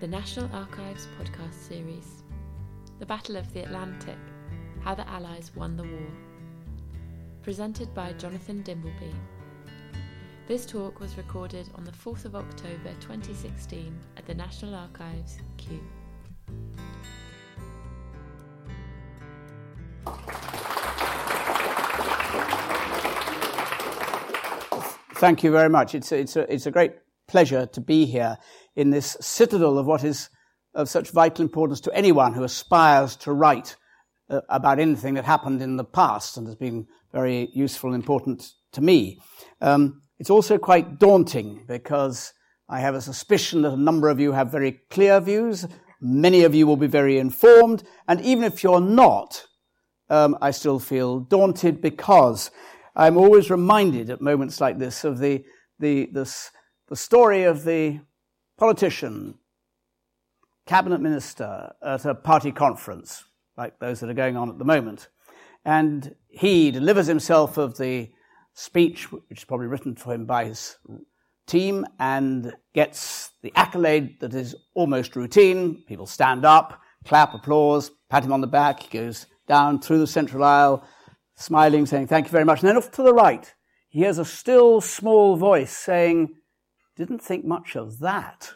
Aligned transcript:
the 0.00 0.06
National 0.06 0.48
Archives 0.54 1.08
podcast 1.18 1.54
series 1.54 2.22
The 3.00 3.06
Battle 3.06 3.36
of 3.36 3.52
the 3.52 3.64
Atlantic 3.64 4.16
How 4.80 4.94
the 4.94 5.08
Allies 5.08 5.50
Won 5.56 5.76
the 5.76 5.82
War. 5.82 6.10
Presented 7.42 7.92
by 7.94 8.12
Jonathan 8.12 8.62
Dimbleby. 8.62 9.12
This 10.46 10.64
talk 10.66 11.00
was 11.00 11.16
recorded 11.16 11.68
on 11.74 11.82
the 11.82 11.90
4th 11.90 12.26
of 12.26 12.36
October 12.36 12.92
2016 13.00 13.98
at 14.16 14.24
the 14.24 14.34
National 14.36 14.76
Archives, 14.76 15.38
Kew. 15.56 15.82
Thank 25.16 25.42
you 25.42 25.50
very 25.50 25.68
much. 25.68 25.96
It's 25.96 26.12
a, 26.12 26.18
it's 26.18 26.36
a, 26.36 26.52
it's 26.52 26.66
a 26.66 26.70
great 26.70 26.92
pleasure 27.26 27.66
to 27.66 27.80
be 27.80 28.06
here 28.06 28.38
in 28.78 28.90
this 28.90 29.16
citadel 29.20 29.76
of 29.76 29.86
what 29.86 30.04
is 30.04 30.30
of 30.72 30.88
such 30.88 31.10
vital 31.10 31.42
importance 31.42 31.80
to 31.80 31.92
anyone 31.92 32.32
who 32.32 32.44
aspires 32.44 33.16
to 33.16 33.32
write 33.32 33.74
uh, 34.30 34.40
about 34.48 34.78
anything 34.78 35.14
that 35.14 35.24
happened 35.24 35.60
in 35.60 35.76
the 35.76 35.84
past 35.84 36.36
and 36.36 36.46
has 36.46 36.54
been 36.54 36.86
very 37.12 37.48
useful 37.52 37.92
and 37.92 38.00
important 38.00 38.52
to 38.70 38.80
me. 38.80 39.18
Um, 39.60 40.02
it's 40.20 40.30
also 40.30 40.58
quite 40.58 41.00
daunting 41.00 41.64
because 41.66 42.32
I 42.68 42.78
have 42.78 42.94
a 42.94 43.00
suspicion 43.00 43.62
that 43.62 43.72
a 43.72 43.76
number 43.76 44.08
of 44.08 44.20
you 44.20 44.30
have 44.30 44.52
very 44.52 44.80
clear 44.90 45.20
views. 45.20 45.66
Many 46.00 46.44
of 46.44 46.54
you 46.54 46.68
will 46.68 46.76
be 46.76 46.86
very 46.86 47.18
informed. 47.18 47.82
And 48.06 48.20
even 48.20 48.44
if 48.44 48.62
you're 48.62 48.80
not, 48.80 49.44
um, 50.08 50.38
I 50.40 50.52
still 50.52 50.78
feel 50.78 51.18
daunted 51.18 51.80
because 51.80 52.52
I'm 52.94 53.16
always 53.16 53.50
reminded 53.50 54.08
at 54.10 54.20
moments 54.20 54.60
like 54.60 54.78
this 54.78 55.02
of 55.02 55.18
the, 55.18 55.44
the, 55.80 56.10
the, 56.12 56.32
the 56.88 56.96
story 56.96 57.42
of 57.42 57.64
the 57.64 58.00
politician, 58.58 59.36
cabinet 60.66 61.00
minister 61.00 61.72
at 61.82 62.04
a 62.04 62.14
party 62.14 62.52
conference, 62.52 63.24
like 63.56 63.78
those 63.78 64.00
that 64.00 64.10
are 64.10 64.14
going 64.14 64.36
on 64.36 64.50
at 64.50 64.58
the 64.58 64.64
moment. 64.64 65.08
And 65.64 66.14
he 66.28 66.70
delivers 66.70 67.06
himself 67.06 67.56
of 67.56 67.78
the 67.78 68.10
speech, 68.52 69.10
which 69.12 69.22
is 69.30 69.44
probably 69.44 69.68
written 69.68 69.94
for 69.94 70.12
him 70.12 70.26
by 70.26 70.44
his 70.44 70.76
team, 71.46 71.86
and 71.98 72.52
gets 72.74 73.30
the 73.42 73.52
accolade 73.54 74.20
that 74.20 74.34
is 74.34 74.54
almost 74.74 75.16
routine. 75.16 75.82
People 75.86 76.06
stand 76.06 76.44
up, 76.44 76.80
clap, 77.04 77.34
applause, 77.34 77.90
pat 78.10 78.24
him 78.24 78.32
on 78.32 78.40
the 78.40 78.46
back. 78.46 78.82
He 78.82 78.98
goes 78.98 79.26
down 79.46 79.80
through 79.80 79.98
the 79.98 80.06
central 80.06 80.44
aisle, 80.44 80.84
smiling, 81.36 81.86
saying, 81.86 82.08
Thank 82.08 82.26
you 82.26 82.32
very 82.32 82.44
much. 82.44 82.60
And 82.60 82.68
then 82.68 82.76
off 82.76 82.90
to 82.92 83.02
the 83.02 83.14
right, 83.14 83.52
he 83.88 84.00
hears 84.00 84.18
a 84.18 84.24
still 84.24 84.80
small 84.80 85.36
voice 85.36 85.74
saying, 85.74 86.34
Didn't 86.98 87.22
think 87.22 87.44
much 87.44 87.76
of 87.76 88.00
that. 88.00 88.54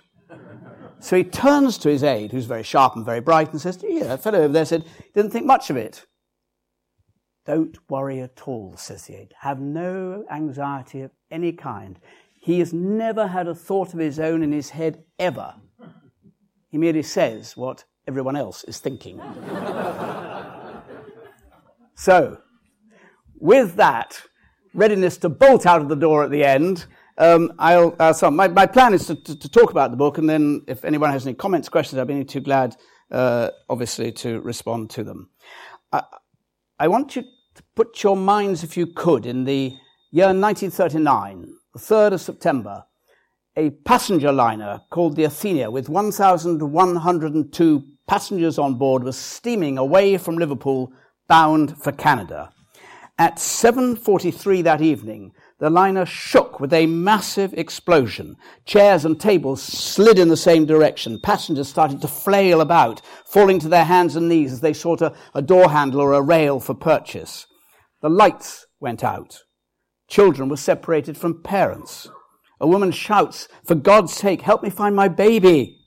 so 0.98 1.16
he 1.16 1.22
turns 1.22 1.78
to 1.78 1.88
his 1.88 2.02
aide, 2.02 2.32
who's 2.32 2.46
very 2.46 2.64
sharp 2.64 2.96
and 2.96 3.04
very 3.04 3.20
bright, 3.20 3.52
and 3.52 3.60
says, 3.60 3.78
Yeah, 3.88 4.08
that 4.08 4.22
fellow 4.24 4.40
over 4.40 4.52
there 4.52 4.64
said, 4.64 4.84
Didn't 5.14 5.30
think 5.30 5.46
much 5.46 5.70
of 5.70 5.76
it. 5.76 6.04
Don't 7.46 7.78
worry 7.88 8.20
at 8.20 8.42
all, 8.48 8.76
says 8.76 9.06
the 9.06 9.14
aide. 9.14 9.34
Have 9.40 9.60
no 9.60 10.24
anxiety 10.28 11.02
of 11.02 11.12
any 11.30 11.52
kind. 11.52 12.00
He 12.40 12.58
has 12.58 12.72
never 12.72 13.28
had 13.28 13.46
a 13.46 13.54
thought 13.54 13.94
of 13.94 14.00
his 14.00 14.18
own 14.18 14.42
in 14.42 14.50
his 14.50 14.70
head 14.70 15.04
ever. 15.20 15.54
He 16.68 16.78
merely 16.78 17.04
says 17.04 17.56
what 17.56 17.84
everyone 18.08 18.34
else 18.34 18.64
is 18.64 18.78
thinking. 18.78 19.20
so, 21.94 22.38
with 23.38 23.76
that 23.76 24.20
readiness 24.74 25.16
to 25.18 25.28
bolt 25.28 25.64
out 25.64 25.80
of 25.80 25.88
the 25.88 25.94
door 25.94 26.24
at 26.24 26.30
the 26.30 26.44
end, 26.44 26.86
um, 27.18 27.52
I'll, 27.58 27.94
uh, 27.98 28.12
so 28.12 28.30
my, 28.30 28.48
my 28.48 28.66
plan 28.66 28.94
is 28.94 29.06
to, 29.06 29.14
to, 29.14 29.38
to, 29.38 29.48
talk 29.48 29.70
about 29.70 29.90
the 29.90 29.96
book, 29.96 30.18
and 30.18 30.28
then 30.28 30.62
if 30.66 30.84
anyone 30.84 31.10
has 31.10 31.26
any 31.26 31.34
comments, 31.34 31.68
questions, 31.68 31.98
I'd 31.98 32.06
be 32.06 32.24
too 32.24 32.40
glad, 32.40 32.76
uh, 33.10 33.50
obviously, 33.68 34.12
to 34.12 34.40
respond 34.40 34.90
to 34.90 35.04
them. 35.04 35.30
I, 35.92 36.02
I 36.78 36.88
want 36.88 37.16
you 37.16 37.22
to 37.22 37.62
put 37.74 38.02
your 38.02 38.16
minds, 38.16 38.64
if 38.64 38.76
you 38.76 38.86
could, 38.86 39.26
in 39.26 39.44
the 39.44 39.76
year 40.10 40.26
1939, 40.26 41.54
the 41.74 41.78
3rd 41.78 42.12
of 42.14 42.20
September, 42.20 42.84
a 43.56 43.70
passenger 43.70 44.32
liner 44.32 44.80
called 44.90 45.16
the 45.16 45.24
Athenia 45.24 45.70
with 45.70 45.88
1,102 45.88 47.84
passengers 48.08 48.58
on 48.58 48.74
board 48.74 49.04
was 49.04 49.16
steaming 49.16 49.78
away 49.78 50.16
from 50.16 50.36
Liverpool 50.36 50.92
bound 51.28 51.76
for 51.78 51.92
Canada. 51.92 52.50
At 53.18 53.36
7.43 53.36 54.64
that 54.64 54.80
evening, 54.80 55.32
the 55.62 55.70
liner 55.70 56.04
shook 56.04 56.58
with 56.58 56.72
a 56.72 56.86
massive 56.86 57.54
explosion. 57.54 58.36
Chairs 58.64 59.04
and 59.04 59.20
tables 59.20 59.62
slid 59.62 60.18
in 60.18 60.28
the 60.28 60.36
same 60.36 60.66
direction. 60.66 61.20
Passengers 61.20 61.68
started 61.68 62.00
to 62.00 62.08
flail 62.08 62.60
about, 62.60 63.00
falling 63.24 63.60
to 63.60 63.68
their 63.68 63.84
hands 63.84 64.16
and 64.16 64.28
knees 64.28 64.52
as 64.52 64.60
they 64.60 64.72
sought 64.72 65.00
a, 65.00 65.14
a 65.36 65.40
door 65.40 65.70
handle 65.70 66.00
or 66.00 66.14
a 66.14 66.20
rail 66.20 66.58
for 66.58 66.74
purchase. 66.74 67.46
The 68.00 68.10
lights 68.10 68.66
went 68.80 69.04
out. 69.04 69.38
Children 70.08 70.48
were 70.48 70.56
separated 70.56 71.16
from 71.16 71.44
parents. 71.44 72.10
A 72.60 72.66
woman 72.66 72.90
shouts, 72.90 73.46
For 73.64 73.76
God's 73.76 74.12
sake, 74.12 74.42
help 74.42 74.64
me 74.64 74.68
find 74.68 74.96
my 74.96 75.06
baby. 75.06 75.78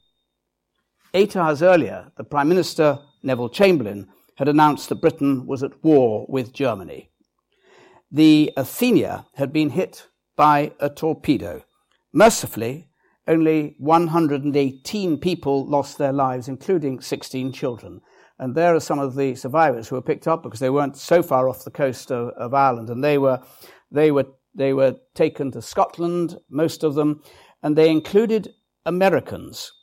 Eight 1.13 1.35
hours 1.35 1.61
earlier, 1.61 2.13
the 2.15 2.23
Prime 2.23 2.47
Minister, 2.47 2.99
Neville 3.23 3.49
Chamberlain, 3.49 4.07
had 4.37 4.47
announced 4.47 4.87
that 4.87 5.01
Britain 5.01 5.45
was 5.45 5.63
at 5.63 5.83
war 5.83 6.25
with 6.29 6.53
Germany 6.53 7.09
the 8.15 8.49
Athenia 8.55 9.25
had 9.33 9.51
been 9.51 9.71
hit 9.71 10.07
by 10.37 10.71
a 10.79 10.89
torpedo. 10.89 11.63
Mercifully, 12.13 12.87
only 13.27 13.75
118 13.77 15.17
people 15.17 15.65
lost 15.65 15.97
their 15.97 16.13
lives, 16.13 16.47
including 16.47 17.01
16 17.01 17.51
children. 17.51 17.99
And 18.39 18.55
there 18.55 18.73
are 18.73 18.79
some 18.79 18.99
of 18.99 19.15
the 19.15 19.35
survivors 19.35 19.89
who 19.89 19.95
were 19.95 20.01
picked 20.01 20.29
up 20.29 20.43
because 20.43 20.61
they 20.61 20.69
weren't 20.69 20.95
so 20.95 21.21
far 21.21 21.49
off 21.49 21.65
the 21.65 21.71
coast 21.71 22.09
of, 22.09 22.29
of 22.37 22.53
Ireland. 22.53 22.89
And 22.89 23.03
they 23.03 23.17
were, 23.17 23.41
they, 23.91 24.11
were, 24.11 24.27
they 24.53 24.71
were 24.71 24.95
taken 25.13 25.51
to 25.51 25.61
Scotland, 25.61 26.37
most 26.49 26.85
of 26.85 26.95
them, 26.95 27.21
and 27.61 27.75
they 27.75 27.89
included 27.89 28.47
Americans. 28.85 29.73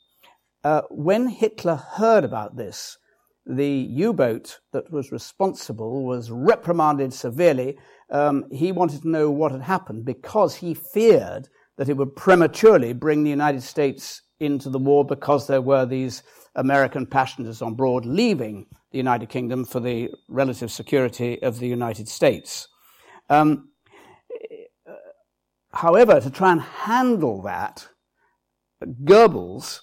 Uh, 0.63 0.81
when 0.89 1.27
Hitler 1.27 1.75
heard 1.75 2.23
about 2.23 2.55
this, 2.55 2.97
the 3.45 3.67
U 3.67 4.11
boat 4.13 4.59
that 4.71 4.91
was 4.91 5.11
responsible 5.11 6.03
was 6.03 6.31
reprimanded 6.31 7.13
severely 7.13 7.77
um, 8.13 8.45
he 8.51 8.71
wanted 8.71 9.01
to 9.01 9.09
know 9.09 9.29
what 9.29 9.51
had 9.51 9.61
happened 9.61 10.05
because 10.05 10.55
he 10.55 10.73
feared 10.73 11.49
that 11.77 11.89
it 11.89 11.97
would 11.97 12.15
prematurely 12.15 12.93
bring 12.93 13.23
the 13.23 13.29
United 13.29 13.63
States 13.63 14.21
into 14.39 14.69
the 14.69 14.79
war 14.79 15.03
because 15.03 15.47
there 15.47 15.61
were 15.61 15.85
these 15.85 16.21
American 16.55 17.07
passengers 17.07 17.61
on 17.61 17.73
board 17.73 18.05
leaving 18.05 18.67
the 18.91 18.99
United 18.99 19.29
Kingdom 19.29 19.65
for 19.65 19.79
the 19.79 20.11
relative 20.27 20.71
security 20.71 21.41
of 21.41 21.59
the 21.59 21.67
United 21.67 22.07
States. 22.07 22.67
Um, 23.29 23.69
however, 25.71 26.21
to 26.21 26.29
try 26.29 26.51
and 26.51 26.61
handle 26.61 27.41
that, 27.41 27.87
Goebbels 29.03 29.79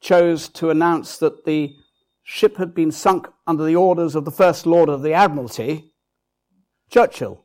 chose 0.00 0.48
to 0.48 0.70
announce 0.70 1.18
that 1.18 1.44
the 1.44 1.74
ship 2.22 2.56
had 2.56 2.74
been 2.74 2.90
sunk 2.90 3.28
under 3.46 3.64
the 3.64 3.76
orders 3.76 4.14
of 4.14 4.24
the 4.24 4.30
First 4.30 4.64
Lord 4.64 4.88
of 4.88 5.02
the 5.02 5.12
Admiralty, 5.12 5.93
Churchill 6.90 7.44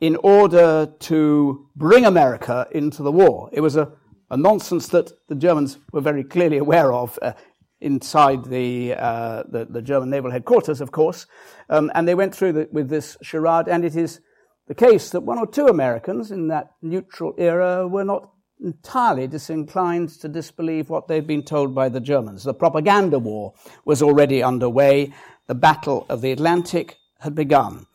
in 0.00 0.16
order 0.16 0.86
to 0.98 1.68
bring 1.76 2.06
America 2.06 2.66
into 2.72 3.02
the 3.02 3.12
war. 3.12 3.50
It 3.52 3.60
was 3.60 3.76
a, 3.76 3.92
a 4.30 4.36
nonsense 4.36 4.88
that 4.88 5.12
the 5.28 5.34
Germans 5.34 5.78
were 5.92 6.00
very 6.00 6.24
clearly 6.24 6.56
aware 6.58 6.92
of 6.92 7.18
uh, 7.20 7.32
inside 7.80 8.46
the, 8.46 8.94
uh, 8.94 9.42
the, 9.48 9.66
the, 9.66 9.82
German 9.82 10.10
naval 10.10 10.30
headquarters, 10.30 10.80
of 10.80 10.92
course. 10.92 11.26
Um, 11.68 11.90
and 11.94 12.06
they 12.06 12.14
went 12.14 12.34
through 12.34 12.52
the, 12.52 12.68
with 12.72 12.88
this 12.88 13.16
charade, 13.22 13.68
and 13.68 13.84
it 13.84 13.96
is 13.96 14.20
the 14.68 14.74
case 14.74 15.10
that 15.10 15.22
one 15.22 15.38
or 15.38 15.46
two 15.46 15.66
Americans 15.66 16.30
in 16.30 16.48
that 16.48 16.70
neutral 16.82 17.34
era 17.38 17.86
were 17.86 18.04
not 18.04 18.30
entirely 18.62 19.26
disinclined 19.26 20.10
to 20.10 20.28
disbelieve 20.28 20.90
what 20.90 21.08
they'd 21.08 21.26
been 21.26 21.42
told 21.42 21.74
by 21.74 21.88
the 21.88 22.00
Germans. 22.00 22.44
The 22.44 22.54
propaganda 22.54 23.18
war 23.18 23.54
was 23.84 24.02
already 24.02 24.42
underway. 24.42 25.12
The 25.46 25.54
Battle 25.54 26.06
of 26.08 26.20
the 26.20 26.32
Atlantic 26.32 26.96
had 27.20 27.34
begun 27.34 27.86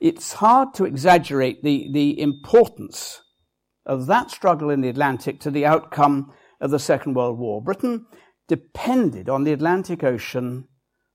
it's 0.00 0.34
hard 0.34 0.74
to 0.74 0.84
exaggerate 0.84 1.62
the, 1.62 1.88
the 1.92 2.20
importance 2.20 3.22
of 3.86 4.06
that 4.06 4.30
struggle 4.30 4.70
in 4.70 4.80
the 4.80 4.88
Atlantic 4.88 5.40
to 5.40 5.50
the 5.50 5.66
outcome 5.66 6.32
of 6.60 6.70
the 6.70 6.78
Second 6.78 7.14
World 7.14 7.38
War. 7.38 7.62
Britain 7.62 8.06
depended 8.48 9.28
on 9.28 9.44
the 9.44 9.52
Atlantic 9.52 10.02
Ocean 10.02 10.68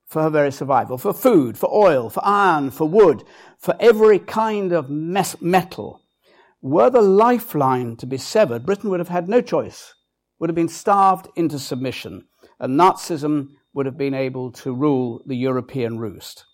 for 0.07 0.23
her 0.23 0.29
very 0.29 0.51
survival, 0.51 0.97
for 0.97 1.13
food, 1.13 1.57
for 1.57 1.71
oil, 1.71 2.09
for 2.09 2.21
iron, 2.25 2.71
for 2.71 2.89
wood, 2.89 3.23
for 3.59 3.75
every 3.79 4.17
kind 4.17 4.71
of 4.71 4.89
mes- 4.89 5.39
metal. 5.39 6.01
Were 6.61 6.89
the 6.89 7.01
lifeline 7.01 7.95
to 7.97 8.07
be 8.07 8.17
severed, 8.17 8.65
Britain 8.65 8.89
would 8.89 8.99
have 8.99 9.09
had 9.09 9.29
no 9.29 9.39
choice, 9.39 9.93
would 10.39 10.49
have 10.49 10.55
been 10.55 10.67
starved 10.67 11.27
into 11.35 11.59
submission, 11.59 12.25
and 12.59 12.77
Nazism 12.77 13.49
would 13.73 13.85
have 13.85 13.97
been 13.97 14.15
able 14.15 14.51
to 14.51 14.73
rule 14.73 15.21
the 15.25 15.37
European 15.37 15.99
roost. 15.99 16.45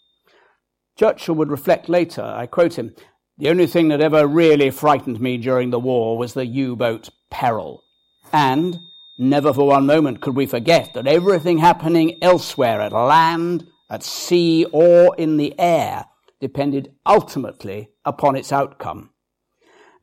Churchill 0.98 1.36
would 1.36 1.52
reflect 1.52 1.90
later, 1.90 2.24
I 2.24 2.46
quote 2.46 2.78
him, 2.78 2.96
the 3.38 3.50
only 3.50 3.68
thing 3.68 3.90
that 3.90 4.02
ever 4.02 4.26
really 4.26 4.70
frightened 4.70 5.20
me 5.20 5.38
during 5.38 5.70
the 5.70 5.80
war 5.80 6.18
was 6.18 6.34
the 6.34 6.46
U 6.46 6.76
boat 6.76 7.10
peril. 7.30 7.84
And 8.32 8.80
Never 9.18 9.54
for 9.54 9.68
one 9.68 9.86
moment 9.86 10.20
could 10.20 10.36
we 10.36 10.46
forget 10.46 10.94
that 10.94 11.08
everything 11.08 11.60
happening 11.60 12.18
elsewhere 12.22 12.82
at 12.82 12.92
land, 12.92 13.66
at 13.90 14.04
sea, 14.04 14.66
or 14.74 15.16
in 15.16 15.38
the 15.38 15.58
air 15.58 16.06
depended 16.42 16.94
ultimately 17.06 17.92
upon 18.04 18.36
its 18.36 18.52
outcome. 18.52 19.12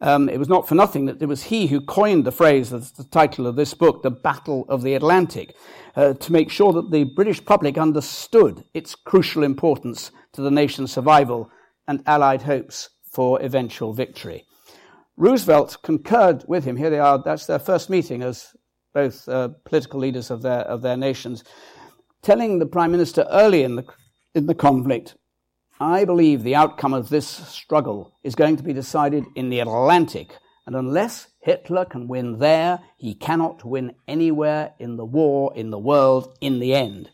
Um, 0.03 0.29
it 0.29 0.39
was 0.39 0.49
not 0.49 0.67
for 0.67 0.75
nothing 0.75 1.05
that 1.07 1.23
it 1.23 1.27
was 1.27 1.45
he 1.45 1.69
who 1.69 1.81
coined 1.81 2.25
the 2.25 2.33
phrase 2.33 2.71
that's 2.71 2.91
the 2.91 3.05
title 3.05 3.47
of 3.47 3.55
this 3.55 3.73
book, 3.73 4.03
The 4.03 4.11
Battle 4.11 4.67
of 4.69 4.83
the 4.83 4.95
Atlantic, 4.95 5.55
uh, 5.95 6.15
to 6.15 6.33
make 6.33 6.51
sure 6.51 6.73
that 6.73 6.91
the 6.91 7.05
British 7.05 7.43
public 7.45 7.79
understood 7.79 8.65
its 8.75 8.97
crucial 8.97 9.45
importance 9.45 10.11
to 10.33 10.43
the 10.43 10.51
nation's 10.51 10.91
survival 10.91 11.51
and 11.87 12.03
Allied 12.05 12.43
hopes 12.43 12.91
for 13.05 13.41
eventual 13.43 13.93
victory. 13.93 14.45
Roosevelt 15.17 15.77
concurred 15.85 16.45
with 16.49 16.65
him. 16.65 16.77
Here 16.77 16.91
they 16.91 16.99
are. 16.99 17.23
That's 17.23 17.47
their 17.47 17.61
first 17.61 17.89
meeting 17.89 18.23
as 18.23 18.57
both 18.93 19.29
uh, 19.29 19.51
political 19.65 20.01
leaders 20.01 20.33
of 20.33 20.43
their, 20.43 20.63
of 20.63 20.83
their 20.83 20.97
nations, 20.97 21.45
telling 22.23 22.59
the 22.59 22.67
Prime 22.67 22.91
Minister 22.91 23.25
early 23.31 23.63
in 23.63 23.77
the, 23.77 23.85
in 24.35 24.47
the 24.47 24.55
conflict, 24.55 25.15
I 25.82 26.05
believe 26.05 26.44
the 26.44 26.55
outcome 26.55 26.94
of 26.94 27.08
this 27.08 27.26
struggle 27.26 28.12
is 28.23 28.37
going 28.37 28.56
to 28.56 28.62
be 28.62 28.73
decided 28.73 29.25
in 29.34 29.50
the 29.50 29.58
Atlantic, 29.58 30.38
and 30.64 30.76
unless 30.76 31.26
Hitler 31.40 31.84
can 31.84 32.06
win 32.06 32.38
there, 32.38 32.79
he 32.96 33.17
cannot 33.17 33.64
win 33.64 33.96
anywhere 34.06 34.75
in 34.79 34.96
the 34.96 35.05
war, 35.05 35.52
in 35.56 35.70
the 35.70 35.81
world, 35.81 36.37
in 36.40 36.61
the 36.61 36.73
end. 36.73 37.11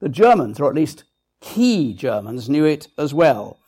The 0.00 0.08
Germans, 0.08 0.60
or 0.60 0.70
at 0.70 0.74
least 0.74 1.04
key 1.42 1.92
Germans, 1.92 2.48
knew 2.48 2.64
it 2.64 2.88
as 2.96 3.12
well. 3.12 3.60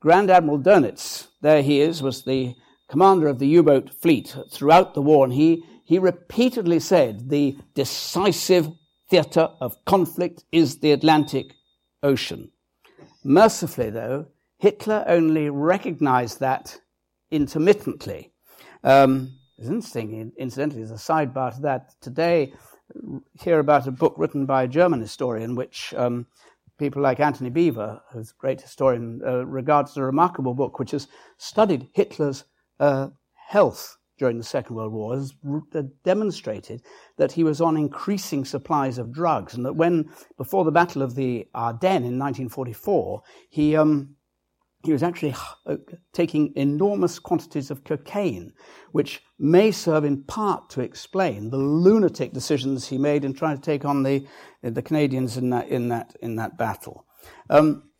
Grand 0.00 0.30
Admiral 0.30 0.60
Dönitz, 0.60 1.26
there 1.42 1.60
he 1.60 1.80
is, 1.80 2.00
was 2.00 2.22
the 2.22 2.54
commander 2.88 3.26
of 3.26 3.40
the 3.40 3.48
U-boat 3.48 3.90
fleet 3.92 4.36
throughout 4.52 4.94
the 4.94 5.02
war, 5.02 5.24
and 5.24 5.34
he 5.34 5.64
he 5.84 5.98
repeatedly 5.98 6.78
said 6.78 7.28
the 7.28 7.58
decisive 7.74 8.70
theatre 9.10 9.48
of 9.60 9.84
conflict 9.84 10.44
is 10.52 10.78
the 10.78 10.92
Atlantic 10.92 11.56
Ocean. 12.04 12.52
Mercifully, 13.24 13.90
though, 13.90 14.26
Hitler 14.58 15.04
only 15.08 15.48
recognized 15.48 16.40
that 16.40 16.78
intermittently. 17.30 18.32
Um, 18.82 19.38
it's 19.56 19.68
interesting, 19.68 20.32
incidentally, 20.36 20.82
as 20.82 20.90
a 20.90 20.94
sidebar 20.94 21.54
to 21.54 21.62
that, 21.62 21.94
today, 22.00 22.52
hear 23.40 23.60
about 23.60 23.86
a 23.86 23.92
book 23.92 24.14
written 24.18 24.44
by 24.44 24.64
a 24.64 24.68
German 24.68 25.00
historian, 25.00 25.54
which 25.54 25.94
um, 25.96 26.26
people 26.78 27.00
like 27.00 27.18
Antony 27.18 27.50
Beevor, 27.50 28.00
who's 28.12 28.30
a 28.30 28.38
great 28.38 28.60
historian, 28.60 29.22
uh, 29.26 29.46
regards 29.46 29.92
as 29.92 29.96
a 29.96 30.02
remarkable 30.02 30.54
book, 30.54 30.78
which 30.78 30.90
has 30.90 31.08
studied 31.38 31.88
Hitler's 31.94 32.44
uh, 32.78 33.08
health 33.48 33.96
during 34.18 34.38
the 34.38 34.44
Second 34.44 34.76
World 34.76 34.92
War 34.92 35.14
has 35.14 35.34
demonstrated 36.04 36.82
that 37.16 37.32
he 37.32 37.44
was 37.44 37.60
on 37.60 37.76
increasing 37.76 38.44
supplies 38.44 38.98
of 38.98 39.12
drugs, 39.12 39.54
and 39.54 39.64
that 39.66 39.74
when, 39.74 40.10
before 40.36 40.64
the 40.64 40.70
Battle 40.70 41.02
of 41.02 41.14
the 41.14 41.48
Ardennes 41.54 42.06
in 42.06 42.18
1944, 42.18 43.22
he, 43.50 43.76
um, 43.76 44.14
he 44.84 44.92
was 44.92 45.02
actually 45.02 45.34
uh, 45.66 45.76
taking 46.12 46.52
enormous 46.54 47.18
quantities 47.18 47.70
of 47.70 47.84
cocaine, 47.84 48.52
which 48.92 49.22
may 49.38 49.70
serve 49.70 50.04
in 50.04 50.22
part 50.22 50.70
to 50.70 50.80
explain 50.80 51.50
the 51.50 51.56
lunatic 51.56 52.32
decisions 52.32 52.88
he 52.88 52.98
made 52.98 53.24
in 53.24 53.34
trying 53.34 53.56
to 53.56 53.62
take 53.62 53.84
on 53.84 54.02
the, 54.02 54.26
the 54.62 54.82
Canadians 54.82 55.36
in 55.36 55.50
that, 55.50 55.68
in 55.68 55.88
that, 55.88 56.14
in 56.20 56.36
that 56.36 56.56
battle. 56.56 57.06
Um, 57.50 57.90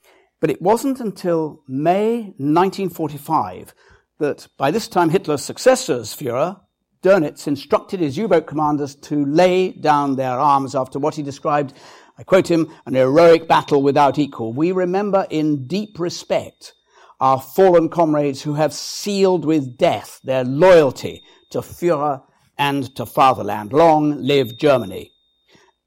but 0.40 0.50
it 0.50 0.60
wasn't 0.60 1.00
until 1.00 1.62
May 1.66 2.34
1945 2.36 3.74
that 4.18 4.46
by 4.56 4.70
this 4.70 4.88
time 4.88 5.10
Hitler's 5.10 5.42
successors, 5.42 6.14
Fuhrer, 6.14 6.60
Dönitz, 7.02 7.46
instructed 7.46 8.00
his 8.00 8.16
U-boat 8.16 8.46
commanders 8.46 8.94
to 8.94 9.24
lay 9.26 9.72
down 9.72 10.16
their 10.16 10.38
arms 10.38 10.74
after 10.74 10.98
what 10.98 11.14
he 11.14 11.22
described, 11.22 11.74
I 12.16 12.22
quote 12.22 12.50
him, 12.50 12.72
an 12.86 12.94
heroic 12.94 13.46
battle 13.46 13.82
without 13.82 14.18
equal. 14.18 14.52
We 14.52 14.72
remember 14.72 15.26
in 15.28 15.66
deep 15.66 15.98
respect 15.98 16.72
our 17.20 17.40
fallen 17.40 17.88
comrades 17.88 18.42
who 18.42 18.54
have 18.54 18.72
sealed 18.72 19.44
with 19.44 19.76
death 19.76 20.20
their 20.24 20.44
loyalty 20.44 21.22
to 21.50 21.58
Fuhrer 21.58 22.22
and 22.56 22.94
to 22.96 23.04
fatherland. 23.04 23.72
Long 23.72 24.22
live 24.22 24.56
Germany. 24.56 25.12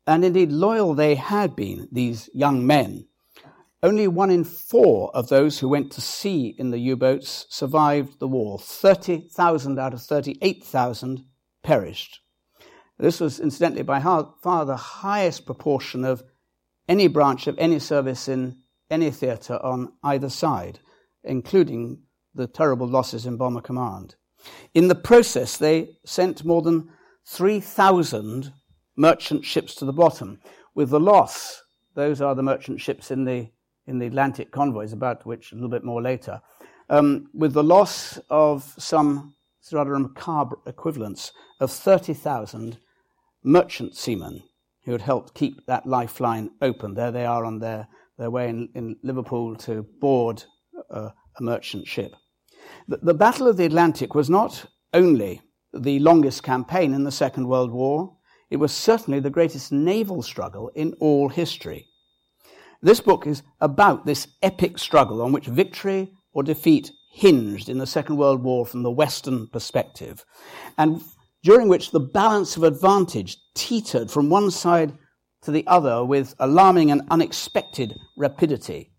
And 0.06 0.24
indeed, 0.24 0.52
loyal 0.52 0.94
they 0.94 1.16
had 1.16 1.56
been, 1.56 1.88
these 1.92 2.30
young 2.34 2.66
men. 2.66 3.08
Only 3.84 4.08
one 4.08 4.32
in 4.32 4.44
four 4.44 5.16
of 5.16 5.30
those 5.30 5.60
who 5.60 5.70
went 5.70 5.92
to 5.92 6.02
sea 6.02 6.56
in 6.58 6.72
the 6.72 6.80
U 6.80 6.96
boats 6.96 7.46
survived 7.50 8.20
the 8.20 8.28
war. 8.28 8.58
30,000 8.58 9.78
out 9.78 9.94
of 9.94 10.02
38,000 10.02 11.24
perished. 11.62 12.22
This 12.98 13.20
was, 13.20 13.40
incidentally, 13.40 13.84
by 13.84 14.02
far 14.02 14.66
the 14.66 14.76
highest 14.76 15.46
proportion 15.46 16.04
of 16.04 16.24
any 16.90 17.08
branch 17.08 17.46
of 17.46 17.58
any 17.60 17.78
service 17.78 18.28
in 18.28 18.58
any 18.90 19.12
theatre 19.12 19.64
on 19.64 19.94
either 20.04 20.30
side, 20.30 20.80
including 21.24 22.02
the 22.34 22.48
terrible 22.48 22.88
losses 22.88 23.28
in 23.28 23.38
Bomber 23.38 23.62
Command. 23.62 24.16
In 24.74 24.88
the 24.88 24.96
process, 24.96 25.58
they 25.58 25.98
sent 26.04 26.44
more 26.44 26.64
than 26.64 26.90
3,000 27.28 28.54
merchant 28.96 29.46
ships 29.46 29.76
to 29.76 29.86
the 29.86 29.94
bottom, 29.94 30.40
with 30.74 30.90
the 30.90 31.00
loss, 31.00 31.62
those 31.94 32.22
are 32.22 32.34
the 32.34 32.44
merchant 32.44 32.80
ships 32.80 33.12
in 33.12 33.26
the 33.26 33.50
in 33.88 34.00
the 34.00 34.06
Atlantic 34.06 34.52
convoys, 34.52 34.94
about 34.94 35.26
which 35.26 35.52
a 35.52 35.56
little 35.56 35.70
bit 35.70 35.84
more 35.84 36.02
later, 36.02 36.42
um, 36.90 37.30
with 37.34 37.54
the 37.54 37.64
loss 37.64 38.20
of 38.30 38.76
some 38.78 39.34
rather 39.74 39.98
macabre 39.98 40.56
equivalents 40.66 41.34
of 41.60 41.72
30,000 41.72 42.78
merchant 43.44 43.96
seamen 43.96 44.44
who 44.86 44.92
had 44.92 45.02
helped 45.02 45.34
keep 45.34 45.66
that 45.66 45.86
lifeline 45.86 46.50
open. 46.62 46.94
There 46.94 47.12
they 47.12 47.26
are 47.26 47.44
on 47.44 47.60
their, 47.60 47.88
their 48.18 48.30
way 48.30 48.50
in, 48.50 48.70
in 48.76 48.96
Liverpool 49.04 49.56
to 49.58 49.86
board 50.00 50.44
uh, 50.90 51.10
a 51.38 51.44
merchant 51.44 51.88
ship. 51.88 52.16
The, 52.88 52.98
the 52.98 53.14
Battle 53.14 53.48
of 53.48 53.58
the 53.58 53.66
Atlantic 53.66 54.16
was 54.16 54.30
not 54.30 54.66
only 54.94 55.42
the 55.74 56.00
longest 56.00 56.44
campaign 56.44 56.94
in 56.94 57.04
the 57.04 57.12
Second 57.12 57.48
World 57.48 57.72
War, 57.72 58.16
it 58.50 58.58
was 58.58 58.72
certainly 58.72 59.20
the 59.20 59.30
greatest 59.30 59.72
naval 59.72 60.22
struggle 60.22 60.72
in 60.76 60.94
all 61.00 61.28
history. 61.28 61.88
This 62.82 63.00
book 63.00 63.26
is 63.26 63.44
about 63.60 64.06
this 64.06 64.28
epic 64.42 64.78
struggle 64.78 65.22
on 65.22 65.32
which 65.32 65.48
victory 65.48 66.12
or 66.32 66.44
defeat 66.44 66.92
hinged 67.12 67.70
in 67.70 67.80
the 67.80 67.88
Second 67.88 68.18
World 68.18 68.44
War 68.44 68.66
from 68.66 68.84
the 68.84 68.92
Western 68.92 69.48
perspective, 69.48 70.24
and 70.78 71.02
during 71.44 71.68
which 71.68 71.92
the 71.92 72.00
balance 72.00 72.56
of 72.56 72.64
advantage 72.64 73.38
teetered 73.56 74.12
from 74.12 74.30
one 74.30 74.52
side 74.52 74.96
to 75.42 75.52
the 75.52 75.66
other 75.66 76.06
with 76.06 76.36
alarming 76.40 76.92
and 76.92 77.02
unexpected 77.10 77.96
rapidity. 78.16 78.92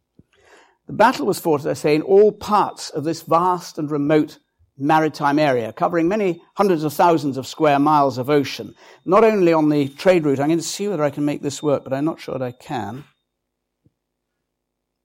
The 0.88 0.94
battle 0.94 1.26
was 1.26 1.38
fought, 1.38 1.60
as 1.60 1.66
I 1.66 1.74
say, 1.74 1.94
in 1.94 2.02
all 2.02 2.32
parts 2.32 2.90
of 2.90 3.04
this 3.04 3.22
vast 3.22 3.78
and 3.78 3.90
remote 3.90 4.38
maritime 4.76 5.38
area, 5.38 5.72
covering 5.72 6.08
many 6.08 6.42
hundreds 6.56 6.82
of 6.82 6.92
thousands 6.92 7.36
of 7.36 7.46
square 7.46 7.78
miles 7.78 8.18
of 8.18 8.30
ocean, 8.30 8.74
not 9.04 9.22
only 9.22 9.52
on 9.52 9.68
the 9.68 9.88
trade 9.88 10.24
route. 10.24 10.40
I'm 10.40 10.48
going 10.48 10.58
to 10.58 10.64
see 10.64 10.88
whether 10.88 11.04
I 11.04 11.10
can 11.10 11.24
make 11.24 11.42
this 11.42 11.62
work, 11.62 11.84
but 11.84 11.92
I'm 11.92 12.04
not 12.04 12.20
sure 12.20 12.38
that 12.38 12.44
I 12.44 12.52
can. 12.52 13.04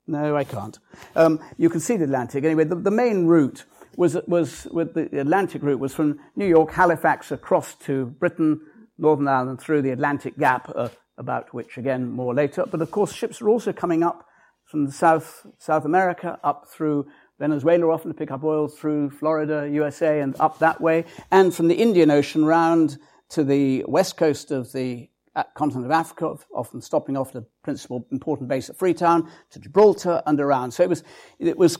No, 0.06 0.36
I 0.36 0.44
can't. 0.44 0.78
Um, 1.16 1.40
you 1.56 1.70
can 1.70 1.80
see 1.80 1.96
the 1.96 2.04
Atlantic. 2.04 2.44
Anyway, 2.44 2.64
the, 2.64 2.74
the 2.74 2.90
main 2.90 3.26
route 3.26 3.64
was, 3.96 4.16
was 4.26 4.66
with 4.70 4.94
the 4.94 5.18
Atlantic 5.18 5.62
route 5.62 5.80
was 5.80 5.94
from 5.94 6.18
New 6.36 6.46
York, 6.46 6.72
Halifax, 6.72 7.32
across 7.32 7.74
to 7.76 8.06
Britain, 8.06 8.60
Northern 8.98 9.28
Ireland, 9.28 9.60
through 9.60 9.82
the 9.82 9.90
Atlantic 9.90 10.38
Gap, 10.38 10.70
uh, 10.74 10.88
about 11.16 11.54
which 11.54 11.78
again 11.78 12.10
more 12.10 12.34
later. 12.34 12.64
But 12.70 12.82
of 12.82 12.90
course, 12.90 13.12
ships 13.12 13.40
are 13.40 13.48
also 13.48 13.72
coming 13.72 14.02
up 14.02 14.26
from 14.64 14.90
South, 14.90 15.46
South 15.58 15.84
America, 15.84 16.38
up 16.42 16.68
through 16.68 17.06
Venezuela, 17.38 17.90
often 17.90 18.10
to 18.10 18.16
pick 18.16 18.30
up 18.30 18.44
oil 18.44 18.68
through 18.68 19.10
Florida, 19.10 19.68
USA, 19.70 20.20
and 20.20 20.36
up 20.38 20.58
that 20.58 20.80
way, 20.80 21.04
and 21.30 21.54
from 21.54 21.68
the 21.68 21.74
Indian 21.74 22.10
Ocean 22.10 22.44
round 22.44 22.98
to 23.30 23.42
the 23.42 23.84
west 23.88 24.16
coast 24.16 24.50
of 24.50 24.72
the 24.72 25.08
continent 25.54 25.86
of 25.86 25.92
Africa, 25.92 26.36
often 26.54 26.80
stopping 26.80 27.16
off 27.16 27.32
the 27.32 27.44
principal 27.62 28.06
important 28.12 28.48
base 28.48 28.70
at 28.70 28.76
Freetown, 28.76 29.28
to 29.50 29.58
Gibraltar 29.58 30.22
and 30.26 30.40
around. 30.40 30.72
So 30.72 30.82
it 30.82 30.88
was, 30.88 31.02
it 31.38 31.58
was, 31.58 31.78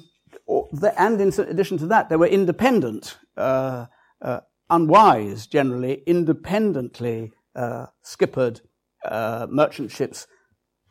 and 0.96 1.20
in 1.20 1.28
addition 1.38 1.78
to 1.78 1.86
that, 1.86 2.08
there 2.08 2.18
were 2.18 2.26
independent, 2.26 3.16
uh, 3.36 3.86
uh, 4.20 4.40
unwise 4.70 5.46
generally, 5.46 6.02
independently 6.06 7.32
uh, 7.54 7.86
skippered 8.02 8.60
uh, 9.04 9.46
merchant 9.50 9.90
ships 9.90 10.26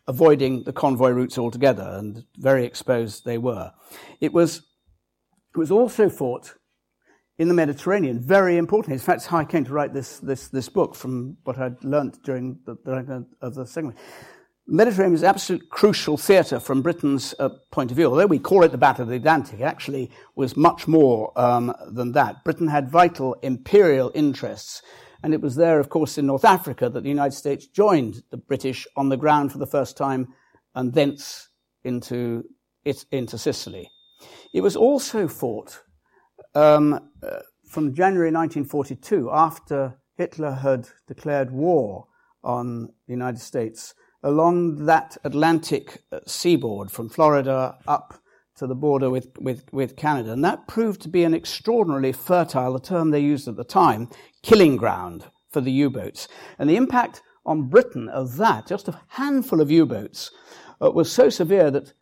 avoiding 0.07 0.63
the 0.63 0.73
convoy 0.73 1.09
routes 1.09 1.37
altogether, 1.37 1.95
and 1.97 2.25
very 2.37 2.65
exposed 2.65 3.25
they 3.25 3.37
were. 3.37 3.71
It 4.19 4.33
was, 4.33 4.57
it 5.53 5.57
was 5.57 5.71
also 5.71 6.09
fought 6.09 6.55
in 7.37 7.47
the 7.47 7.53
Mediterranean, 7.53 8.19
very 8.19 8.57
important. 8.57 8.93
In 8.93 8.99
fact, 8.99 9.17
it's 9.17 9.25
how 9.25 9.37
I 9.37 9.45
came 9.45 9.65
to 9.65 9.73
write 9.73 9.93
this, 9.93 10.19
this, 10.19 10.49
this 10.49 10.69
book 10.69 10.95
from 10.95 11.37
what 11.43 11.57
I'd 11.57 11.83
learnt 11.83 12.23
during 12.23 12.59
the, 12.65 12.75
the, 12.85 13.25
of 13.41 13.55
the 13.55 13.65
segment. 13.65 13.97
Mediterranean 14.65 15.15
is 15.15 15.23
absolute 15.23 15.69
crucial 15.69 16.15
theatre 16.15 16.59
from 16.59 16.81
Britain's 16.81 17.35
uh, 17.37 17.49
point 17.71 17.91
of 17.91 17.97
view. 17.97 18.05
Although 18.05 18.27
we 18.27 18.39
call 18.39 18.63
it 18.63 18.71
the 18.71 18.77
Battle 18.77 19.03
of 19.03 19.09
the 19.09 19.17
Atlantic, 19.17 19.59
it 19.59 19.63
actually 19.63 20.09
was 20.35 20.55
much 20.55 20.87
more 20.87 21.37
um, 21.37 21.73
than 21.91 22.13
that. 22.13 22.43
Britain 22.45 22.69
had 22.69 22.89
vital 22.89 23.33
imperial 23.41 24.11
interests 24.15 24.81
And 25.23 25.33
it 25.33 25.41
was 25.41 25.55
there, 25.55 25.79
of 25.79 25.87
course, 25.87 26.17
in 26.17 26.25
North 26.25 26.43
Africa 26.43 26.89
that 26.89 27.01
the 27.01 27.09
United 27.09 27.35
States 27.35 27.65
joined 27.65 28.23
the 28.29 28.37
British 28.37 28.85
on 28.97 29.07
the 29.07 29.17
ground 29.17 29.53
for 29.53 29.57
the 29.57 29.65
first 29.65 29.95
time 29.95 30.27
and 30.75 30.93
thence 30.93 31.47
into, 31.85 32.43
it, 32.83 33.05
into 33.09 33.37
Sicily. 33.37 33.89
It 34.53 34.61
was 34.61 34.75
also 34.75 35.29
fought 35.29 35.79
um, 36.55 36.93
uh, 37.21 37.39
from 37.67 37.93
January 37.93 38.31
1942, 38.31 39.29
after 39.31 39.97
Hitler 40.15 40.51
had 40.51 40.89
declared 41.07 41.51
war 41.51 42.07
on 42.43 42.87
the 43.07 43.13
United 43.13 43.39
States, 43.39 43.93
along 44.21 44.85
that 44.85 45.17
Atlantic 45.23 46.03
uh, 46.11 46.19
seaboard 46.27 46.91
from 46.91 47.09
Florida 47.09 47.77
up 47.87 48.19
to 48.55 48.67
the 48.67 48.75
border 48.75 49.09
with, 49.09 49.29
with, 49.39 49.71
with 49.73 49.95
Canada. 49.95 50.31
And 50.31 50.43
that 50.45 50.67
proved 50.67 51.01
to 51.01 51.09
be 51.09 51.23
an 51.23 51.33
extraordinarily 51.33 52.11
fertile, 52.11 52.73
the 52.73 52.79
term 52.79 53.09
they 53.09 53.19
used 53.19 53.47
at 53.47 53.55
the 53.55 53.63
time, 53.63 54.09
killing 54.43 54.77
ground 54.77 55.25
for 55.49 55.61
the 55.61 55.71
U-boats. 55.71 56.27
And 56.59 56.69
the 56.69 56.75
impact 56.75 57.21
on 57.45 57.69
Britain 57.69 58.07
of 58.09 58.37
that, 58.37 58.67
just 58.67 58.87
a 58.87 59.01
handful 59.09 59.59
of 59.59 59.71
U-boats, 59.71 60.31
uh, 60.81 60.91
was 60.91 61.11
so 61.11 61.29
severe 61.29 61.71
that 61.71 61.93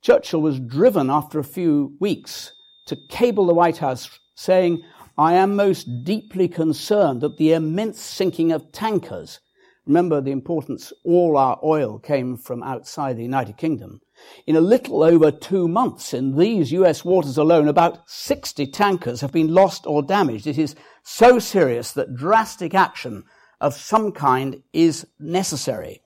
Churchill 0.00 0.40
was 0.40 0.60
driven 0.60 1.10
after 1.10 1.38
a 1.38 1.44
few 1.44 1.96
weeks 1.98 2.52
to 2.88 2.96
cable 2.96 3.46
the 3.46 3.54
White 3.54 3.78
House 3.78 4.18
saying, 4.34 4.82
I 5.16 5.34
am 5.34 5.56
most 5.56 6.04
deeply 6.04 6.48
concerned 6.48 7.24
at 7.24 7.36
the 7.36 7.52
immense 7.52 8.00
sinking 8.00 8.52
of 8.52 8.72
tankers. 8.72 9.40
Remember 9.86 10.20
the 10.20 10.30
importance, 10.32 10.92
all 11.04 11.36
our 11.36 11.58
oil 11.64 11.98
came 11.98 12.36
from 12.36 12.62
outside 12.62 13.16
the 13.16 13.22
United 13.22 13.56
Kingdom. 13.56 14.00
In 14.46 14.54
a 14.54 14.60
little 14.60 15.02
over 15.02 15.30
two 15.30 15.66
months 15.66 16.12
in 16.12 16.36
these 16.36 16.72
US 16.72 17.04
waters 17.04 17.38
alone, 17.38 17.68
about 17.68 18.08
60 18.08 18.66
tankers 18.66 19.20
have 19.20 19.32
been 19.32 19.54
lost 19.54 19.86
or 19.86 20.02
damaged. 20.02 20.46
It 20.46 20.58
is 20.58 20.76
so 21.02 21.38
serious 21.38 21.92
that 21.92 22.14
drastic 22.14 22.74
action 22.74 23.24
of 23.60 23.74
some 23.74 24.12
kind 24.12 24.62
is 24.72 25.06
necessary. 25.18 26.02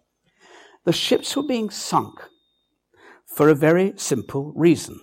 The 0.84 0.92
ships 0.92 1.36
were 1.36 1.42
being 1.42 1.70
sunk 1.70 2.20
for 3.26 3.48
a 3.48 3.54
very 3.54 3.94
simple 3.96 4.52
reason. 4.54 5.00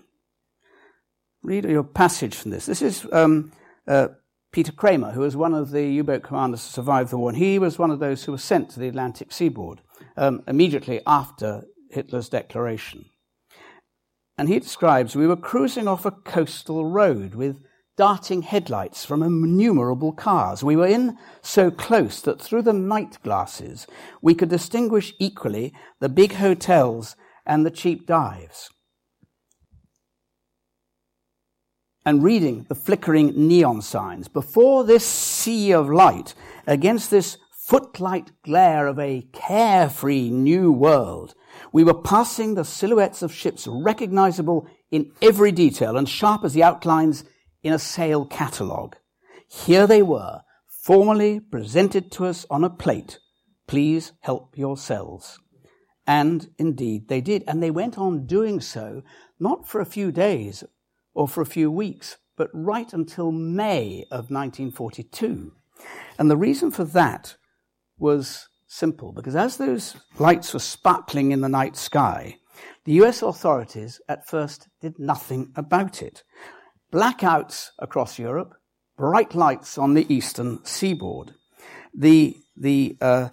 Read 1.42 1.66
your 1.66 1.84
passage 1.84 2.36
from 2.36 2.52
this. 2.52 2.66
This 2.66 2.82
is 2.82 3.08
um, 3.12 3.52
uh, 3.88 4.10
Peter 4.52 4.72
Cremer, 4.72 5.12
who 5.12 5.22
was 5.22 5.38
one 5.38 5.54
of 5.54 5.72
the 5.72 5.86
U-boat 5.86 6.24
commanders 6.24 6.66
who 6.66 6.72
survived 6.72 7.12
the 7.12 7.18
war, 7.18 7.30
and 7.30 7.38
he 7.38 7.60
was 7.60 7.80
one 7.80 7.92
of 7.92 8.00
those 8.00 8.24
who 8.24 8.34
was 8.34 8.44
sent 8.44 8.70
to 8.72 8.80
the 8.80 8.88
Atlantic 8.88 9.32
seaboard 9.32 9.82
um, 10.18 10.44
immediately 10.48 11.02
after 11.08 11.64
Hitler's 11.92 12.30
declaration. 12.30 13.06
And 14.38 14.50
he 14.50 14.60
describes 14.60 15.16
we 15.16 15.28
were 15.28 15.36
cruising 15.36 15.88
off 15.88 16.06
a 16.06 16.12
coastal 16.12 16.86
road 16.86 17.36
with 17.36 17.62
darting 17.98 18.42
headlights 18.42 19.04
from 19.04 19.22
innumerable 19.22 20.14
cars. 20.14 20.64
We 20.64 20.78
were 20.78 20.88
in 20.88 21.18
so 21.42 21.70
close 21.70 22.22
that 22.22 22.42
through 22.42 22.62
the 22.62 22.74
night 22.74 23.18
glasses 23.24 23.86
we 24.22 24.34
could 24.34 24.50
distinguish 24.50 25.14
equally 25.20 25.74
the 26.00 26.08
big 26.08 26.34
hotels 26.34 27.18
and 27.46 27.66
the 27.66 27.72
cheap 27.72 28.08
dives. 28.08 28.70
And 32.06 32.24
reading 32.24 32.66
the 32.70 32.76
flickering 32.76 33.48
neon 33.48 33.82
signs 33.82 34.28
before 34.28 34.84
this 34.84 35.06
sea 35.06 35.72
of 35.74 35.90
light, 35.90 36.34
against 36.66 37.12
this 37.12 37.38
footlight 37.52 38.32
glare 38.44 38.88
of 38.88 38.98
a 38.98 39.28
carefree 39.34 40.30
new 40.30 40.72
world, 40.72 41.36
we 41.72 41.84
were 41.84 41.94
passing 41.94 42.56
the 42.56 42.64
silhouettes 42.64 43.22
of 43.22 43.34
ships 43.34 43.68
recognizable 43.68 44.68
in 44.92 45.12
every 45.22 45.52
detail 45.52 45.98
and 45.98 46.08
sharp 46.08 46.44
as 46.44 46.54
the 46.54 46.64
outlines 46.64 47.26
in 47.62 47.74
a 47.74 47.80
sail 47.80 48.26
catalogue. 48.26 48.96
Here 49.48 49.86
they 49.86 50.02
were, 50.02 50.42
formally 50.68 51.40
presented 51.40 52.12
to 52.14 52.26
us 52.26 52.46
on 52.50 52.64
a 52.64 52.70
plate. 52.70 53.20
Please 53.68 54.14
help 54.22 54.58
yourselves. 54.58 55.38
And 56.08 56.50
indeed 56.58 57.08
they 57.08 57.22
did. 57.22 57.44
And 57.48 57.62
they 57.62 57.70
went 57.70 57.98
on 58.00 58.26
doing 58.26 58.62
so, 58.62 59.04
not 59.40 59.68
for 59.68 59.80
a 59.80 59.86
few 59.86 60.12
days 60.12 60.64
or 61.20 61.28
for 61.28 61.42
a 61.42 61.46
few 61.46 61.70
weeks, 61.70 62.16
but 62.38 62.50
right 62.54 62.94
until 62.94 63.30
May 63.30 64.06
of 64.10 64.32
1942. 64.32 65.52
And 66.18 66.32
the 66.32 66.38
reason 66.38 66.72
for 66.72 66.86
that 66.86 67.36
was 67.98 68.48
simple, 68.68 69.12
because 69.12 69.36
as 69.36 69.58
those 69.58 69.98
lights 70.18 70.54
were 70.54 70.62
sparkling 70.62 71.34
in 71.34 71.42
the 71.42 71.50
night 71.50 71.76
sky, 71.76 72.38
the 72.86 72.94
US 73.04 73.22
authorities 73.22 74.00
at 74.08 74.30
first 74.30 74.70
did 74.80 74.98
nothing 74.98 75.52
about 75.58 76.02
it. 76.02 76.24
Blackouts 76.90 77.72
across 77.80 78.18
Europe, 78.18 78.54
bright 78.98 79.36
lights 79.36 79.78
on 79.78 79.96
the 79.96 80.08
eastern 80.14 80.64
seaboard. 80.64 81.34
The, 81.94 82.38
the 82.56 82.96
uh, 83.02 83.28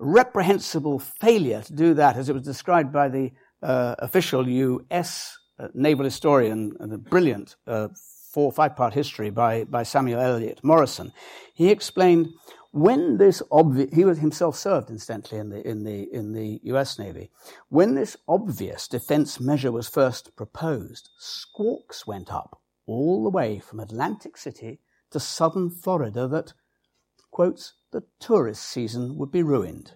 reprehensible 0.00 0.98
failure 0.98 1.62
to 1.62 1.72
do 1.72 1.94
that, 1.94 2.16
as 2.16 2.28
it 2.28 2.32
was 2.32 2.42
described 2.42 2.92
by 2.92 3.08
the 3.08 3.30
uh, 3.62 3.94
official 4.00 4.48
US 4.48 5.37
naval 5.74 6.04
historian, 6.04 6.76
and 6.80 6.92
a 6.92 6.98
brilliant 6.98 7.56
uh, 7.66 7.88
four 8.32 8.46
or 8.46 8.52
five 8.52 8.76
part 8.76 8.94
history 8.94 9.30
by, 9.30 9.64
by 9.64 9.82
Samuel 9.82 10.20
Eliot 10.20 10.60
Morison, 10.62 11.12
he 11.54 11.70
explained 11.70 12.28
when 12.70 13.16
this 13.16 13.42
obvious, 13.50 13.94
he 13.94 14.04
was 14.04 14.18
himself 14.18 14.54
served 14.54 14.90
incidentally 14.90 15.40
in 15.40 15.48
the, 15.48 15.66
in 15.66 15.84
the, 15.84 16.02
in 16.12 16.32
the 16.32 16.60
US 16.64 16.98
Navy. 16.98 17.30
When 17.68 17.94
this 17.94 18.16
obvious 18.28 18.86
defense 18.86 19.40
measure 19.40 19.72
was 19.72 19.88
first 19.88 20.36
proposed, 20.36 21.08
squawks 21.18 22.06
went 22.06 22.32
up 22.32 22.60
all 22.86 23.24
the 23.24 23.30
way 23.30 23.58
from 23.58 23.80
Atlantic 23.80 24.36
City 24.36 24.80
to 25.10 25.18
southern 25.18 25.70
Florida 25.70 26.28
that, 26.28 26.52
quotes, 27.30 27.74
the 27.90 28.04
tourist 28.20 28.64
season 28.64 29.16
would 29.16 29.32
be 29.32 29.42
ruined. 29.42 29.94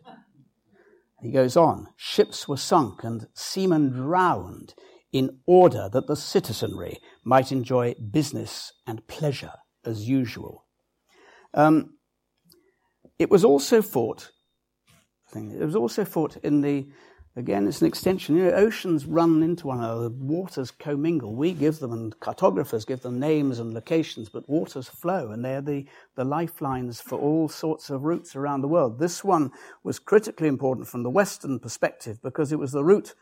He 1.20 1.30
goes 1.30 1.56
on, 1.56 1.88
ships 1.96 2.48
were 2.48 2.56
sunk 2.56 3.04
and 3.04 3.28
seamen 3.34 3.90
drowned 3.90 4.74
in 5.12 5.38
order 5.46 5.88
that 5.92 6.06
the 6.06 6.16
citizenry 6.16 6.98
might 7.22 7.52
enjoy 7.52 7.94
business 7.94 8.72
and 8.86 9.06
pleasure 9.06 9.52
as 9.84 10.08
usual. 10.08 10.64
Um, 11.54 11.94
it 13.18 13.30
was 13.30 13.44
also 13.44 13.82
fought. 13.82 14.30
It 15.34 15.64
was 15.64 15.76
also 15.76 16.04
fought 16.04 16.36
in 16.38 16.60
the. 16.60 16.88
Again, 17.34 17.66
it's 17.66 17.80
an 17.80 17.86
extension. 17.86 18.36
You 18.36 18.44
know, 18.44 18.52
oceans 18.52 19.06
run 19.06 19.42
into 19.42 19.68
one 19.68 19.78
another. 19.78 20.10
Waters 20.10 20.70
commingle. 20.70 21.34
We 21.34 21.54
give 21.54 21.78
them, 21.78 21.92
and 21.92 22.20
cartographers 22.20 22.84
give 22.84 23.00
them 23.00 23.18
names 23.18 23.58
and 23.58 23.72
locations, 23.72 24.28
but 24.28 24.46
waters 24.50 24.86
flow, 24.86 25.30
and 25.30 25.42
they're 25.42 25.62
the, 25.62 25.86
the 26.14 26.24
lifelines 26.24 27.00
for 27.00 27.18
all 27.18 27.48
sorts 27.48 27.88
of 27.88 28.02
routes 28.02 28.36
around 28.36 28.60
the 28.60 28.68
world. 28.68 28.98
This 28.98 29.24
one 29.24 29.50
was 29.82 29.98
critically 29.98 30.46
important 30.46 30.88
from 30.88 31.04
the 31.04 31.10
Western 31.10 31.58
perspective 31.58 32.20
because 32.22 32.52
it 32.52 32.58
was 32.58 32.72
the 32.72 32.84
route 32.84 33.14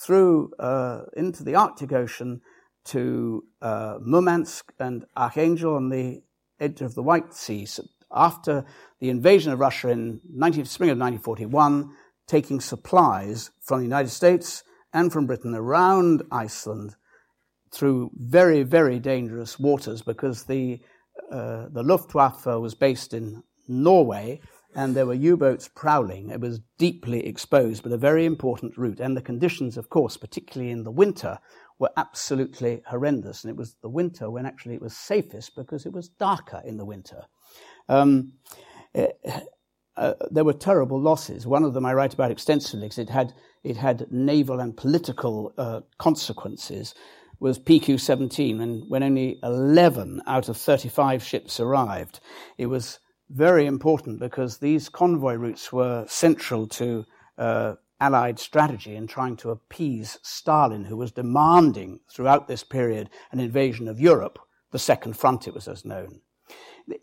through 0.00 0.52
uh, 0.58 1.02
into 1.16 1.44
the 1.44 1.54
Arctic 1.54 1.92
Ocean 1.92 2.40
to 2.86 3.44
uh, 3.60 3.98
Murmansk 4.00 4.72
and 4.78 5.04
Archangel 5.16 5.76
on 5.76 5.90
the 5.90 6.22
edge 6.58 6.80
of 6.80 6.94
the 6.94 7.02
White 7.02 7.34
Sea. 7.34 7.66
So 7.66 7.84
after 8.10 8.64
the 8.98 9.10
invasion 9.10 9.52
of 9.52 9.60
Russia 9.60 9.90
in 9.90 10.20
19, 10.32 10.64
spring 10.64 10.90
of 10.90 10.98
1941, 10.98 11.90
taking 12.26 12.60
supplies 12.60 13.50
from 13.60 13.80
the 13.80 13.84
United 13.84 14.10
States 14.10 14.64
and 14.92 15.12
from 15.12 15.26
Britain 15.26 15.54
around 15.54 16.22
Iceland 16.32 16.96
through 17.72 18.10
very, 18.14 18.62
very 18.62 18.98
dangerous 18.98 19.58
waters 19.58 20.02
because 20.02 20.44
the, 20.44 20.80
uh, 21.30 21.66
the 21.70 21.82
Luftwaffe 21.82 22.46
was 22.46 22.74
based 22.74 23.14
in 23.14 23.42
Norway 23.68 24.40
and 24.74 24.94
there 24.94 25.06
were 25.06 25.14
U-boats 25.14 25.68
prowling. 25.68 26.30
It 26.30 26.40
was 26.40 26.60
deeply 26.78 27.26
exposed, 27.26 27.82
but 27.82 27.92
a 27.92 27.98
very 27.98 28.24
important 28.24 28.76
route. 28.78 29.00
And 29.00 29.16
the 29.16 29.22
conditions, 29.22 29.76
of 29.76 29.90
course, 29.90 30.16
particularly 30.16 30.70
in 30.70 30.84
the 30.84 30.90
winter, 30.90 31.38
were 31.78 31.90
absolutely 31.96 32.82
horrendous. 32.86 33.42
And 33.42 33.50
it 33.50 33.56
was 33.56 33.74
the 33.82 33.88
winter 33.88 34.30
when 34.30 34.46
actually 34.46 34.74
it 34.74 34.82
was 34.82 34.96
safest 34.96 35.56
because 35.56 35.86
it 35.86 35.92
was 35.92 36.08
darker 36.08 36.62
in 36.64 36.76
the 36.76 36.84
winter. 36.84 37.24
Um, 37.88 38.34
it, 38.94 39.18
uh, 39.96 40.14
there 40.30 40.44
were 40.44 40.52
terrible 40.52 41.00
losses. 41.00 41.46
One 41.46 41.64
of 41.64 41.74
them 41.74 41.84
I 41.84 41.94
write 41.94 42.14
about 42.14 42.30
extensively 42.30 42.86
because 42.86 42.98
it 42.98 43.10
had, 43.10 43.34
it 43.64 43.76
had 43.76 44.06
naval 44.10 44.60
and 44.60 44.76
political 44.76 45.52
uh, 45.58 45.80
consequences 45.98 46.94
was 47.40 47.58
PQ-17 47.58 48.60
and 48.60 48.84
when 48.88 49.02
only 49.02 49.38
11 49.42 50.22
out 50.26 50.48
of 50.48 50.56
35 50.56 51.22
ships 51.22 51.58
arrived. 51.58 52.20
It 52.58 52.66
was 52.66 52.98
very 53.30 53.66
important 53.66 54.18
because 54.18 54.58
these 54.58 54.88
convoy 54.88 55.34
routes 55.34 55.72
were 55.72 56.04
central 56.08 56.66
to 56.66 57.04
uh, 57.38 57.74
Allied 58.00 58.38
strategy 58.38 58.96
in 58.96 59.06
trying 59.06 59.36
to 59.36 59.50
appease 59.50 60.18
Stalin, 60.22 60.84
who 60.84 60.96
was 60.96 61.12
demanding 61.12 62.00
throughout 62.10 62.48
this 62.48 62.64
period 62.64 63.10
an 63.30 63.40
invasion 63.40 63.88
of 63.88 64.00
Europe, 64.00 64.38
the 64.72 64.78
Second 64.78 65.18
Front, 65.18 65.46
it 65.46 65.54
was 65.54 65.68
as 65.68 65.84
known. 65.84 66.22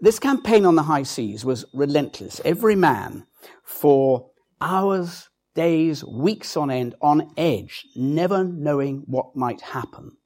This 0.02 0.18
campaign 0.18 0.66
on 0.66 0.76
the 0.76 0.84
high 0.84 1.04
seas 1.04 1.46
was 1.46 1.66
relentless. 1.72 2.42
Every 2.44 2.76
man, 2.76 3.28
for 3.64 4.32
hours, 4.60 5.30
days, 5.54 6.04
weeks 6.04 6.58
on 6.58 6.72
end, 6.72 6.96
on 7.00 7.32
edge, 7.38 7.86
never 7.96 8.44
knowing 8.44 9.04
what 9.06 9.36
might 9.36 9.62
happen. 9.62 10.18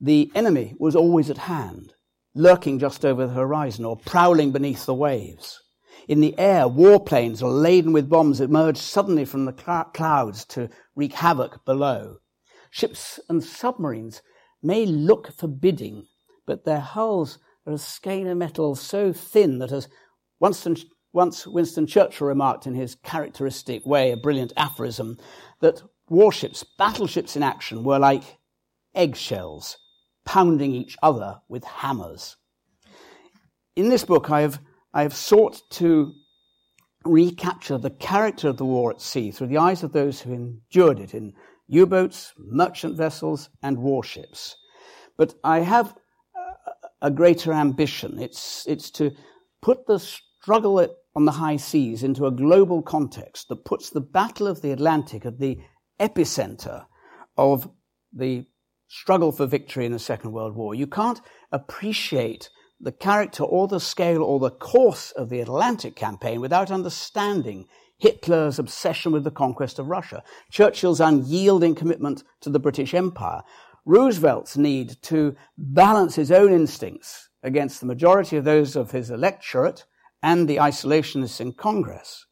The 0.00 0.30
enemy 0.34 0.74
was 0.78 0.96
always 0.96 1.30
at 1.30 1.38
hand 1.38 1.92
lurking 2.36 2.78
just 2.78 3.04
over 3.04 3.26
the 3.26 3.32
horizon 3.32 3.84
or 3.84 3.96
prowling 3.96 4.52
beneath 4.52 4.84
the 4.84 4.94
waves. 4.94 5.62
In 6.06 6.20
the 6.20 6.38
air, 6.38 6.64
warplanes 6.64 7.42
laden 7.42 7.92
with 7.92 8.10
bombs 8.10 8.40
emerge 8.40 8.76
suddenly 8.76 9.24
from 9.24 9.46
the 9.46 9.54
cl- 9.56 9.90
clouds 9.94 10.44
to 10.46 10.68
wreak 10.94 11.14
havoc 11.14 11.64
below. 11.64 12.18
Ships 12.70 13.18
and 13.28 13.42
submarines 13.42 14.22
may 14.62 14.84
look 14.84 15.32
forbidding, 15.32 16.06
but 16.46 16.64
their 16.64 16.80
hulls 16.80 17.38
are 17.66 17.72
a 17.72 17.78
skein 17.78 18.26
of 18.26 18.36
metal 18.36 18.76
so 18.76 19.12
thin 19.12 19.58
that, 19.58 19.72
as 19.72 19.88
Winston, 20.38 20.76
once 21.12 21.46
Winston 21.46 21.86
Churchill 21.86 22.28
remarked 22.28 22.66
in 22.66 22.74
his 22.74 22.96
characteristic 22.96 23.84
way, 23.86 24.12
a 24.12 24.16
brilliant 24.16 24.52
aphorism, 24.56 25.16
that 25.60 25.82
warships, 26.08 26.64
battleships 26.78 27.34
in 27.34 27.42
action, 27.42 27.82
were 27.82 27.98
like 27.98 28.38
eggshells 28.94 29.78
pounding 30.26 30.74
each 30.74 30.96
other 31.02 31.40
with 31.48 31.64
hammers. 31.64 32.36
In 33.74 33.88
this 33.88 34.04
book, 34.04 34.30
I 34.30 34.42
have, 34.42 34.60
I 34.92 35.02
have 35.02 35.14
sought 35.14 35.62
to 35.70 36.12
recapture 37.04 37.78
the 37.78 37.90
character 37.90 38.48
of 38.48 38.58
the 38.58 38.64
war 38.64 38.90
at 38.90 39.00
sea 39.00 39.30
through 39.30 39.46
the 39.46 39.58
eyes 39.58 39.82
of 39.82 39.92
those 39.92 40.20
who 40.20 40.34
endured 40.34 40.98
it 40.98 41.14
in 41.14 41.32
U 41.68 41.86
boats, 41.86 42.32
merchant 42.38 42.96
vessels, 42.96 43.48
and 43.62 43.78
warships. 43.78 44.56
But 45.16 45.34
I 45.42 45.60
have 45.60 45.94
a 47.00 47.10
greater 47.10 47.52
ambition. 47.52 48.18
It's, 48.18 48.66
it's 48.66 48.90
to 48.92 49.12
put 49.62 49.86
the 49.86 49.98
struggle 49.98 50.86
on 51.14 51.24
the 51.24 51.32
high 51.32 51.56
seas 51.56 52.02
into 52.02 52.26
a 52.26 52.30
global 52.30 52.82
context 52.82 53.48
that 53.48 53.64
puts 53.64 53.90
the 53.90 54.00
Battle 54.00 54.46
of 54.46 54.62
the 54.62 54.70
Atlantic 54.70 55.24
at 55.24 55.38
the 55.38 55.58
epicenter 55.98 56.86
of 57.36 57.70
the 58.12 58.46
struggle 58.88 59.32
for 59.32 59.46
victory 59.46 59.86
in 59.86 59.92
the 59.92 59.98
Second 59.98 60.32
World 60.32 60.54
War. 60.54 60.74
You 60.74 60.86
can't 60.86 61.20
appreciate 61.52 62.50
the 62.80 62.92
character 62.92 63.42
or 63.42 63.68
the 63.68 63.80
scale 63.80 64.22
or 64.22 64.38
the 64.38 64.50
course 64.50 65.10
of 65.12 65.28
the 65.28 65.40
Atlantic 65.40 65.96
campaign 65.96 66.40
without 66.40 66.70
understanding 66.70 67.66
Hitler's 67.98 68.58
obsession 68.58 69.12
with 69.12 69.24
the 69.24 69.30
conquest 69.30 69.78
of 69.78 69.86
Russia, 69.86 70.22
Churchill's 70.50 71.00
unyielding 71.00 71.74
commitment 71.74 72.22
to 72.42 72.50
the 72.50 72.58
British 72.58 72.92
Empire, 72.92 73.42
Roosevelt's 73.86 74.56
need 74.56 75.00
to 75.02 75.36
balance 75.56 76.16
his 76.16 76.30
own 76.30 76.52
instincts 76.52 77.28
against 77.42 77.80
the 77.80 77.86
majority 77.86 78.36
of 78.36 78.44
those 78.44 78.76
of 78.76 78.90
his 78.90 79.10
electorate 79.10 79.84
and 80.22 80.48
the 80.48 80.56
isolationists 80.56 81.40
in 81.40 81.52
Congress, 81.52 82.26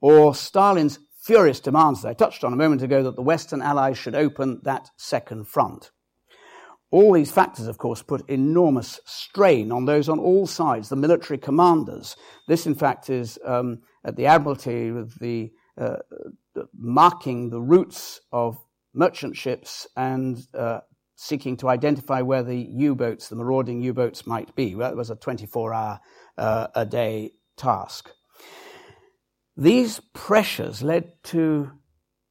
or 0.00 0.34
Stalin's 0.34 0.98
furious 1.20 1.60
demands 1.60 2.02
that 2.02 2.08
I 2.08 2.14
touched 2.14 2.44
on 2.44 2.52
a 2.52 2.56
moment 2.56 2.82
ago 2.82 3.02
that 3.02 3.16
the 3.16 3.22
Western 3.22 3.62
Allies 3.62 3.98
should 3.98 4.14
open 4.14 4.60
that 4.64 4.90
second 4.96 5.48
front. 5.48 5.90
All 6.90 7.12
these 7.12 7.30
factors, 7.30 7.66
of 7.66 7.76
course, 7.76 8.02
put 8.02 8.28
enormous 8.30 9.00
strain 9.04 9.70
on 9.72 9.84
those 9.84 10.08
on 10.08 10.18
all 10.18 10.46
sides, 10.46 10.88
the 10.88 10.96
military 10.96 11.38
commanders. 11.38 12.16
This, 12.46 12.66
in 12.66 12.74
fact, 12.74 13.10
is 13.10 13.38
um, 13.44 13.80
at 14.04 14.16
the 14.16 14.26
Admiralty 14.26 14.90
with 14.90 15.18
the 15.18 15.52
uh, 15.78 15.96
marking 16.74 17.50
the 17.50 17.60
routes 17.60 18.20
of 18.32 18.58
merchant 18.94 19.36
ships 19.36 19.86
and 19.96 20.38
uh, 20.54 20.80
seeking 21.14 21.56
to 21.58 21.68
identify 21.68 22.22
where 22.22 22.42
the 22.42 22.56
U-boats, 22.56 23.28
the 23.28 23.36
marauding 23.36 23.82
U-boats, 23.82 24.26
might 24.26 24.54
be. 24.54 24.74
Well, 24.74 24.90
it 24.90 24.96
was 24.96 25.10
a 25.10 25.16
24-hour 25.16 26.00
uh, 26.38 26.66
a 26.74 26.86
day 26.86 27.32
task. 27.56 28.10
These 29.56 30.00
pressures 30.14 30.82
led 30.82 31.12
to 31.24 31.72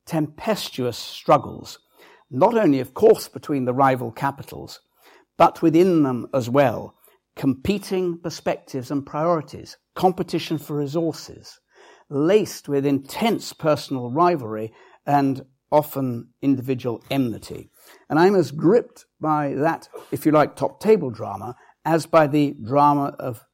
tempestuous 0.05 0.97
struggles 0.97 1.79
not 2.29 2.57
only, 2.57 2.79
of 2.79 2.93
course, 2.93 3.27
between 3.27 3.65
the 3.65 3.74
rival 3.74 4.12
capitals, 4.12 4.81
but 5.38 5.62
within 5.62 6.03
them 6.03 6.27
as 6.34 6.50
well, 6.50 6.96
competing 7.36 8.17
perspectives 8.17 8.91
and 8.91 9.05
priorities, 9.05 9.77
competition 9.96 10.57
for 10.57 10.77
resources, 10.77 11.60
laced 12.10 12.67
with 12.67 12.86
intense 12.86 13.53
personal 13.53 14.10
rivalry 14.12 14.74
and 15.05 15.46
often 15.72 16.29
individual 16.42 17.03
enmity. 17.11 17.70
And 18.09 18.20
I'm 18.20 18.35
as 18.35 18.51
gripped 18.51 19.05
by 19.20 19.53
that, 19.55 19.90
if 20.11 20.25
you 20.25 20.31
like, 20.31 20.55
top 20.55 20.79
table 20.79 21.09
drama 21.09 21.55
as 21.85 22.05
by 22.05 22.27
the 22.27 22.55
drama 22.66 23.16
of, 23.20 23.46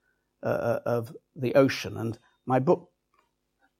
uh, 0.43 0.47
uh 0.47 0.79
of 0.85 1.15
the 1.35 1.55
ocean. 1.55 1.97
And 1.97 2.17
my 2.45 2.59
book 2.59 2.89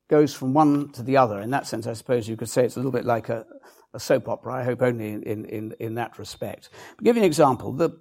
goes 0.10 0.34
from 0.34 0.54
one 0.54 0.92
to 0.94 1.04
the 1.04 1.18
other. 1.18 1.40
In 1.40 1.52
that 1.52 1.68
sense, 1.68 1.88
I 1.88 1.94
suppose 1.94 2.28
you 2.28 2.36
could 2.36 2.50
say 2.50 2.66
it's 2.66 2.76
a 2.76 2.80
little 2.80 2.92
bit 2.92 3.06
like 3.06 3.30
a, 3.30 3.46
a 3.94 4.00
soap 4.00 4.28
opera, 4.28 4.54
I 4.54 4.64
hope 4.64 4.82
only 4.82 5.10
in, 5.10 5.46
in, 5.46 5.76
in 5.80 5.96
that 5.96 6.18
respect. 6.18 6.70
But 6.98 7.06
give 7.06 7.16
you 7.16 7.22
an 7.22 7.28
example. 7.28 7.74
The, 7.74 7.92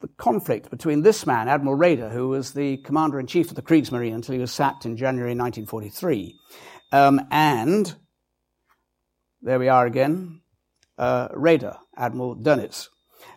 the 0.00 0.08
conflict 0.16 0.70
between 0.70 1.02
this 1.02 1.26
man, 1.26 1.48
Admiral 1.48 1.76
Raeder, 1.76 2.12
who 2.12 2.28
was 2.28 2.52
the 2.52 2.76
commander 2.78 3.18
in 3.18 3.26
chief 3.26 3.48
of 3.48 3.56
the 3.56 3.62
Kriegsmarine 3.62 4.14
until 4.14 4.34
he 4.34 4.40
was 4.40 4.52
sacked 4.52 4.86
in 4.86 4.96
January 4.96 5.30
1943, 5.30 6.38
um, 6.92 7.20
and 7.30 7.94
there 9.42 9.58
we 9.58 9.68
are 9.68 9.86
again, 9.86 10.40
uh, 10.98 11.28
Raeder, 11.28 11.78
Admiral 11.96 12.36
Dönitz. 12.36 12.88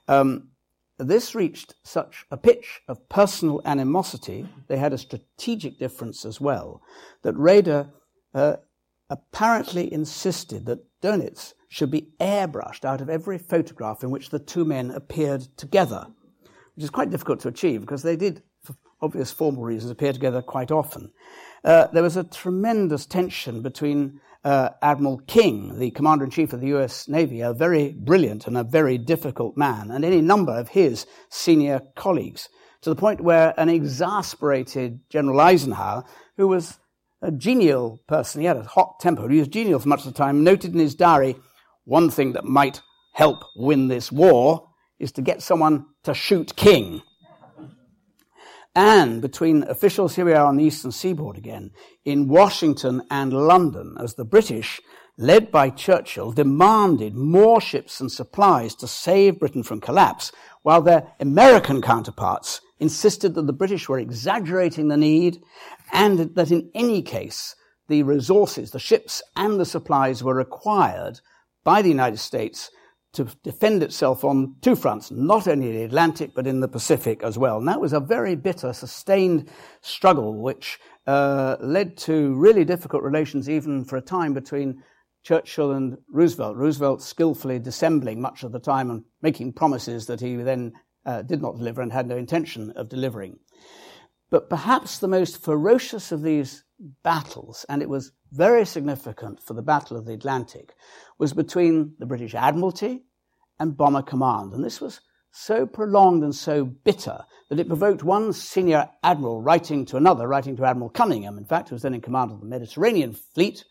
Um, 0.08 0.50
this 0.98 1.34
reached 1.34 1.76
such 1.84 2.26
a 2.30 2.38
pitch 2.38 2.82
of 2.88 3.10
personal 3.10 3.62
animosity, 3.66 4.48
they 4.68 4.78
had 4.78 4.94
a 4.94 4.98
strategic 4.98 5.80
difference 5.80 6.26
as 6.26 6.40
well, 6.40 6.82
that 7.24 7.36
Raeder 7.36 7.92
uh, 8.34 8.58
apparently 9.10 9.92
insisted 9.92 10.66
that 10.68 10.86
Dönitz 11.02 11.54
should 11.70 11.92
be 11.92 12.10
airbrushed 12.20 12.86
out 12.86 13.02
of 13.02 13.10
every 13.10 13.38
photograph 13.38 14.04
in 14.04 14.12
which 14.12 14.30
the 14.30 14.40
two 14.40 14.66
men 14.66 14.92
appeared 14.92 15.42
together, 15.58 16.08
which 16.76 16.84
is 16.84 16.90
quite 16.90 17.10
difficult 17.10 17.40
to 17.42 17.48
achieve 17.48 17.82
because 17.82 18.04
they 18.04 18.16
did, 18.16 18.44
for 18.64 18.76
obvious 19.02 19.32
formal 19.32 19.64
reasons, 19.64 19.92
appear 19.92 20.14
together 20.14 20.42
quite 20.42 20.72
often. 20.72 21.12
Uh, 21.64 21.88
there 21.94 22.04
was 22.04 22.18
a 22.18 22.24
tremendous 22.24 23.06
tension 23.06 23.62
between 23.62 24.20
uh, 24.44 24.70
Admiral 24.82 25.20
King, 25.28 25.78
the 25.80 25.92
commander 25.92 26.26
in 26.26 26.32
chief 26.32 26.54
of 26.54 26.62
the 26.62 26.76
US 26.76 27.08
Navy, 27.08 27.42
a 27.42 27.54
very 27.54 27.94
brilliant 27.94 28.48
and 28.48 28.58
a 28.58 28.64
very 28.64 28.98
difficult 28.98 29.56
man, 29.56 29.92
and 29.92 30.04
any 30.04 30.22
number 30.22 30.54
of 30.54 30.70
his 30.70 31.06
senior 31.30 31.82
colleagues, 31.96 32.50
to 32.82 32.90
the 32.90 32.96
point 32.96 33.22
where 33.22 33.54
an 33.58 33.70
exasperated 33.70 35.00
General 35.10 35.40
Eisenhower, 35.40 36.04
who 36.38 36.48
was 36.48 36.80
a 37.22 37.32
genial 37.32 38.02
person, 38.08 38.42
he 38.42 38.48
had 38.48 38.58
a 38.58 38.64
hot 38.64 39.00
temper, 39.00 39.30
he 39.30 39.40
was 39.40 39.48
genial 39.48 39.80
for 39.80 39.90
much 39.90 40.06
of 40.06 40.14
the 40.14 40.18
time, 40.18 40.44
noted 40.44 40.74
in 40.74 40.80
his 40.80 40.96
diary, 40.96 41.36
one 41.86 42.10
thing 42.10 42.34
that 42.34 42.46
might 42.46 42.82
help 43.14 43.44
win 43.56 43.88
this 43.88 44.12
war 44.12 44.70
is 45.00 45.12
to 45.12 45.22
get 45.22 45.42
someone 45.42 45.86
to 46.04 46.14
shoot 46.14 46.56
King. 46.56 47.02
And 48.74 49.22
between 49.22 49.64
officials, 49.64 50.16
here 50.16 50.26
we 50.26 50.34
are 50.34 50.46
on 50.46 50.56
the 50.56 50.64
eastern 50.64 50.92
seaboard 50.92 51.38
again, 51.38 51.72
in 52.06 52.28
Washington 52.30 53.02
and 53.12 53.34
London, 53.34 53.98
as 54.00 54.16
the 54.16 54.24
British, 54.24 54.80
led 55.18 55.52
by 55.52 55.70
Churchill, 55.70 56.32
demanded 56.32 57.14
more 57.14 57.60
ships 57.60 58.00
and 58.00 58.12
supplies 58.12 58.74
to 58.76 58.88
save 58.88 59.40
Britain 59.40 59.62
from 59.62 59.82
collapse, 59.82 60.32
while 60.62 60.82
their 60.82 61.12
American 61.20 61.82
counterparts 61.82 62.62
insisted 62.82 63.36
that 63.36 63.48
the 63.48 63.54
British 63.54 63.88
were 63.88 64.00
exaggerating 64.00 64.88
the 64.88 64.98
need 64.98 65.42
and 65.94 66.36
that 66.36 66.52
in 66.52 66.70
any 66.74 67.02
case, 67.02 67.56
the 67.88 68.04
resources, 68.04 68.72
the 68.72 68.80
ships 68.80 69.22
and 69.36 69.60
the 69.60 69.66
supplies 69.66 70.24
were 70.24 70.34
required 70.34 71.22
by 71.64 71.82
the 71.82 71.90
United 71.90 72.18
States 72.18 72.72
to 73.14 73.26
defend 73.44 73.84
itself 73.84 74.24
on 74.24 74.56
two 74.62 74.76
fronts, 74.76 75.12
not 75.12 75.48
only 75.48 75.70
in 75.70 75.76
the 75.76 75.84
Atlantic, 75.84 76.32
but 76.34 76.48
in 76.48 76.62
the 76.62 76.68
Pacific 76.68 77.22
as 77.24 77.38
well. 77.38 77.58
And 77.58 77.68
that 77.68 77.82
was 77.82 77.94
a 77.94 78.00
very 78.00 78.36
bitter, 78.36 78.72
sustained 78.74 79.50
struggle, 79.82 80.42
which 80.42 80.80
uh, 81.06 81.58
led 81.60 81.98
to 81.98 82.34
really 82.36 82.64
difficult 82.64 83.04
relations, 83.04 83.50
even 83.50 83.84
for 83.84 83.98
a 83.98 84.02
time, 84.02 84.34
between 84.34 84.82
Churchill 85.24 85.72
and 85.72 85.98
Roosevelt. 86.10 86.56
Roosevelt 86.56 87.02
skillfully 87.02 87.60
dissembling 87.60 88.22
much 88.22 88.44
of 88.44 88.54
the 88.54 88.60
time 88.60 88.90
and 88.90 89.04
making 89.22 89.54
promises 89.54 90.06
that 90.08 90.22
he 90.22 90.38
then 90.38 90.72
uh, 91.06 91.22
did 91.22 91.42
not 91.42 91.58
deliver 91.58 91.82
and 91.82 91.92
had 91.92 92.08
no 92.08 92.18
intention 92.18 92.72
of 92.72 92.90
delivering. 92.90 93.40
But 94.30 94.50
perhaps 94.50 94.98
the 94.98 95.08
most 95.08 95.44
ferocious 95.44 96.12
of 96.12 96.22
these 96.22 96.64
battles, 97.04 97.66
and 97.68 97.82
it 97.82 97.90
was 97.90 98.12
very 98.32 98.66
significant 98.66 99.42
for 99.44 99.54
the 99.54 99.62
Battle 99.62 99.98
of 99.98 100.06
the 100.06 100.14
Atlantic, 100.14 100.74
was 101.20 101.34
between 101.34 101.96
the 102.00 102.06
British 102.06 102.34
Admiralty 102.34 103.04
and 103.60 103.76
Bomber 103.76 104.02
Command. 104.02 104.54
And 104.54 104.64
this 104.64 104.80
was 104.80 105.02
so 105.32 105.66
prolonged 105.66 106.24
and 106.24 106.34
so 106.34 106.66
bitter 106.66 107.20
that 107.50 107.60
it 107.60 107.68
provoked 107.68 108.04
one 108.04 108.34
senior 108.34 108.90
admiral 109.04 109.42
writing 109.42 109.86
to 109.86 109.98
another, 109.98 110.28
writing 110.28 110.56
to 110.58 110.66
Admiral 110.66 110.90
Cunningham, 110.90 111.38
in 111.38 111.46
fact, 111.46 111.70
who 111.70 111.76
was 111.76 111.82
then 111.82 111.94
in 111.94 112.02
command 112.02 112.32
of 112.32 112.40
the 112.40 112.46
Mediterranean 112.46 113.14
fleet. 113.14 113.66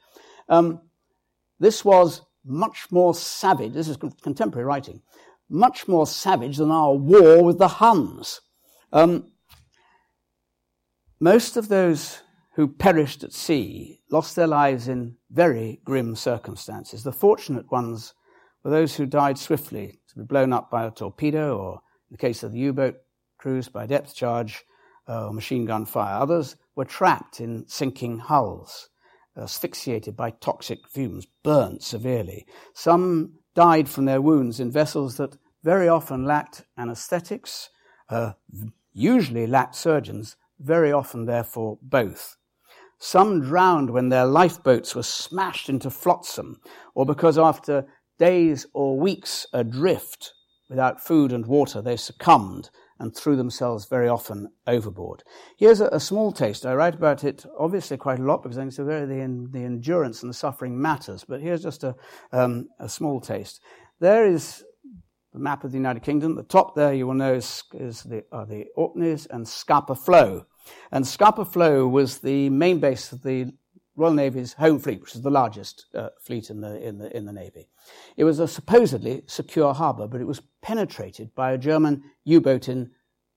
Um, 0.49 0.81
this 1.59 1.85
was 1.85 2.23
much 2.45 2.87
more 2.91 3.15
savage, 3.15 3.73
this 3.73 3.89
is 3.89 3.99
contemporary 4.23 4.65
writing, 4.65 5.03
much 5.51 5.89
more 5.89 6.07
savage 6.07 6.57
than 6.57 6.71
our 6.71 6.95
war 6.95 7.43
with 7.43 7.59
the 7.59 7.69
Huns. 7.69 8.41
Um, 8.93 9.33
most 11.19 11.57
of 11.57 11.69
those 11.69 12.21
who 12.55 12.69
perished 12.69 13.23
at 13.23 13.33
sea 13.33 14.01
lost 14.11 14.37
their 14.37 14.47
lives 14.47 14.89
in 14.89 15.17
very 15.31 15.81
grim 15.85 16.17
circumstances. 16.17 17.03
The 17.03 17.13
fortunate 17.13 17.71
ones 17.71 18.15
were 18.63 18.71
those 18.71 18.97
who 18.97 19.07
died 19.07 19.39
swiftly, 19.39 20.01
to 20.09 20.19
be 20.19 20.25
blown 20.25 20.53
up 20.53 20.71
by 20.71 20.85
a 20.85 20.91
torpedo, 20.91 21.57
or 21.57 21.73
in 22.11 22.15
the 22.15 22.19
case 22.19 22.43
of 22.43 22.53
the 22.53 22.59
U 22.59 22.73
boat 22.73 22.97
crews, 23.39 23.69
by 23.69 23.87
depth 23.87 24.15
charge, 24.15 24.65
uh, 25.07 25.31
machine 25.33 25.65
gun 25.65 25.87
fire. 25.87 26.21
Others 26.21 26.57
were 26.75 26.85
trapped 26.85 27.41
in 27.41 27.67
sinking 27.69 28.19
hulls, 28.19 28.89
asphyxiated 29.37 30.17
by 30.17 30.31
toxic 30.31 30.87
fumes, 30.89 31.27
burnt 31.43 31.83
severely. 31.83 32.47
Some 32.75 33.40
died 33.61 33.91
from 33.91 34.07
their 34.07 34.23
wounds 34.23 34.59
in 34.59 34.71
vessels 34.71 35.19
that 35.19 35.37
very 35.63 35.87
often 35.87 36.25
lacked 36.25 36.65
anesthetics, 36.79 37.69
uh, 38.09 38.33
usually 38.95 39.47
lacked 39.47 39.75
surgeons, 39.75 40.37
very 40.59 40.91
often, 40.91 41.27
therefore, 41.27 41.77
both. 41.83 42.39
Some 42.99 43.43
drowned 43.43 43.91
when 43.91 44.09
their 44.09 44.25
lifeboats 44.25 44.95
were 44.95 45.03
smashed 45.03 45.69
into 45.69 45.91
flotsam, 45.91 46.59
or 46.95 47.05
because 47.05 47.37
after 47.37 47.87
days 48.19 48.65
or 48.73 48.99
weeks 48.99 49.47
adrift 49.53 50.33
without 50.71 50.99
food 50.99 51.31
and 51.31 51.45
water, 51.45 51.83
they 51.83 51.99
succumbed 51.99 52.71
and 53.01 53.17
threw 53.17 53.35
themselves 53.35 53.87
very 53.87 54.09
often 54.09 54.53
overboard. 54.67 55.25
Here's 55.57 55.81
a, 55.81 55.87
a, 55.87 55.99
small 55.99 56.31
taste. 56.31 56.67
I 56.67 56.75
write 56.75 56.95
about 56.95 57.25
it 57.25 57.45
obviously 57.59 57.97
quite 57.97 58.19
a 58.19 58.23
lot 58.23 58.43
because 58.43 58.59
I 58.59 58.61
think 58.61 58.75
very 58.75 59.07
the, 59.07 59.49
the 59.51 59.65
endurance 59.65 60.23
and 60.23 60.31
the 60.31 60.35
suffering 60.35 60.81
matters. 60.81 61.25
But 61.25 61.41
here's 61.41 61.63
just 61.63 61.83
a, 61.83 61.97
um, 62.31 62.69
a 62.79 62.89
small 62.89 63.21
taste. 63.21 63.61
There 64.01 64.27
is 64.27 64.63
the 65.33 65.39
map 65.39 65.65
of 65.65 65.73
the 65.73 65.79
United 65.79 66.03
Kingdom. 66.03 66.35
The 66.35 66.43
top 66.43 66.77
there 66.77 66.93
you 66.93 67.07
will 67.07 67.15
know 67.15 67.35
is, 67.35 67.65
is 67.73 68.03
the, 68.03 68.23
are 68.33 68.47
the 68.47 68.67
Orkneys 68.77 69.27
and 69.27 69.49
Scapa 69.49 69.95
Flow. 69.95 70.45
And 70.93 71.07
Scapa 71.07 71.47
Flow 71.47 71.89
was 71.89 72.19
the 72.19 72.51
main 72.51 72.81
base 72.81 73.13
of 73.13 73.23
the 73.23 73.53
Royal 74.01 74.15
Navy's 74.15 74.55
Home 74.55 74.79
Fleet, 74.79 75.03
which 75.03 75.15
is 75.15 75.21
the 75.21 75.31
largest 75.31 75.85
uh, 75.95 76.09
fleet 76.19 76.49
in 76.49 76.63
the, 76.63 76.83
in, 76.83 76.97
the, 76.97 77.15
in 77.15 77.27
the 77.27 77.33
Navy. 77.35 77.69
It 78.17 78.25
was 78.25 78.39
a 78.39 78.49
supposedly 78.49 79.23
secure 79.27 79.75
harbour, 79.75 80.07
but 80.07 80.23
it 80.23 80.27
was 80.27 80.41
penetrated 80.63 81.35
by 81.35 81.53
a 81.53 81.59
German 81.59 82.03
U 82.25 82.41
boat 82.41 82.71
in 82.71 82.93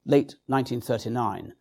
late 0.05 0.35
1939. 0.47 1.53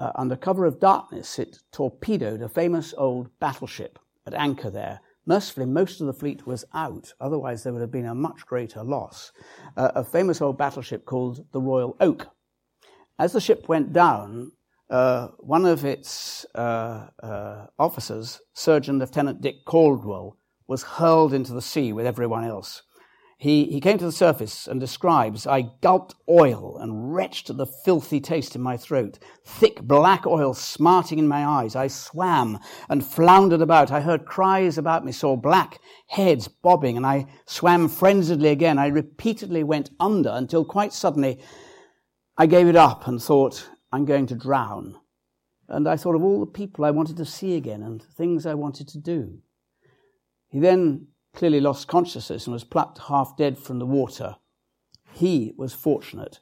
Uh, 0.00 0.10
under 0.16 0.34
cover 0.34 0.66
of 0.66 0.80
darkness, 0.80 1.38
it 1.38 1.58
torpedoed 1.70 2.42
a 2.42 2.48
famous 2.48 2.92
old 2.98 3.30
battleship 3.38 3.96
at 4.26 4.34
anchor 4.34 4.70
there. 4.70 5.00
Mercifully, 5.24 5.66
most 5.66 6.00
of 6.00 6.08
the 6.08 6.12
fleet 6.12 6.48
was 6.48 6.64
out, 6.74 7.12
otherwise, 7.20 7.62
there 7.62 7.72
would 7.72 7.80
have 7.80 7.92
been 7.92 8.06
a 8.06 8.14
much 8.14 8.44
greater 8.44 8.82
loss. 8.82 9.30
Uh, 9.76 9.92
a 9.94 10.02
famous 10.02 10.40
old 10.40 10.58
battleship 10.58 11.04
called 11.04 11.46
the 11.52 11.60
Royal 11.60 11.96
Oak. 12.00 12.26
As 13.20 13.32
the 13.32 13.40
ship 13.40 13.68
went 13.68 13.92
down, 13.92 14.50
uh, 14.90 15.28
one 15.38 15.66
of 15.66 15.84
its 15.84 16.46
uh, 16.54 17.08
uh, 17.22 17.66
officers, 17.78 18.40
Surgeon 18.54 18.98
Lieutenant 18.98 19.40
Dick 19.40 19.64
Caldwell, 19.64 20.36
was 20.68 20.82
hurled 20.82 21.32
into 21.32 21.52
the 21.52 21.62
sea 21.62 21.92
with 21.92 22.06
everyone 22.06 22.44
else. 22.44 22.82
He, 23.38 23.66
he 23.66 23.80
came 23.82 23.98
to 23.98 24.06
the 24.06 24.12
surface 24.12 24.66
and 24.66 24.80
describes, 24.80 25.46
I 25.46 25.70
gulped 25.82 26.14
oil 26.26 26.78
and 26.78 27.14
retched 27.14 27.50
at 27.50 27.58
the 27.58 27.66
filthy 27.66 28.18
taste 28.18 28.56
in 28.56 28.62
my 28.62 28.78
throat. 28.78 29.18
Thick 29.44 29.82
black 29.82 30.26
oil 30.26 30.54
smarting 30.54 31.18
in 31.18 31.28
my 31.28 31.44
eyes. 31.44 31.76
I 31.76 31.88
swam 31.88 32.58
and 32.88 33.04
floundered 33.04 33.60
about. 33.60 33.92
I 33.92 34.00
heard 34.00 34.24
cries 34.24 34.78
about 34.78 35.04
me, 35.04 35.12
saw 35.12 35.36
black 35.36 35.80
heads 36.06 36.48
bobbing, 36.48 36.96
and 36.96 37.04
I 37.04 37.26
swam 37.44 37.90
frenziedly 37.90 38.48
again. 38.48 38.78
I 38.78 38.86
repeatedly 38.86 39.64
went 39.64 39.90
under 40.00 40.30
until 40.30 40.64
quite 40.64 40.94
suddenly 40.94 41.38
I 42.38 42.46
gave 42.46 42.68
it 42.68 42.76
up 42.76 43.06
and 43.06 43.22
thought, 43.22 43.68
I'm 43.92 44.04
going 44.04 44.26
to 44.26 44.34
drown. 44.34 44.96
And 45.68 45.88
I 45.88 45.96
thought 45.96 46.14
of 46.14 46.22
all 46.22 46.40
the 46.40 46.46
people 46.46 46.84
I 46.84 46.90
wanted 46.90 47.16
to 47.16 47.24
see 47.24 47.56
again 47.56 47.82
and 47.82 48.02
things 48.02 48.46
I 48.46 48.54
wanted 48.54 48.88
to 48.88 48.98
do. 48.98 49.38
He 50.48 50.60
then 50.60 51.08
clearly 51.34 51.60
lost 51.60 51.88
consciousness 51.88 52.46
and 52.46 52.54
was 52.54 52.64
plucked 52.64 52.98
half 52.98 53.36
dead 53.36 53.58
from 53.58 53.78
the 53.78 53.86
water. 53.86 54.36
He 55.12 55.52
was 55.56 55.72
fortunate. 55.72 56.40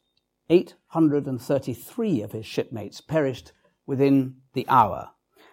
833 0.51 2.23
of 2.23 2.33
his 2.33 2.45
shipmates 2.45 3.01
perished 3.01 3.53
within 3.87 4.37
the 4.53 4.67
hour. 4.69 5.11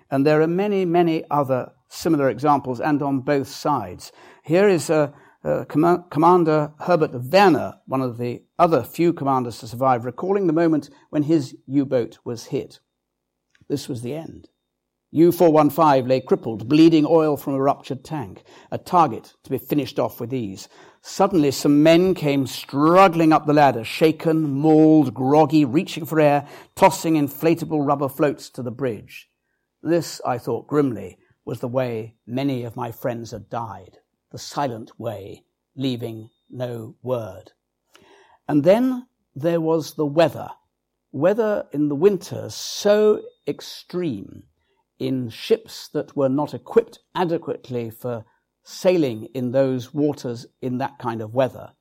And 0.09 0.25
there 0.25 0.41
are 0.41 0.47
many, 0.47 0.83
many 0.83 1.23
other 1.31 1.71
similar 1.87 2.29
examples, 2.29 2.79
and 2.79 3.01
on 3.01 3.19
both 3.19 3.47
sides. 3.47 4.11
Here 4.43 4.67
is 4.67 4.89
a, 4.89 5.13
uh, 5.43 5.65
Com- 5.65 6.05
Commander 6.09 6.73
Herbert 6.79 7.13
Werner, 7.13 7.79
one 7.85 8.01
of 8.01 8.17
the 8.17 8.43
other 8.59 8.83
few 8.83 9.13
commanders 9.13 9.59
to 9.59 9.67
survive, 9.67 10.05
recalling 10.05 10.47
the 10.47 10.53
moment 10.53 10.89
when 11.09 11.23
his 11.23 11.55
U 11.65 11.85
boat 11.85 12.19
was 12.23 12.45
hit. 12.45 12.79
This 13.67 13.89
was 13.89 14.01
the 14.01 14.13
end. 14.13 14.49
U 15.13 15.31
415 15.31 16.07
lay 16.07 16.21
crippled, 16.21 16.69
bleeding 16.69 17.05
oil 17.05 17.35
from 17.35 17.53
a 17.53 17.61
ruptured 17.61 18.03
tank, 18.05 18.43
a 18.71 18.77
target 18.77 19.33
to 19.43 19.49
be 19.49 19.57
finished 19.57 19.99
off 19.99 20.21
with 20.21 20.33
ease. 20.33 20.69
Suddenly, 21.01 21.51
some 21.51 21.83
men 21.83 22.13
came 22.13 22.47
struggling 22.47 23.33
up 23.33 23.45
the 23.45 23.53
ladder, 23.53 23.83
shaken, 23.83 24.49
mauled, 24.49 25.13
groggy, 25.13 25.65
reaching 25.65 26.05
for 26.05 26.19
air, 26.19 26.47
tossing 26.75 27.15
inflatable 27.15 27.85
rubber 27.85 28.07
floats 28.07 28.49
to 28.51 28.61
the 28.61 28.71
bridge. 28.71 29.27
This, 29.81 30.21
I 30.25 30.37
thought 30.37 30.67
grimly, 30.67 31.17
was 31.43 31.59
the 31.59 31.67
way 31.67 32.15
many 32.25 32.63
of 32.63 32.77
my 32.77 32.91
friends 32.91 33.31
had 33.31 33.49
died 33.49 33.97
the 34.31 34.37
silent 34.37 34.99
way, 34.99 35.43
leaving 35.75 36.29
no 36.49 36.95
word. 37.01 37.51
And 38.47 38.63
then 38.63 39.07
there 39.35 39.61
was 39.61 39.93
the 39.93 40.05
weather. 40.05 40.49
Weather 41.11 41.67
in 41.71 41.89
the 41.89 41.95
winter 41.95 42.49
so 42.49 43.21
extreme 43.47 44.43
in 44.99 45.29
ships 45.29 45.87
that 45.89 46.15
were 46.15 46.29
not 46.29 46.53
equipped 46.53 46.99
adequately 47.15 47.89
for 47.89 48.23
sailing 48.63 49.25
in 49.33 49.51
those 49.51 49.93
waters 49.93 50.45
in 50.61 50.77
that 50.77 50.99
kind 50.99 51.21
of 51.21 51.33
weather. 51.33 51.71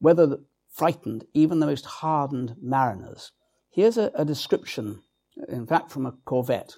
Weather 0.00 0.26
that 0.26 0.40
frightened 0.68 1.24
even 1.32 1.60
the 1.60 1.66
most 1.66 1.86
hardened 1.86 2.56
mariners. 2.60 3.30
Here's 3.70 3.96
a, 3.96 4.10
a 4.14 4.24
description, 4.24 5.02
in 5.48 5.66
fact, 5.66 5.92
from 5.92 6.06
a 6.06 6.12
corvette, 6.24 6.74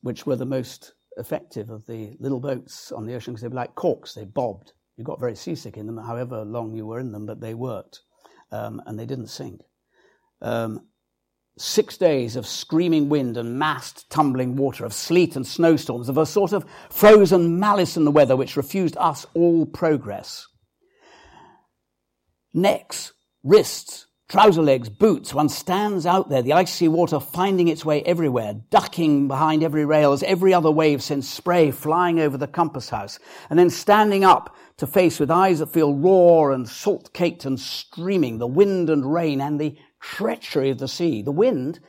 which 0.00 0.24
were 0.24 0.36
the 0.36 0.46
most 0.46 0.92
effective 1.16 1.70
of 1.70 1.86
the 1.86 2.16
little 2.20 2.40
boats 2.40 2.92
on 2.92 3.06
the 3.06 3.14
ocean 3.14 3.34
because 3.34 3.42
they 3.42 3.48
were 3.48 3.54
like 3.54 3.74
corks, 3.74 4.14
they 4.14 4.24
bobbed. 4.24 4.72
You 4.96 5.04
got 5.04 5.20
very 5.20 5.34
seasick 5.34 5.76
in 5.76 5.86
them, 5.86 5.98
however 5.98 6.44
long 6.44 6.74
you 6.74 6.86
were 6.86 7.00
in 7.00 7.12
them, 7.12 7.26
but 7.26 7.40
they 7.40 7.54
worked 7.54 8.00
um, 8.52 8.80
and 8.86 8.98
they 8.98 9.06
didn't 9.06 9.28
sink. 9.28 9.60
Um, 10.40 10.86
six 11.58 11.96
days 11.96 12.36
of 12.36 12.46
screaming 12.46 13.08
wind 13.08 13.36
and 13.36 13.58
massed 13.58 14.10
tumbling 14.10 14.56
water, 14.56 14.84
of 14.84 14.92
sleet 14.92 15.36
and 15.36 15.46
snowstorms, 15.46 16.08
of 16.08 16.18
a 16.18 16.26
sort 16.26 16.52
of 16.52 16.64
frozen 16.90 17.58
malice 17.58 17.96
in 17.96 18.04
the 18.04 18.10
weather 18.10 18.36
which 18.36 18.56
refused 18.56 18.96
us 18.98 19.26
all 19.34 19.66
progress. 19.66 20.46
Necks, 22.52 23.12
wrists, 23.42 24.06
trouser 24.28 24.62
legs, 24.62 24.88
boots, 24.88 25.34
one 25.34 25.48
stands 25.48 26.06
out 26.06 26.28
there, 26.28 26.42
the 26.42 26.52
icy 26.52 26.88
water 26.88 27.20
finding 27.20 27.68
its 27.68 27.84
way 27.84 28.02
everywhere, 28.02 28.54
ducking 28.70 29.28
behind 29.28 29.62
every 29.62 29.84
rail 29.84 30.12
as 30.12 30.22
every 30.22 30.54
other 30.54 30.70
wave 30.70 31.02
sends 31.02 31.28
spray 31.28 31.70
flying 31.70 32.18
over 32.18 32.36
the 32.36 32.46
compass 32.46 32.88
house, 32.88 33.18
and 33.50 33.58
then 33.58 33.70
standing 33.70 34.24
up 34.24 34.56
to 34.76 34.86
face 34.86 35.20
with 35.20 35.30
eyes 35.30 35.58
that 35.58 35.72
feel 35.72 35.94
raw 35.94 36.52
and 36.52 36.68
salt-caked 36.68 37.44
and 37.44 37.60
streaming, 37.60 38.38
the 38.38 38.46
wind 38.46 38.90
and 38.90 39.12
rain 39.12 39.40
and 39.40 39.60
the 39.60 39.76
treachery 40.00 40.70
of 40.70 40.78
the 40.78 40.88
sea. 40.88 41.22
The 41.22 41.30
wind 41.30 41.80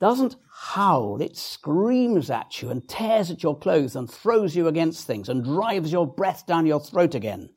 doesn't 0.00 0.36
howl, 0.62 1.20
it 1.20 1.36
screams 1.36 2.30
at 2.30 2.62
you 2.62 2.70
and 2.70 2.88
tears 2.88 3.30
at 3.30 3.42
your 3.42 3.58
clothes 3.58 3.96
and 3.96 4.10
throws 4.10 4.56
you 4.56 4.68
against 4.68 5.06
things 5.06 5.28
and 5.28 5.44
drives 5.44 5.92
your 5.92 6.06
breath 6.06 6.46
down 6.46 6.66
your 6.66 6.80
throat 6.80 7.14
again. 7.14 7.50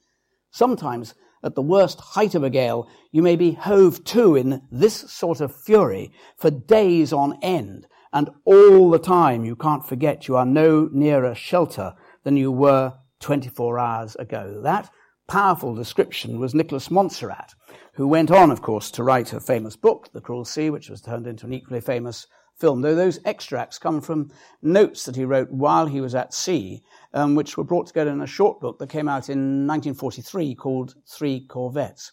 Sometimes 0.52 1.13
at 1.44 1.56
the 1.56 1.62
worst 1.62 2.00
height 2.00 2.36
of 2.36 2.44
a 2.44 2.50
gale, 2.50 2.88
you 3.12 3.22
may 3.22 3.36
be 3.36 3.52
hove 3.52 4.04
to 4.06 4.36
in 4.36 4.62
this 4.72 4.96
sort 5.12 5.42
of 5.42 5.56
fury 5.56 6.12
for 6.38 6.50
days 6.50 7.12
on 7.12 7.38
end, 7.42 7.88
and 8.12 8.30
all 8.46 8.90
the 8.90 9.00
time 9.00 9.44
you 9.44 9.56
can't 9.56 9.86
forget 9.86 10.28
you 10.28 10.36
are 10.36 10.46
no 10.46 10.90
nearer 10.92 11.36
shelter 11.36 11.94
than 12.24 12.38
you 12.38 12.52
were 12.52 12.94
24 13.20 13.80
hours 13.80 14.16
ago. 14.18 14.62
That 14.64 14.90
powerful 15.28 15.74
description 15.76 16.40
was 16.40 16.54
Nicholas 16.54 16.90
Monsarrat, 16.90 17.56
who 17.94 18.08
went 18.08 18.32
on, 18.32 18.52
of 18.52 18.62
course, 18.62 18.92
to 18.92 19.04
write 19.04 19.34
a 19.34 19.40
famous 19.40 19.76
book, 19.76 20.10
The 20.14 20.22
Cruel 20.22 20.46
Sea, 20.46 20.70
which 20.70 20.90
was 20.90 21.02
turned 21.02 21.28
into 21.28 21.46
an 21.46 21.54
equally 21.54 21.82
famous 21.82 22.28
film, 22.63 22.82
though 22.82 22.95
those 22.95 23.19
extracts 23.26 23.78
come 23.78 23.99
from 23.99 24.32
notes 24.62 25.04
that 25.04 25.17
he 25.17 25.26
wrote 25.26 25.52
while 25.52 25.86
he 25.86 25.99
was 25.99 26.15
at 26.15 26.34
sea 26.34 26.82
um, 27.13 27.36
which 27.36 27.58
were 27.58 27.63
brought 27.63 27.88
together 27.88 28.12
in 28.12 28.21
a 28.21 28.28
short 28.28 28.60
book 28.60 28.80
that 28.80 28.89
came 28.89 29.08
out 29.08 29.30
in 29.30 29.67
1943 29.67 30.56
called 30.56 30.95
Three 31.08 31.45
Corvettes. 31.45 32.12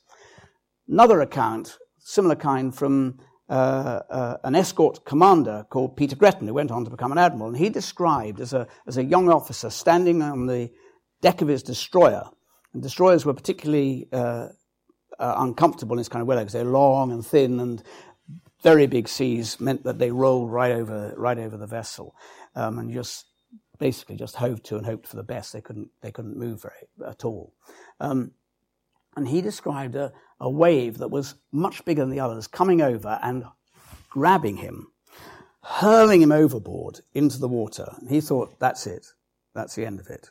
Another 0.88 1.20
account, 1.20 1.78
similar 1.98 2.34
kind, 2.34 2.74
from 2.74 3.18
uh, 3.48 4.00
uh, 4.10 4.36
an 4.44 4.54
escort 4.54 5.04
commander 5.04 5.66
called 5.70 5.96
Peter 5.96 6.16
Gretton, 6.16 6.46
who 6.46 6.54
went 6.54 6.70
on 6.70 6.84
to 6.84 6.90
become 6.90 7.12
an 7.12 7.18
admiral, 7.18 7.48
and 7.48 7.56
he 7.56 7.68
described 7.68 8.40
as 8.40 8.52
a, 8.52 8.66
as 8.86 8.96
a 8.96 9.04
young 9.04 9.28
officer 9.30 9.70
standing 9.70 10.22
on 10.22 10.46
the 10.46 10.70
deck 11.22 11.40
of 11.42 11.48
his 11.48 11.62
destroyer. 11.62 12.24
And 12.74 12.82
destroyers 12.82 13.24
were 13.24 13.34
particularly 13.34 14.08
uh, 14.12 14.48
uh 15.18 15.34
uncomfortable 15.38 15.94
in 15.94 15.98
this 15.98 16.08
kind 16.08 16.22
of 16.22 16.28
weather 16.28 16.42
because 16.42 16.52
they're 16.52 16.64
long 16.64 17.12
and 17.12 17.24
thin, 17.24 17.60
and 17.60 17.82
very 18.62 18.86
big 18.86 19.08
seas 19.08 19.60
meant 19.60 19.84
that 19.84 19.98
they 19.98 20.10
rolled 20.10 20.52
right 20.52 20.72
over 20.72 21.14
right 21.16 21.38
over 21.38 21.56
the 21.56 21.66
vessel, 21.66 22.14
um, 22.54 22.78
and 22.78 22.92
just 22.92 23.26
basically 23.78 24.16
just 24.16 24.36
hove 24.36 24.62
to 24.62 24.76
and 24.76 24.86
hoped 24.86 25.08
for 25.08 25.16
the 25.16 25.22
best. 25.22 25.52
They 25.52 25.60
couldn't, 25.60 25.88
they 26.02 26.12
couldn't 26.12 26.36
move 26.36 26.62
very 26.62 27.10
at 27.10 27.24
all. 27.24 27.54
Um, 27.98 28.32
and 29.16 29.26
he 29.26 29.40
described 29.40 29.96
a, 29.96 30.12
a 30.38 30.48
wave 30.48 30.98
that 30.98 31.10
was 31.10 31.34
much 31.50 31.84
bigger 31.84 32.02
than 32.02 32.10
the 32.10 32.20
others 32.20 32.46
coming 32.46 32.80
over 32.80 33.18
and 33.22 33.44
grabbing 34.10 34.58
him, 34.58 34.88
hurling 35.62 36.22
him 36.22 36.30
overboard 36.30 37.00
into 37.14 37.38
the 37.38 37.48
water. 37.48 37.96
He 38.08 38.20
thought, 38.20 38.60
that's 38.60 38.86
it. 38.86 39.06
That's 39.54 39.74
the 39.74 39.86
end 39.86 39.98
of 39.98 40.08
it. 40.08 40.30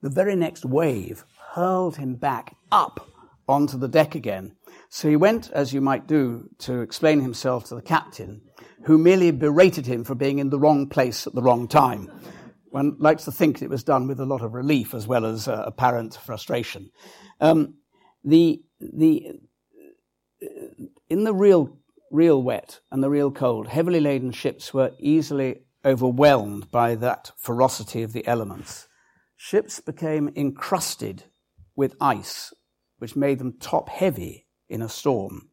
The 0.00 0.10
very 0.10 0.34
next 0.34 0.64
wave 0.64 1.24
hurled 1.52 1.96
him 1.96 2.14
back 2.14 2.56
up 2.72 3.06
onto 3.48 3.78
the 3.78 3.88
deck 3.88 4.14
again. 4.14 4.56
So 4.90 5.08
he 5.08 5.16
went, 5.16 5.50
as 5.50 5.72
you 5.72 5.80
might 5.80 6.06
do, 6.06 6.48
to 6.60 6.80
explain 6.80 7.20
himself 7.20 7.64
to 7.64 7.74
the 7.74 7.82
captain, 7.82 8.42
who 8.84 8.98
merely 8.98 9.30
berated 9.30 9.86
him 9.86 10.04
for 10.04 10.14
being 10.14 10.38
in 10.38 10.50
the 10.50 10.58
wrong 10.58 10.88
place 10.88 11.26
at 11.26 11.34
the 11.34 11.42
wrong 11.42 11.68
time. 11.68 12.10
One 12.70 12.96
likes 12.98 13.24
to 13.24 13.32
think 13.32 13.62
it 13.62 13.70
was 13.70 13.84
done 13.84 14.06
with 14.06 14.20
a 14.20 14.26
lot 14.26 14.42
of 14.42 14.54
relief 14.54 14.94
as 14.94 15.06
well 15.06 15.24
as 15.24 15.48
uh, 15.48 15.62
apparent 15.66 16.14
frustration. 16.14 16.90
Um, 17.40 17.74
the, 18.24 18.62
the, 18.80 19.40
in 21.08 21.24
the 21.24 21.34
real, 21.34 21.78
real 22.10 22.42
wet 22.42 22.80
and 22.90 23.02
the 23.02 23.10
real 23.10 23.30
cold, 23.30 23.68
heavily 23.68 24.00
laden 24.00 24.32
ships 24.32 24.74
were 24.74 24.92
easily 24.98 25.62
overwhelmed 25.84 26.70
by 26.70 26.94
that 26.96 27.32
ferocity 27.36 28.02
of 28.02 28.12
the 28.12 28.26
elements. 28.26 28.86
Ships 29.36 29.80
became 29.80 30.30
encrusted 30.34 31.24
with 31.76 31.94
ice, 32.00 32.52
which 32.98 33.16
made 33.16 33.38
them 33.38 33.58
top 33.58 33.88
heavy 33.88 34.46
in 34.68 34.82
a 34.82 34.88
storm. 34.88 35.50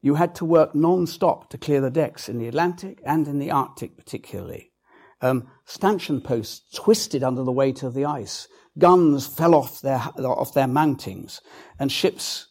You 0.00 0.16
had 0.16 0.34
to 0.36 0.44
work 0.44 0.74
non 0.74 1.06
stop 1.06 1.48
to 1.50 1.58
clear 1.58 1.80
the 1.80 1.90
decks 1.90 2.28
in 2.28 2.38
the 2.38 2.48
Atlantic 2.48 3.00
and 3.04 3.26
in 3.26 3.38
the 3.38 3.50
Arctic, 3.50 3.96
particularly. 3.96 4.72
Um, 5.20 5.48
stanchion 5.64 6.20
posts 6.20 6.62
twisted 6.74 7.22
under 7.22 7.42
the 7.42 7.52
weight 7.52 7.82
of 7.82 7.94
the 7.94 8.04
ice. 8.04 8.46
Guns 8.76 9.26
fell 9.26 9.54
off 9.54 9.80
their, 9.80 10.02
off 10.18 10.52
their 10.52 10.66
mountings, 10.66 11.40
and 11.78 11.90
ships 11.90 12.48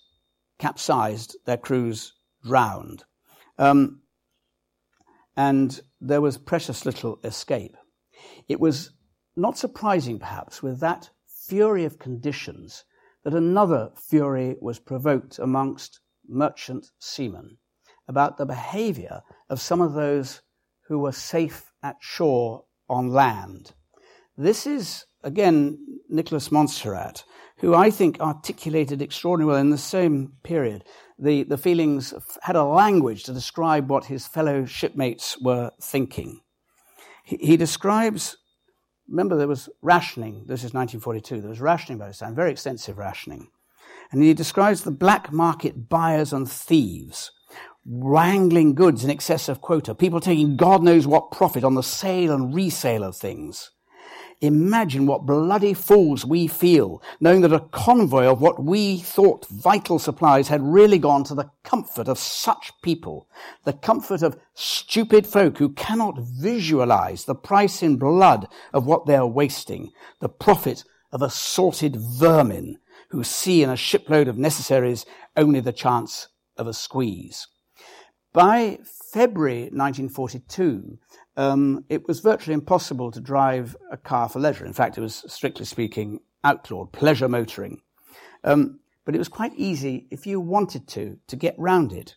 capsized, 0.58 1.38
their 1.46 1.58
crews 1.58 2.14
drowned. 2.44 3.04
Um, 3.58 4.02
and 5.36 5.80
there 6.00 6.22
was 6.22 6.38
precious 6.38 6.86
little 6.86 7.20
escape. 7.24 7.76
It 8.48 8.60
was 8.60 8.92
not 9.36 9.58
surprising, 9.58 10.20
perhaps, 10.20 10.64
with 10.64 10.80
that 10.80 11.10
fury 11.28 11.86
of 11.86 12.00
conditions, 12.00 12.84
that 13.24 13.34
another 13.34 13.92
fury 13.96 14.56
was 14.62 14.80
provoked 14.80 15.40
amongst 15.40 16.00
merchant 16.28 16.88
seamen 17.00 17.58
about 18.08 18.38
the 18.38 18.46
behavior 18.46 19.22
of 19.50 19.62
some 19.62 19.82
of 19.82 19.94
those 19.94 20.42
who 20.88 21.00
were 21.00 21.12
safe 21.12 21.72
at 21.82 21.96
shore 22.00 22.66
on 22.90 23.10
land. 23.10 23.72
This 24.38 24.68
is, 24.68 25.06
again, 25.24 25.80
Nicholas 26.10 26.50
Monsarrat, 26.50 27.24
who 27.58 27.74
I 27.74 27.90
think 27.90 28.20
articulated 28.20 29.02
extraordinarily 29.02 29.54
well 29.54 29.62
in 29.62 29.70
the 29.70 29.78
same 29.78 30.34
period 30.44 30.84
the, 31.18 31.44
the 31.44 31.58
feelings, 31.58 32.14
had 32.42 32.56
a 32.56 32.64
language 32.64 33.24
to 33.24 33.34
describe 33.34 33.90
what 33.90 34.06
his 34.06 34.28
fellow 34.28 34.66
shipmates 34.66 35.40
were 35.40 35.72
thinking. 35.80 36.42
He, 37.24 37.38
he 37.38 37.58
describes, 37.58 38.38
remember 39.08 39.36
there 39.36 39.48
was 39.48 39.70
rationing, 39.82 40.46
this 40.48 40.64
is 40.64 40.74
1942, 40.74 41.42
there 41.42 41.50
was 41.50 41.62
rationing 41.62 42.00
by 42.00 42.08
this 42.08 42.20
time, 42.20 42.36
very 42.36 42.52
extensive 42.52 42.98
rationing. 42.98 43.50
And 44.12 44.22
he 44.22 44.34
describes 44.34 44.84
the 44.84 44.92
black 44.92 45.32
market 45.32 45.90
buyers 45.90 46.34
and 46.34 46.50
thieves 46.50 47.32
wrangling 47.86 48.76
goods 48.76 49.04
in 49.04 49.10
excess 49.10 49.50
of 49.50 49.62
quota, 49.62 49.94
people 49.94 50.20
taking 50.20 50.56
God 50.56 50.84
knows 50.84 51.06
what 51.06 51.32
profit 51.32 51.64
on 51.64 51.76
the 51.76 51.84
sale 51.84 52.34
and 52.34 52.54
resale 52.54 53.04
of 53.04 53.16
things. 53.16 53.72
Imagine 54.42 55.06
what 55.06 55.26
bloody 55.26 55.74
fools 55.74 56.26
we 56.26 56.48
feel, 56.48 57.02
knowing 57.20 57.42
that 57.42 57.54
a 57.54 57.60
convoy 57.60 58.26
of 58.26 58.42
what 58.42 58.64
we 58.64 58.98
thought 58.98 59.48
vital 59.48 60.00
supplies 60.00 60.48
had 60.48 60.62
really 60.62 61.00
gone 61.00 61.24
to 61.26 61.36
the 61.36 61.50
comfort 61.64 62.08
of 62.08 62.18
such 62.18 62.72
people, 62.82 63.28
the 63.64 63.74
comfort 63.74 64.22
of 64.22 64.38
stupid 64.54 65.26
folk 65.26 65.58
who 65.58 65.70
cannot 65.70 66.20
visualize 66.20 67.26
the 67.26 67.36
price 67.36 67.82
in 67.82 67.98
blood 67.98 68.48
of 68.74 68.86
what 68.86 69.06
they 69.06 69.16
are 69.16 69.28
wasting, 69.28 69.92
the 70.20 70.30
profit 70.30 70.84
of 71.12 71.22
assorted 71.22 71.96
vermin 71.96 72.80
who 73.10 73.24
see 73.24 73.62
in 73.62 73.70
a 73.70 73.76
shipload 73.76 74.28
of 74.28 74.38
necessaries 74.38 75.06
only 75.38 75.60
the 75.60 75.72
chance 75.72 76.28
of 76.58 76.68
a 76.68 76.74
squeeze. 76.74 77.48
By 78.34 78.80
February 79.12 79.70
1942, 79.72 80.98
um, 81.36 81.86
it 81.90 82.08
was 82.08 82.20
virtually 82.20 82.54
impossible 82.54 83.12
to 83.12 83.20
drive 83.20 83.76
a 83.92 83.98
car 83.98 84.30
for 84.30 84.40
leisure. 84.40 84.66
In 84.66 84.74
fact, 84.74 84.98
it 84.98 85.02
was, 85.02 85.24
strictly 85.28 85.66
speaking, 85.66 86.20
outlawed, 86.44 86.92
pleasure 86.92 87.28
motoring. 87.28 87.82
Um, 88.44 88.80
but 89.06 89.16
it 89.16 89.20
was 89.20 89.30
quite 89.30 89.54
easy, 89.56 90.08
if 90.12 90.26
you 90.26 90.40
wanted 90.40 90.88
to, 90.90 91.18
to 91.28 91.36
get 91.36 91.56
round 91.58 91.92
it, 91.92 92.16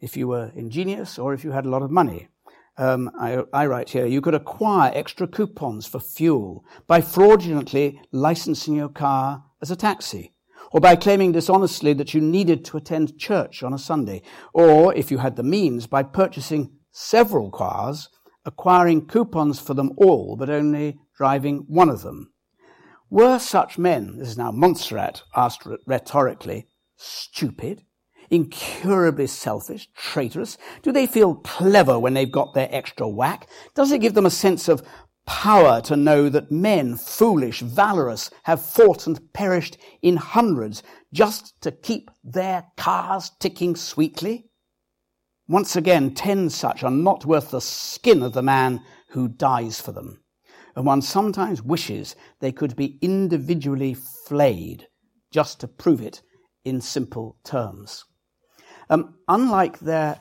if 0.00 0.16
you 0.16 0.28
were 0.28 0.52
ingenious 0.54 1.18
or 1.18 1.34
if 1.34 1.44
you 1.44 1.52
had 1.52 1.66
a 1.66 1.70
lot 1.70 1.82
of 1.82 1.90
money. 1.90 2.28
Um, 2.76 3.10
I, 3.18 3.42
I, 3.52 3.66
write 3.66 3.90
here, 3.90 4.06
you 4.06 4.20
could 4.20 4.34
acquire 4.34 4.92
extra 4.94 5.26
coupons 5.26 5.86
for 5.86 5.98
fuel 5.98 6.64
by 6.86 7.00
fraudulently 7.00 8.00
licensing 8.12 8.76
your 8.76 8.88
car 8.88 9.42
as 9.60 9.72
a 9.72 9.76
taxi 9.76 10.32
or 10.70 10.80
by 10.80 10.94
claiming 10.94 11.32
dishonestly 11.32 11.92
that 11.94 12.14
you 12.14 12.20
needed 12.20 12.64
to 12.66 12.76
attend 12.76 13.18
church 13.18 13.62
on 13.64 13.72
a 13.72 13.78
Sunday, 13.78 14.22
or 14.52 14.94
if 14.94 15.10
you 15.10 15.18
had 15.18 15.36
the 15.36 15.42
means, 15.42 15.86
by 15.86 16.02
purchasing 16.02 16.70
several 16.92 17.50
cars, 17.50 18.08
acquiring 18.44 19.06
coupons 19.06 19.60
for 19.60 19.74
them 19.74 19.92
all, 19.96 20.36
but 20.36 20.50
only 20.50 20.98
driving 21.16 21.64
one 21.68 21.88
of 21.88 22.02
them. 22.02 22.32
Were 23.10 23.38
such 23.38 23.78
men, 23.78 24.18
this 24.18 24.28
is 24.28 24.38
now 24.38 24.50
Monsarrat 24.50 25.22
asked 25.34 25.66
rhetorically, 25.86 26.66
stupid, 26.96 27.82
incurably 28.30 29.26
selfish, 29.26 29.88
traitorous? 29.94 30.58
Do 30.82 30.92
they 30.92 31.06
feel 31.06 31.36
clever 31.36 31.98
when 31.98 32.14
they've 32.14 32.30
got 32.30 32.54
their 32.54 32.68
extra 32.70 33.08
whack? 33.08 33.48
Does 33.74 33.92
it 33.92 34.00
give 34.00 34.14
them 34.14 34.26
a 34.26 34.30
sense 34.30 34.68
of 34.68 34.82
power 35.26 35.80
to 35.82 35.96
know 35.96 36.28
that 36.28 36.50
men, 36.50 36.96
foolish, 36.96 37.60
valorous, 37.60 38.30
have 38.44 38.64
fought 38.64 39.06
and 39.06 39.32
perished 39.32 39.76
in 40.02 40.16
hundreds 40.16 40.82
just 41.12 41.60
to 41.62 41.70
keep 41.70 42.10
their 42.24 42.64
cars 42.76 43.30
ticking 43.38 43.76
sweetly? 43.76 44.46
Once 45.48 45.76
again, 45.76 46.12
ten 46.14 46.50
such 46.50 46.84
are 46.84 46.90
not 46.90 47.24
worth 47.24 47.50
the 47.50 47.60
skin 47.60 48.22
of 48.22 48.34
the 48.34 48.42
man 48.42 48.82
who 49.08 49.26
dies 49.26 49.80
for 49.80 49.92
them. 49.92 50.22
And 50.76 50.84
one 50.84 51.00
sometimes 51.00 51.62
wishes 51.62 52.14
they 52.40 52.52
could 52.52 52.76
be 52.76 52.98
individually 53.00 53.94
flayed 53.94 54.86
just 55.32 55.58
to 55.60 55.68
prove 55.68 56.02
it 56.02 56.22
in 56.64 56.80
simple 56.80 57.38
terms. 57.44 58.04
Um, 58.90 59.14
unlike 59.26 59.78
their 59.80 60.20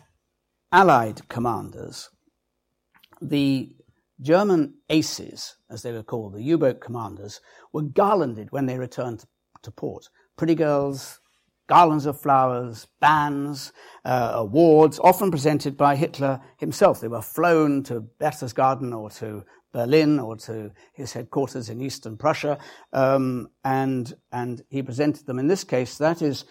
Allied 0.72 1.28
commanders, 1.30 2.10
the 3.22 3.76
German 4.22 4.76
aces, 4.90 5.56
as 5.70 5.82
they 5.82 5.92
were 5.92 6.04
called, 6.04 6.34
the 6.34 6.44
U-boat 6.44 6.82
commanders, 6.82 7.40
were 7.72 7.84
garlanded 7.84 8.52
when 8.52 8.66
they 8.66 8.78
returned 8.78 9.26
to 9.64 9.72
port. 9.72 10.10
Pretty 10.38 10.56
girls, 10.56 11.20
garlands 11.68 12.06
of 12.06 12.20
flowers, 12.20 12.88
bands, 13.00 13.74
uh, 14.06 14.32
awards, 14.36 15.00
often 15.00 15.32
presented 15.32 15.78
by 15.78 15.96
Hitler 15.96 16.42
himself. 16.58 17.02
They 17.02 17.08
were 17.08 17.22
flown 17.22 17.84
to 17.84 18.06
Berchtesgaden 18.20 18.98
or 18.98 19.10
to 19.12 19.44
Berlin 19.74 20.20
or 20.20 20.38
to 20.38 20.72
his 20.94 21.14
headquarters 21.14 21.70
in 21.70 21.82
eastern 21.82 22.18
Prussia, 22.18 22.58
um, 22.94 23.50
and, 23.64 24.14
and 24.32 24.64
he 24.70 24.82
presented 24.82 25.26
them. 25.26 25.40
In 25.40 25.48
this 25.48 25.64
case, 25.64 25.98
that 25.98 26.22
is 26.22 26.46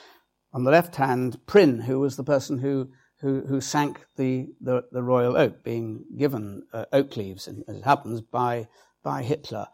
on 0.52 0.64
the 0.64 0.70
left 0.70 0.96
hand, 0.96 1.38
Prien, 1.46 1.82
who 1.82 2.00
was 2.00 2.16
the 2.16 2.24
person 2.24 2.58
who 2.58 2.90
who, 3.20 3.42
who 3.46 3.60
sank 3.60 4.04
the, 4.16 4.48
the, 4.60 4.84
the, 4.92 5.02
Royal 5.02 5.36
Oak, 5.36 5.64
being 5.64 6.04
given 6.18 6.62
uh, 6.72 6.84
oak 6.92 7.16
leaves, 7.16 7.48
as 7.48 7.76
it 7.76 7.84
happens, 7.84 8.20
by, 8.20 8.68
by 9.02 9.22
Hitler. 9.22 9.68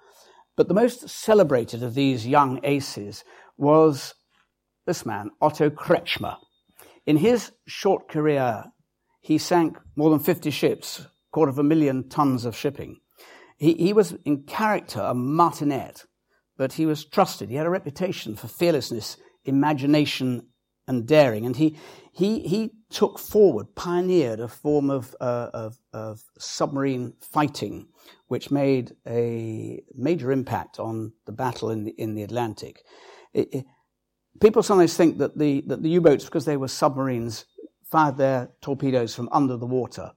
But 0.56 0.68
the 0.68 0.74
most 0.74 1.08
celebrated 1.08 1.82
of 1.82 1.94
these 1.94 2.26
young 2.26 2.60
aces 2.62 3.24
was 3.56 4.14
this 4.86 5.06
man, 5.06 5.30
Otto 5.40 5.70
Kretschmer. 5.70 6.36
In 7.06 7.16
his 7.16 7.52
short 7.66 8.08
career, 8.08 8.64
he 9.20 9.38
sank 9.38 9.78
more 9.96 10.10
than 10.10 10.20
50 10.20 10.50
ships, 10.50 11.06
quarter 11.30 11.50
of 11.50 11.58
a 11.58 11.62
million 11.62 12.08
tons 12.08 12.44
of 12.44 12.56
shipping. 12.56 13.00
He, 13.56 13.74
he 13.74 13.92
was 13.92 14.16
in 14.24 14.42
character 14.42 15.00
a 15.00 15.14
martinet, 15.14 16.04
but 16.56 16.74
he 16.74 16.86
was 16.86 17.04
trusted. 17.04 17.48
He 17.48 17.56
had 17.56 17.66
a 17.66 17.70
reputation 17.70 18.34
for 18.36 18.48
fearlessness, 18.48 19.16
imagination, 19.44 20.48
and 20.88 21.06
daring. 21.06 21.46
And 21.46 21.56
he, 21.56 21.76
he, 22.12 22.40
he 22.40 22.72
took 22.90 23.18
forward, 23.18 23.74
pioneered 23.74 24.40
a 24.40 24.48
form 24.48 24.90
of, 24.90 25.14
uh, 25.20 25.50
of, 25.54 25.78
of, 25.92 26.22
submarine 26.38 27.14
fighting, 27.20 27.86
which 28.26 28.50
made 28.50 28.94
a 29.06 29.82
major 29.94 30.32
impact 30.32 30.80
on 30.80 31.12
the 31.26 31.32
battle 31.32 31.70
in 31.70 31.84
the, 31.84 31.92
in 31.92 32.14
the 32.14 32.22
Atlantic. 32.22 32.82
It, 33.32 33.48
it, 33.54 33.66
people 34.40 34.62
sometimes 34.62 34.96
think 34.96 35.18
that 35.18 35.38
the, 35.38 35.62
that 35.66 35.82
the 35.82 35.90
U-boats, 35.90 36.24
because 36.24 36.44
they 36.44 36.56
were 36.56 36.68
submarines, 36.68 37.44
fired 37.84 38.16
their 38.16 38.50
torpedoes 38.60 39.14
from 39.14 39.28
under 39.32 39.56
the 39.56 39.66
water. 39.66 40.12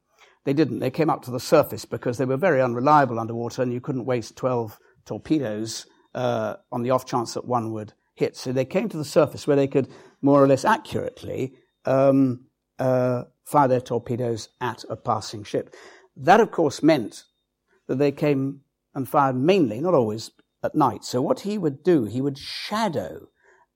They 0.45 0.53
didn't. 0.53 0.79
They 0.79 0.91
came 0.91 1.09
up 1.09 1.23
to 1.23 1.31
the 1.31 1.39
surface 1.39 1.85
because 1.85 2.17
they 2.17 2.25
were 2.25 2.37
very 2.37 2.61
unreliable 2.61 3.19
underwater 3.19 3.61
and 3.61 3.73
you 3.73 3.81
couldn't 3.81 4.05
waste 4.05 4.37
12 4.37 4.79
torpedoes 5.05 5.87
uh, 6.13 6.55
on 6.71 6.83
the 6.83 6.91
off 6.91 7.05
chance 7.05 7.33
that 7.33 7.45
one 7.45 7.73
would 7.73 7.93
hit. 8.13 8.37
So 8.37 8.51
they 8.51 8.65
came 8.65 8.87
to 8.89 8.97
the 8.97 9.05
surface 9.05 9.45
where 9.45 9.57
they 9.57 9.67
could 9.67 9.89
more 10.21 10.41
or 10.41 10.47
less 10.47 10.63
accurately 10.63 11.55
um, 11.85 12.45
uh, 12.79 13.23
fire 13.43 13.67
their 13.67 13.81
torpedoes 13.81 14.49
at 14.61 14.85
a 14.89 14.95
passing 14.95 15.43
ship. 15.43 15.75
That, 16.15 16.39
of 16.39 16.51
course, 16.51 16.81
meant 16.81 17.23
that 17.87 17.97
they 17.97 18.11
came 18.11 18.61
and 18.93 19.09
fired 19.09 19.35
mainly, 19.35 19.81
not 19.81 19.93
always, 19.93 20.31
at 20.63 20.75
night. 20.75 21.03
So 21.03 21.21
what 21.21 21.41
he 21.41 21.57
would 21.57 21.83
do, 21.83 22.05
he 22.05 22.21
would 22.21 22.37
shadow 22.37 23.27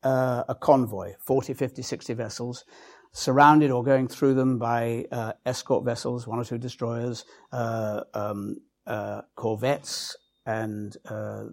uh, 0.03 0.43
a 0.47 0.55
convoy, 0.55 1.13
40, 1.19 1.53
50, 1.53 1.81
60 1.81 2.13
vessels, 2.13 2.65
surrounded 3.11 3.71
or 3.71 3.83
going 3.83 4.07
through 4.07 4.33
them 4.33 4.57
by 4.57 5.05
uh, 5.11 5.33
escort 5.45 5.83
vessels, 5.83 6.27
one 6.27 6.39
or 6.39 6.43
two 6.43 6.57
destroyers, 6.57 7.25
uh, 7.51 8.01
um, 8.13 8.57
uh, 8.85 9.21
corvettes, 9.35 10.15
and 10.45 10.97
uh, 11.05 11.45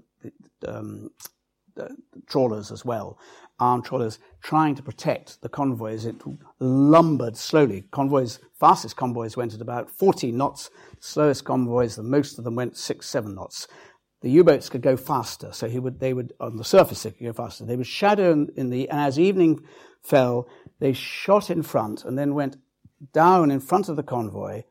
um, 0.67 1.11
trawlers 2.27 2.71
as 2.71 2.85
well, 2.85 3.19
armed 3.59 3.85
trawlers, 3.85 4.19
trying 4.43 4.75
to 4.75 4.83
protect 4.83 5.41
the 5.43 5.49
convoys. 5.49 6.07
It 6.07 6.17
lumbered 6.61 7.37
slowly. 7.37 7.85
Convoys, 7.91 8.39
fastest 8.59 8.97
convoys 8.97 9.37
went 9.37 9.55
at 9.55 9.61
about 9.61 9.91
40 9.91 10.33
knots. 10.33 10.71
Slowest 11.01 11.45
convoys, 11.45 11.97
the 11.97 12.03
most 12.03 12.39
of 12.39 12.45
them 12.45 12.55
went 12.55 12.77
six, 12.77 13.09
seven 13.09 13.35
knots. 13.35 13.69
The 14.27 14.33
U-boats 14.33 14.69
could 14.69 14.83
go 14.83 14.97
faster, 14.97 15.53
so 15.53 15.69
he 15.69 15.79
would, 15.79 16.01
they 16.01 16.13
would, 16.13 16.33
on 16.41 16.57
the 16.57 16.65
surface, 16.65 17.05
they 17.05 17.13
could 17.13 17.27
go 17.27 17.33
faster. 17.33 17.65
They 17.65 17.77
would 17.77 17.87
shadow 17.87 18.33
in, 18.33 18.49
in 18.57 18.71
the, 18.71 18.91
and 18.91 18.99
as 18.99 19.21
evening 19.21 19.61
fell, 20.03 20.49
they 20.81 20.95
shot 20.95 21.49
in 21.49 21.63
front 21.63 22.05
and 22.05 22.19
then 22.19 22.35
went 22.35 22.57
down 23.13 23.53
in 23.53 23.61
front 23.61 23.89
of 23.89 23.95
the 23.95 24.03
convoy, 24.03 24.65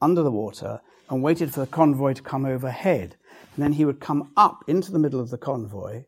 under 0.00 0.22
the 0.22 0.30
water, 0.30 0.80
and 1.10 1.22
waited 1.22 1.52
for 1.52 1.60
the 1.60 1.66
convoy 1.66 2.14
to 2.14 2.22
come 2.22 2.46
overhead. 2.46 3.16
And 3.54 3.62
then 3.64 3.72
he 3.74 3.84
would 3.84 4.00
come 4.00 4.32
up 4.34 4.64
into 4.66 4.90
the 4.90 4.98
middle 4.98 5.20
of 5.20 5.28
the 5.28 5.36
convoy, 5.36 6.04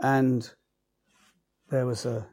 and 0.00 0.48
there 1.68 1.84
was 1.84 2.06
a, 2.06 2.28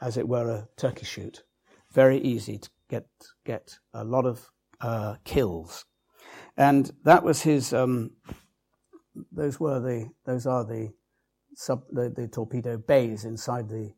as 0.00 0.16
it 0.16 0.28
were, 0.28 0.48
a 0.48 0.68
turkey 0.76 1.06
shoot. 1.06 1.42
Very 1.90 2.18
easy 2.18 2.58
to 2.58 2.70
get 2.88 3.08
get 3.44 3.80
a 3.92 4.04
lot 4.04 4.26
of 4.26 4.48
uh, 4.80 5.16
kills, 5.24 5.86
and 6.56 6.92
that 7.02 7.24
was 7.24 7.42
his. 7.42 7.72
Um, 7.72 8.12
those 9.32 9.60
were 9.60 9.80
the 9.80 10.10
those 10.24 10.46
are 10.46 10.64
the 10.64 10.92
sub 11.54 11.82
the, 11.90 12.10
the 12.14 12.28
torpedo 12.28 12.76
bays 12.76 13.24
inside 13.24 13.68
the 13.68 13.92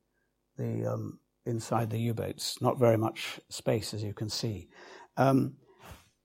the 0.57 0.87
um, 0.93 1.19
inside 1.45 1.91
the 1.91 1.99
U-boats. 1.99 2.61
Not 2.61 2.79
very 2.79 2.97
much 2.97 3.41
space, 3.49 3.95
as 3.95 4.03
you 4.03 4.13
can 4.13 4.29
see, 4.29 4.69
um, 5.17 5.55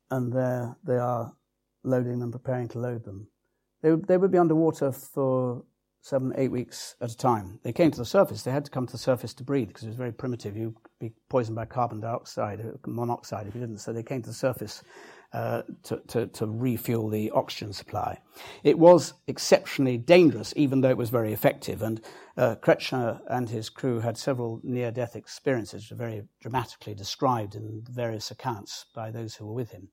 and 0.09 0.31
there 0.33 0.77
they 0.85 0.97
are 0.97 1.33
loading 1.83 2.19
them, 2.19 2.31
preparing 2.31 2.67
to 2.69 2.79
load 2.79 3.03
them. 3.03 3.27
They 3.81 3.91
they 4.07 4.17
would 4.17 4.31
be 4.31 4.37
underwater 4.37 4.91
for 4.91 5.63
seven, 6.01 6.33
eight 6.35 6.51
weeks 6.51 6.95
at 6.99 7.11
a 7.11 7.17
time. 7.17 7.59
They 7.63 7.71
came 7.71 7.91
to 7.91 7.97
the 7.97 8.05
surface. 8.05 8.41
They 8.41 8.51
had 8.51 8.65
to 8.65 8.71
come 8.71 8.87
to 8.87 8.91
the 8.91 8.97
surface 8.97 9.33
to 9.35 9.43
breathe 9.43 9.67
because 9.67 9.83
it 9.83 9.87
was 9.87 9.95
very 9.95 10.11
primitive. 10.11 10.57
You'd 10.57 10.75
be 10.99 11.13
poisoned 11.29 11.55
by 11.55 11.65
carbon 11.65 11.99
dioxide, 11.99 12.59
monoxide 12.87 13.47
if 13.47 13.53
you 13.53 13.61
didn't. 13.61 13.77
So 13.77 13.93
they 13.93 14.03
came 14.03 14.21
to 14.23 14.29
the 14.29 14.35
surface 14.35 14.83
uh, 15.33 15.61
to, 15.83 16.01
to, 16.07 16.27
to, 16.27 16.45
refuel 16.45 17.07
the 17.07 17.31
oxygen 17.31 17.71
supply. 17.71 18.19
It 18.63 18.77
was 18.77 19.13
exceptionally 19.27 19.97
dangerous, 19.97 20.53
even 20.57 20.81
though 20.81 20.89
it 20.89 20.97
was 20.97 21.09
very 21.09 21.31
effective. 21.31 21.81
And 21.81 22.01
uh, 22.35 22.55
Kretschmer 22.61 23.21
and 23.29 23.49
his 23.49 23.69
crew 23.69 24.01
had 24.01 24.17
several 24.17 24.59
near 24.61 24.91
death 24.91 25.15
experiences, 25.15 25.83
which 25.83 25.91
are 25.93 25.95
very 25.95 26.23
dramatically 26.41 26.93
described 26.93 27.55
in 27.55 27.83
various 27.89 28.29
accounts 28.29 28.87
by 28.93 29.09
those 29.09 29.35
who 29.35 29.45
were 29.45 29.53
with 29.53 29.71
him. 29.71 29.87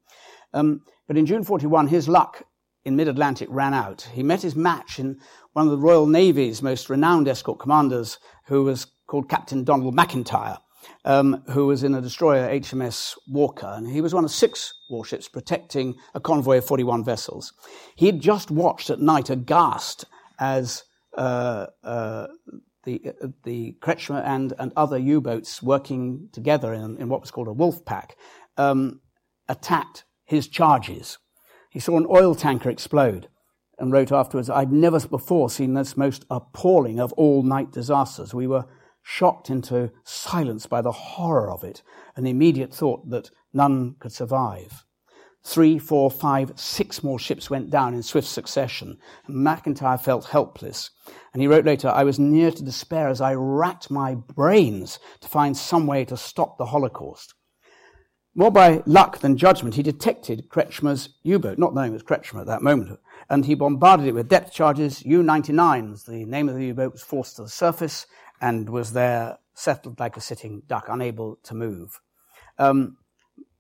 Um, 0.53 0.83
but 1.07 1.16
in 1.16 1.27
June 1.27 1.44
41, 1.44 1.87
his 1.87 2.09
luck 2.09 2.42
in 2.85 2.96
mid 2.96 3.07
Atlantic 3.07 3.48
ran 3.51 3.74
out. 3.74 4.09
He 4.12 4.22
met 4.24 4.42
his 4.42 4.57
match 4.57 4.98
in 4.98 5.20
one 5.53 5.66
of 5.66 5.70
the 5.70 5.79
Royal 5.79 6.07
Navy's 6.07 6.62
most 6.62 6.90
renowned 6.90 7.29
escort 7.29 7.61
commanders, 7.61 8.18
who 8.46 8.64
was 8.64 8.87
called 9.07 9.29
Captain 9.29 9.62
Donald 9.62 9.94
Macintyre, 9.94 10.59
um, 11.05 11.42
who 11.51 11.66
was 11.66 11.83
in 11.83 11.94
a 11.94 12.01
destroyer 12.01 12.48
HMS 12.48 13.16
Walker, 13.29 13.72
and 13.77 13.88
he 13.88 14.01
was 14.01 14.14
one 14.14 14.24
of 14.24 14.31
six 14.31 14.74
warships 14.90 15.29
protecting 15.29 15.94
a 16.14 16.20
convoy 16.20 16.59
of 16.59 16.66
41 16.66 17.05
vessels. 17.05 17.53
He 17.96 18.07
had 18.07 18.20
just 18.20 18.51
watched 18.51 18.90
at 18.90 19.01
night 19.01 19.31
aghast 19.31 20.05
as 20.38 20.85
uh, 21.16 21.66
uh, 21.83 22.29
the, 22.85 23.03
uh, 23.22 23.29
the 23.44 23.77
Kretschmer 23.81 24.22
and, 24.24 24.53
and 24.59 24.72
other 24.77 24.98
U-boats 24.98 25.62
working 25.62 26.29
together 26.33 26.72
in, 26.72 26.96
in, 26.98 27.09
what 27.09 27.20
was 27.20 27.31
called 27.31 27.48
a 27.48 27.53
wolf 27.53 27.85
pack 27.85 28.16
um, 28.57 29.01
attacked 29.48 30.05
his 30.24 30.48
charges. 30.48 31.18
He 31.70 31.81
saw 31.81 31.96
an 31.96 32.07
oil 32.09 32.35
tanker 32.35 32.70
explode 32.70 33.29
and 33.79 33.92
wrote 33.92 34.12
afterwards, 34.12 34.51
I'd 34.51 34.72
never 34.72 35.01
before 35.07 35.51
seen 35.51 35.74
this 35.74 35.96
most 35.96 36.24
appalling 36.31 36.98
of 36.98 37.12
all 37.14 37.42
night 37.42 37.72
disasters. 37.72 38.35
We 38.35 38.46
were 38.46 38.64
shocked 39.09 39.49
into 39.49 39.90
silence 40.05 40.66
by 40.66 40.83
the 40.83 40.92
horror 40.92 41.51
of 41.51 41.64
it, 41.64 41.83
the 42.14 42.31
immediate 42.31 42.75
thought 42.75 43.09
that 43.09 43.31
none 43.55 43.97
could 44.01 44.12
survive. 44.12 44.85
Three, 45.42 45.79
four, 45.79 46.11
five, 46.11 46.53
six 46.57 47.03
more 47.03 47.18
ships 47.18 47.49
went 47.49 47.71
down 47.71 47.94
in 47.94 48.03
swift 48.03 48.29
succession, 48.29 48.99
and 49.27 49.37
Macintyre 49.37 49.97
felt 49.97 50.27
helpless. 50.27 50.90
And 51.33 51.40
he 51.40 51.49
wrote 51.49 51.64
later, 51.64 51.88
I 51.88 52.05
was 52.05 52.18
near 52.18 52.51
to 52.51 52.62
despair 52.62 53.09
as 53.09 53.23
I 53.23 53.33
racked 53.33 53.90
my 53.90 54.14
brains 54.14 54.99
to 55.21 55.29
find 55.29 55.57
some 55.57 55.87
way 55.87 56.05
to 56.05 56.16
stop 56.18 56.59
the 56.59 56.66
Holocaust. 56.66 57.33
More 58.35 58.51
by 58.51 58.83
luck 58.85 59.21
than 59.21 59.38
judgment, 59.38 59.77
he 59.77 59.83
detected 59.83 60.51
Kretschmer's 60.51 61.09
U-boat, 61.23 61.59
not 61.59 61.75
knowing 61.75 61.92
it 61.92 61.94
was 61.94 62.03
Kretschmer 62.03 62.42
at 62.42 62.47
that 62.47 62.62
moment, 62.62 63.01
and 63.31 63.47
he 63.47 63.55
bombarded 63.55 64.07
it 64.07 64.14
with 64.14 64.29
depth 64.29 64.53
charges. 64.53 65.03
U-99s, 65.05 66.05
the 66.05 66.27
name 66.27 66.51
of 66.51 66.57
the 66.57 66.66
U-boat, 66.66 66.92
was 66.92 67.03
forced 67.03 67.37
to 67.37 67.42
the 67.42 67.49
surface 67.49 68.07
and 68.40 68.68
was 68.68 68.92
there 68.92 69.38
settled 69.55 69.98
like 69.98 70.16
a 70.16 70.20
sitting 70.20 70.62
duck, 70.66 70.87
unable 70.88 71.37
to 71.42 71.55
move. 71.55 72.01
Um, 72.59 72.98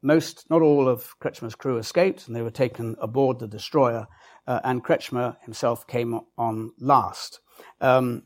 most, 0.00 0.48
not 0.48 0.62
all 0.62 0.88
of 0.88 1.18
Kretschmer's 1.18 1.56
crew 1.56 1.78
escaped, 1.78 2.26
and 2.26 2.36
they 2.36 2.42
were 2.42 2.50
taken 2.50 2.96
aboard 3.00 3.40
the 3.40 3.48
destroyer, 3.48 4.06
uh, 4.46 4.60
and 4.62 4.84
Kretschmer 4.84 5.36
himself 5.42 5.86
came 5.86 6.20
on 6.36 6.72
last. 6.78 7.40
Um, 7.80 8.22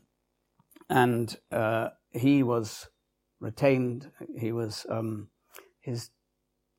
and 0.89 1.35
uh, 1.51 1.89
he 2.11 2.43
was 2.43 2.87
retained, 3.39 4.11
he 4.37 4.51
was, 4.51 4.85
um, 4.89 5.29
his 5.81 6.11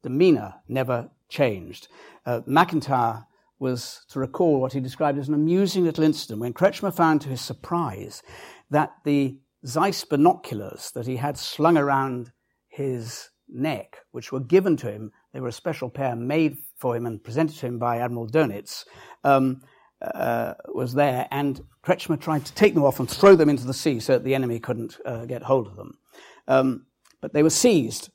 demeanor 0.03 0.55
never 0.69 1.11
changed. 1.29 1.89
Uh, 2.25 2.43
Macintyre 2.47 3.27
was 3.59 4.05
to 4.11 4.21
recall 4.21 4.61
what 4.61 4.73
he 4.73 4.81
described 4.81 5.19
as 5.19 5.29
an 5.29 5.35
amusing 5.35 5.85
little 5.85 6.05
incident 6.05 6.41
when 6.41 6.53
Kretschmer 6.53 6.95
found 6.95 7.21
to 7.23 7.29
his 7.29 7.41
surprise 7.41 8.23
that 8.71 8.93
the 9.05 9.39
Zeiss 9.67 10.05
binoculars 10.05 10.91
that 10.93 11.07
he 11.07 11.17
had 11.17 11.39
slung 11.39 11.77
around 11.77 12.33
his 12.69 13.31
neck, 13.49 13.99
which 14.13 14.33
were 14.33 14.41
given 14.41 14.77
to 14.79 14.91
him, 14.91 15.13
they 15.33 15.41
were 15.41 15.49
a 15.49 15.53
special 15.53 15.89
pair 15.89 16.15
made 16.17 16.59
for 16.77 16.97
him 16.97 17.07
and 17.07 17.23
presented 17.23 17.57
to 17.57 17.67
him 17.67 17.79
by 17.79 17.99
Admiral 17.99 18.29
Dönitz, 18.29 18.85
um, 19.23 19.63
uh, 20.03 20.55
was 20.75 20.93
there, 20.93 21.27
and 21.31 21.63
Kretschmer 21.85 22.21
tried 22.21 22.45
to 22.45 22.55
take 22.55 22.75
them 22.75 22.85
off 22.85 23.01
and 23.01 23.09
throw 23.09 23.37
them 23.37 23.49
into 23.49 23.67
the 23.67 23.75
sea 23.75 24.01
so 24.01 24.15
that 24.15 24.25
the 24.25 24.35
enemy 24.35 24.59
couldn't 24.59 24.99
uh, 25.07 25.25
get 25.25 25.43
hold 25.43 25.67
of 25.67 25.77
them. 25.77 25.99
Um, 26.47 26.87
but 27.21 27.33
they 27.33 27.43
were 27.43 27.51
seized 27.51 28.11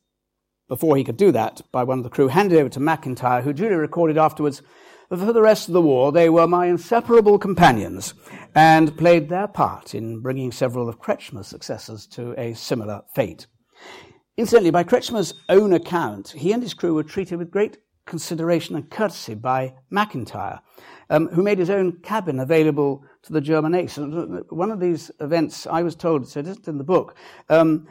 before 0.68 0.96
he 0.98 1.04
could 1.04 1.18
do 1.18 1.32
that 1.32 1.62
by 1.72 1.84
one 1.84 1.98
of 1.98 2.04
the 2.04 2.12
crew, 2.12 2.28
handed 2.28 2.60
over 2.60 2.70
to 2.70 2.80
Macintyre, 2.80 3.42
who 3.42 3.54
duly 3.54 3.76
recorded 3.76 4.18
afterwards 4.18 4.62
that 5.10 5.18
for 5.18 5.34
the 5.34 5.42
rest 5.42 5.68
of 5.68 5.74
the 5.74 5.82
war 5.82 6.12
they 6.12 6.30
were 6.30 6.48
my 6.48 6.68
inseparable 6.68 7.38
companions 7.38 8.14
and 8.56 8.98
played 8.98 9.30
their 9.30 9.48
part 9.48 9.94
in 9.94 10.22
bringing 10.22 10.52
several 10.52 10.90
of 10.90 11.00
Kretschmer's 11.00 11.48
successors 11.48 12.08
to 12.08 12.34
a 12.40 12.54
similar 12.54 13.02
fate. 13.14 13.48
Incidentally, 14.38 14.72
by 14.72 14.84
Kretschmer's 14.84 15.34
own 15.50 15.74
account, 15.74 16.30
he 16.30 16.54
and 16.54 16.64
his 16.64 16.74
crew 16.74 16.94
were 16.94 17.04
treated 17.04 17.38
with 17.38 17.52
great 17.52 17.78
consideration 18.06 18.76
and 18.76 18.90
courtesy 18.90 19.36
by 19.36 19.76
Macintyre, 19.92 20.62
um, 21.10 21.28
who 21.28 21.44
made 21.44 21.60
his 21.60 21.70
own 21.70 22.00
cabin 22.02 22.40
available 22.40 23.04
to 23.24 23.34
the 23.34 23.42
German 23.42 23.76
ace. 23.76 23.98
And 23.98 24.44
one 24.50 24.72
of 24.72 24.80
these 24.80 25.12
events, 25.20 25.68
I 25.68 25.84
was 25.84 25.96
told, 25.96 26.28
so 26.28 26.40
it 26.40 26.48
isn't 26.48 26.68
in 26.68 26.78
the 26.78 26.84
book, 26.84 27.16
um, 27.50 27.88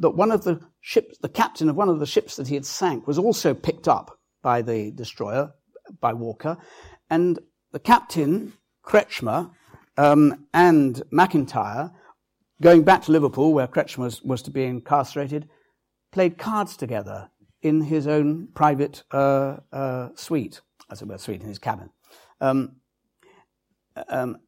that 0.00 0.10
one 0.10 0.30
of 0.30 0.44
the 0.44 0.60
ships, 0.80 1.16
the 1.18 1.28
captain 1.28 1.68
of 1.68 1.76
one 1.76 1.88
of 1.88 2.00
the 2.00 2.06
ships 2.06 2.36
that 2.36 2.48
he 2.48 2.54
had 2.54 2.66
sank, 2.66 3.06
was 3.06 3.18
also 3.18 3.54
picked 3.54 3.88
up 3.88 4.18
by 4.42 4.60
the 4.62 4.90
destroyer, 4.90 5.52
by 6.00 6.12
Walker, 6.12 6.56
and 7.10 7.38
the 7.72 7.78
captain, 7.78 8.54
Kretschmer, 8.84 9.50
um, 9.96 10.46
and 10.54 11.02
Macintyre, 11.10 11.92
going 12.60 12.82
back 12.82 13.02
to 13.02 13.12
Liverpool, 13.12 13.52
where 13.52 13.66
Kretschmer 13.66 14.04
was, 14.04 14.22
was, 14.22 14.42
to 14.42 14.50
be 14.50 14.64
incarcerated, 14.64 15.48
played 16.12 16.38
cards 16.38 16.76
together 16.76 17.30
in 17.62 17.82
his 17.82 18.06
own 18.06 18.48
private 18.54 19.02
uh, 19.12 19.56
uh, 19.72 20.08
suite, 20.14 20.60
as 20.90 21.02
it 21.02 21.08
were, 21.08 21.18
suite 21.18 21.42
in 21.42 21.48
his 21.48 21.58
cabin. 21.58 21.90
Um, 22.40 22.76
um, 24.08 24.38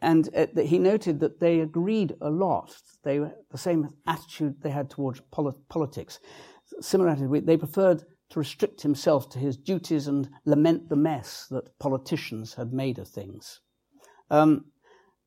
and 0.00 0.28
uh, 0.36 0.46
he 0.60 0.78
noted 0.78 1.20
that 1.20 1.40
they 1.40 1.60
agreed 1.60 2.14
a 2.20 2.30
lot. 2.30 2.76
They 3.02 3.20
were 3.20 3.32
the 3.50 3.58
same 3.58 3.90
attitude 4.06 4.60
they 4.62 4.70
had 4.70 4.90
towards 4.90 5.20
politics. 5.20 6.20
Similar 6.80 7.10
attitude. 7.10 7.46
They 7.46 7.56
preferred 7.56 8.04
to 8.30 8.38
restrict 8.38 8.82
himself 8.82 9.28
to 9.30 9.38
his 9.38 9.56
duties 9.56 10.06
and 10.06 10.28
lament 10.44 10.88
the 10.88 10.96
mess 10.96 11.46
that 11.50 11.78
politicians 11.78 12.54
had 12.54 12.72
made 12.72 12.98
of 12.98 13.08
things. 13.08 13.60
Um, 14.30 14.66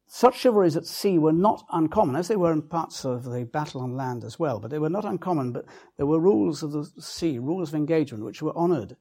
such 0.09 0.39
chivalries 0.39 0.77
at 0.77 0.85
sea 0.85 1.17
were 1.17 1.33
not 1.33 1.65
uncommon, 1.71 2.15
as 2.15 2.29
they 2.29 2.37
were 2.37 2.53
in 2.53 2.61
parts 2.61 3.03
of 3.03 3.25
the 3.25 3.43
battle 3.45 3.81
on 3.81 3.95
land 3.95 4.23
as 4.23 4.39
well, 4.39 4.59
but 4.59 4.71
they 4.71 4.79
were 4.79 4.89
not 4.89 5.05
uncommon. 5.05 5.51
But 5.51 5.65
there 5.97 6.05
were 6.05 6.19
rules 6.19 6.63
of 6.63 6.71
the 6.71 6.89
sea, 6.99 7.39
rules 7.39 7.69
of 7.69 7.75
engagement, 7.75 8.23
which 8.23 8.41
were 8.41 8.55
honoured. 8.55 8.95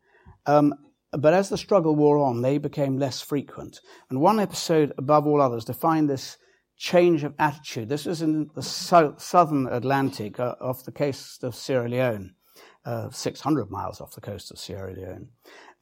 Um, 0.46 0.74
but 1.12 1.32
as 1.32 1.48
the 1.48 1.56
struggle 1.56 1.94
wore 1.94 2.18
on, 2.18 2.42
they 2.42 2.58
became 2.58 2.98
less 2.98 3.20
frequent. 3.20 3.80
And 4.10 4.20
one 4.20 4.40
episode, 4.40 4.92
above 4.98 5.26
all 5.26 5.40
others, 5.40 5.64
defined 5.64 6.10
this 6.10 6.36
change 6.76 7.24
of 7.24 7.34
attitude. 7.38 7.88
This 7.88 8.04
was 8.04 8.20
in 8.20 8.50
the 8.54 8.62
so- 8.62 9.14
southern 9.16 9.66
Atlantic, 9.68 10.38
uh, 10.40 10.56
off 10.60 10.84
the 10.84 10.92
coast 10.92 11.44
of 11.44 11.54
Sierra 11.54 11.88
Leone, 11.88 12.34
uh, 12.86 13.10
600 13.10 13.70
miles 13.70 14.00
off 14.00 14.14
the 14.14 14.20
coast 14.20 14.50
of 14.50 14.58
Sierra 14.58 14.94
Leone. 14.94 15.28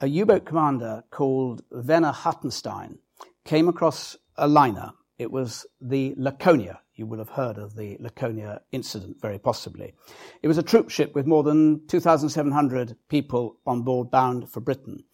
A 0.00 0.09
U 0.09 0.26
boat 0.26 0.44
commander 0.44 1.05
called 1.11 1.62
Werner 1.70 2.12
Hartenstein 2.12 2.98
came 3.44 3.68
across 3.68 4.16
a 4.36 4.48
liner 4.48 4.92
it 5.18 5.30
was 5.30 5.66
the 5.80 6.14
Laconia. 6.16 6.80
You 6.96 7.07
will 7.07 7.18
have 7.18 7.30
heard 7.30 7.57
of 7.59 7.76
the 7.76 7.96
Laconia 8.00 8.62
incident, 8.72 9.20
very 9.20 9.38
possibly. 9.38 9.94
It 10.42 10.48
was 10.48 10.59
a 10.59 10.62
troop 10.62 10.90
ship 10.90 11.14
with 11.14 11.26
more 11.26 11.42
than 11.42 11.86
2,700 11.86 12.96
people 13.09 13.59
on 13.66 13.82
board 13.82 14.11
bound 14.11 14.50
for 14.50 14.61
Britain. 14.61 15.05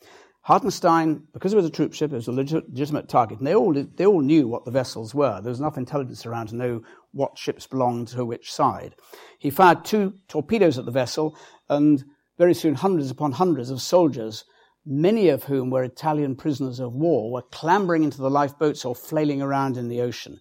Hartenstein, 0.43 1.25
because 1.35 1.53
it 1.53 1.57
was 1.57 1.67
a 1.67 1.71
troop 1.71 1.93
ship, 1.93 2.13
it 2.13 2.17
was 2.17 2.29
a 2.29 2.33
legitimate 2.33 3.09
target, 3.09 3.39
and 3.39 3.47
they 3.47 3.55
all, 3.55 3.73
they 3.73 4.07
all 4.07 4.23
knew 4.23 4.49
what 4.49 4.65
the 4.65 4.71
vessels 4.71 5.15
were. 5.15 5.39
There 5.41 5.51
was 5.51 5.61
enough 5.61 5.77
intelligence 5.77 6.25
around 6.25 6.49
to 6.49 6.57
know 6.57 6.83
what 7.13 7.39
ships 7.39 7.67
belonged 7.67 8.09
to 8.09 8.25
which 8.25 8.53
side. 8.53 8.95
He 9.39 9.51
fired 9.51 9.85
two 9.85 10.15
torpedoes 10.29 10.79
at 10.79 10.85
the 10.85 10.91
vessel, 10.91 11.37
and 11.69 12.05
very 12.39 12.55
soon 12.55 12.75
hundreds 12.75 13.11
upon 13.11 13.33
hundreds 13.33 13.71
of 13.71 13.83
soldiers 13.83 14.45
many 14.87 15.29
of 15.29 15.45
whom 15.45 15.71
were 15.71 15.85
Italian 15.85 16.35
prisoners 16.35 16.81
of 16.81 16.93
war, 16.93 17.31
were 17.31 17.43
clambering 17.43 18.05
into 18.05 18.19
the 18.19 18.31
lifeboats 18.31 18.85
or 18.85 18.95
flailing 18.95 19.43
around 19.43 19.77
in 19.77 19.89
the 19.89 20.01
ocean. 20.01 20.41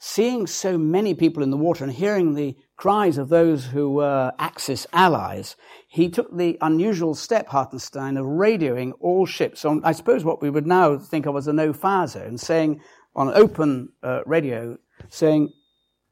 Seeing 0.00 0.46
so 0.46 0.78
many 0.78 1.14
people 1.14 1.42
in 1.42 1.50
the 1.50 1.56
water 1.56 1.82
and 1.82 1.92
hearing 1.92 2.34
the 2.34 2.56
cries 2.76 3.18
of 3.18 3.30
those 3.30 3.66
who 3.66 3.90
were 3.94 4.32
Axis 4.38 4.86
allies, 4.92 5.56
he 5.88 6.08
took 6.08 6.36
the 6.36 6.56
unusual 6.60 7.16
step, 7.16 7.48
Hartenstein, 7.48 8.16
of 8.16 8.24
radioing 8.24 8.92
all 9.00 9.26
ships 9.26 9.64
on, 9.64 9.80
I 9.84 9.92
suppose, 9.92 10.24
what 10.24 10.40
we 10.40 10.50
would 10.50 10.66
now 10.66 10.98
think 10.98 11.26
of 11.26 11.36
as 11.36 11.48
a 11.48 11.52
no-fire 11.52 12.06
zone, 12.06 12.38
saying 12.38 12.80
on 13.16 13.34
open 13.34 13.88
uh, 14.04 14.20
radio, 14.24 14.78
saying, 15.08 15.52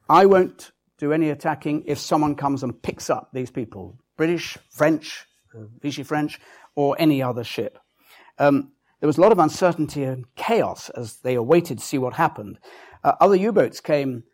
I 0.08 0.26
won't 0.26 0.72
do 0.98 1.12
any 1.12 1.30
attacking 1.30 1.84
if 1.86 1.98
someone 1.98 2.34
comes 2.34 2.62
and 2.62 2.80
picks 2.82 3.10
up 3.10 3.30
these 3.32 3.50
people. 3.50 3.98
British, 4.16 4.56
French, 4.70 5.26
Vichy 5.80 6.02
French, 6.02 6.40
or 6.74 6.96
any 6.98 7.22
other 7.22 7.44
ship. 7.44 7.78
Um, 8.38 8.72
there 9.00 9.06
was 9.06 9.18
a 9.18 9.20
lot 9.20 9.32
of 9.32 9.38
uncertainty 9.38 10.04
and 10.04 10.24
chaos 10.36 10.90
as 10.90 11.18
they 11.18 11.34
awaited 11.34 11.78
to 11.78 11.84
see 11.84 11.98
what 11.98 12.14
happened. 12.14 12.58
Uh, 13.04 13.12
other 13.20 13.36
U-boats 13.36 13.80
came, 13.80 14.24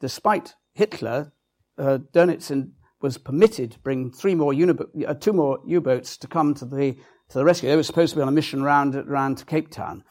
despite 0.00 0.54
Hitler. 0.74 1.32
Uh, 1.78 1.98
Dönitz 2.12 2.70
was 3.00 3.18
permitted 3.18 3.72
to 3.72 3.78
bring 3.80 4.10
three 4.10 4.34
more 4.34 4.54
uh, 4.54 5.14
two 5.14 5.32
more 5.32 5.58
U-boats 5.66 6.16
to 6.18 6.26
come 6.26 6.54
to 6.54 6.64
the 6.64 6.92
to 7.28 7.38
the 7.38 7.44
rescue. 7.44 7.68
They 7.68 7.76
were 7.76 7.82
supposed 7.82 8.12
to 8.12 8.16
be 8.16 8.22
on 8.22 8.28
a 8.28 8.32
mission 8.32 8.62
round 8.62 8.94
round 9.08 9.38
to 9.38 9.44
Cape 9.44 9.70
Town, 9.70 10.04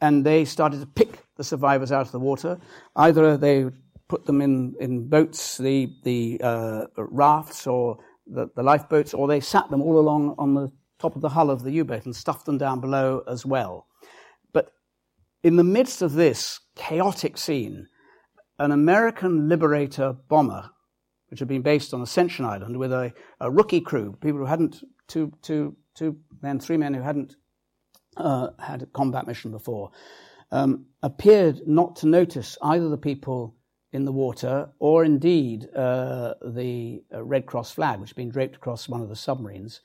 and 0.00 0.24
they 0.24 0.44
started 0.44 0.80
to 0.80 0.86
pick 0.86 1.24
the 1.36 1.44
survivors 1.44 1.92
out 1.92 2.06
of 2.06 2.12
the 2.12 2.20
water. 2.20 2.58
Either 2.96 3.36
they 3.36 3.66
put 4.10 4.26
them 4.26 4.40
in, 4.42 4.74
in 4.80 5.08
boats, 5.08 5.56
the 5.56 5.88
the 6.02 6.40
uh, 6.42 6.86
rafts 6.96 7.68
or 7.68 7.96
the, 8.26 8.50
the 8.56 8.62
lifeboats, 8.62 9.14
or 9.14 9.28
they 9.28 9.38
sat 9.40 9.70
them 9.70 9.80
all 9.80 10.00
along 10.00 10.34
on 10.36 10.54
the 10.54 10.68
top 10.98 11.14
of 11.14 11.22
the 11.22 11.28
hull 11.28 11.48
of 11.48 11.62
the 11.62 11.70
U-boat 11.70 12.04
and 12.06 12.14
stuffed 12.14 12.44
them 12.44 12.58
down 12.58 12.80
below 12.80 13.22
as 13.28 13.46
well. 13.46 13.86
But 14.52 14.72
in 15.44 15.54
the 15.54 15.64
midst 15.64 16.02
of 16.02 16.12
this 16.14 16.58
chaotic 16.74 17.38
scene, 17.38 17.86
an 18.58 18.72
American 18.72 19.48
Liberator 19.48 20.16
bomber, 20.28 20.70
which 21.28 21.38
had 21.38 21.48
been 21.48 21.62
based 21.62 21.94
on 21.94 22.02
Ascension 22.02 22.44
Island 22.44 22.76
with 22.76 22.92
a, 22.92 23.12
a 23.38 23.48
rookie 23.48 23.80
crew, 23.80 24.16
people 24.20 24.40
who 24.40 24.46
hadn't, 24.46 24.82
two, 25.06 25.32
two, 25.40 25.76
two 25.94 26.16
men, 26.42 26.58
three 26.58 26.76
men 26.76 26.94
who 26.94 27.02
hadn't 27.02 27.36
uh, 28.16 28.48
had 28.58 28.82
a 28.82 28.86
combat 28.86 29.28
mission 29.28 29.52
before, 29.52 29.92
um, 30.50 30.86
appeared 31.00 31.60
not 31.66 31.94
to 31.96 32.08
notice 32.08 32.58
either 32.60 32.88
the 32.88 32.98
people 32.98 33.54
in 33.92 34.04
the 34.04 34.12
water 34.12 34.68
or 34.78 35.04
indeed 35.04 35.68
uh, 35.74 36.34
the 36.44 37.02
uh, 37.12 37.22
Red 37.22 37.46
Cross 37.46 37.72
flag, 37.72 38.00
which 38.00 38.10
had 38.10 38.16
been 38.16 38.30
draped 38.30 38.56
across 38.56 38.88
one 38.88 39.00
of 39.00 39.08
the 39.08 39.16
submarines 39.16 39.80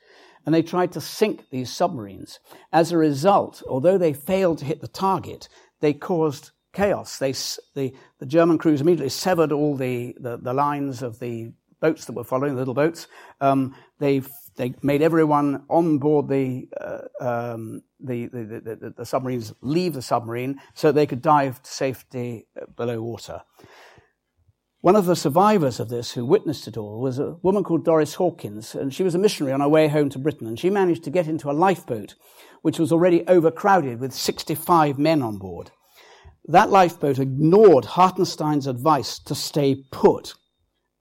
and 0.46 0.54
they 0.54 0.62
tried 0.62 0.92
to 0.92 1.02
sink 1.02 1.50
these 1.50 1.72
submarines. 1.72 2.40
As 2.72 2.92
a 2.92 2.98
result, 2.98 3.64
although 3.68 3.98
they 3.98 4.14
failed 4.14 4.60
to 4.60 4.66
hit 4.66 4.82
the 4.82 4.88
target, 4.88 5.50
they 5.80 5.94
caused 5.94 6.52
chaos. 6.74 7.18
They, 7.18 7.32
the, 7.74 7.94
the 8.20 8.26
German 8.26 8.58
crews 8.58 8.82
immediately 8.82 9.10
severed 9.10 9.52
all 9.52 9.76
the, 9.76 10.16
the, 10.20 10.38
the, 10.38 10.54
lines 10.54 11.02
of 11.02 11.20
the 11.20 11.52
boats 11.80 12.06
that 12.06 12.14
were 12.14 12.24
following, 12.24 12.54
the 12.54 12.60
little 12.60 12.74
boats. 12.74 13.08
Um, 13.42 13.76
they, 14.00 14.22
they 14.56 14.76
made 14.84 15.02
everyone 15.02 15.64
on 15.70 15.98
board 15.98 16.28
the, 16.28 16.68
uh, 16.80 17.54
um, 17.54 17.82
the, 18.00 18.28
the, 18.28 18.94
the, 18.96 19.06
submarines 19.06 19.54
leave 19.62 19.94
the 19.94 20.02
submarine 20.02 20.60
so 20.74 20.92
they 20.92 21.08
could 21.08 21.22
dive 21.22 21.62
to 21.64 21.72
safety 21.72 22.48
below 22.76 23.02
water. 23.02 23.42
One 24.86 24.96
of 24.96 25.08
the 25.08 25.16
survivors 25.16 25.80
of 25.80 25.90
this 25.90 26.12
who 26.12 26.24
witnessed 26.24 26.68
it 26.68 26.78
all 26.78 27.02
was 27.02 27.18
a 27.18 27.38
woman 27.42 27.64
called 27.64 27.84
Doris 27.84 28.14
Hawkins, 28.14 28.76
and 28.76 28.94
she 28.94 29.02
was 29.02 29.16
a 29.16 29.18
missionary 29.18 29.52
on 29.52 29.62
her 29.62 29.68
way 29.68 29.88
home 29.88 30.12
to 30.12 30.20
Britain, 30.20 30.46
and 30.46 30.60
she 30.60 30.70
managed 30.70 31.04
to 31.06 31.10
get 31.10 31.28
into 31.28 31.50
a 31.50 31.54
lifeboat 31.54 32.14
which 32.62 32.78
was 32.78 32.92
already 32.92 33.28
overcrowded 33.28 34.00
with 34.00 34.14
65 34.14 35.00
men 35.00 35.24
on 35.24 35.40
board. 35.40 35.72
That 36.46 36.70
lifeboat 36.70 37.18
ignored 37.18 37.86
Hartenstein's 37.86 38.68
advice 38.68 39.18
to 39.24 39.34
stay 39.34 39.74
put 39.92 40.36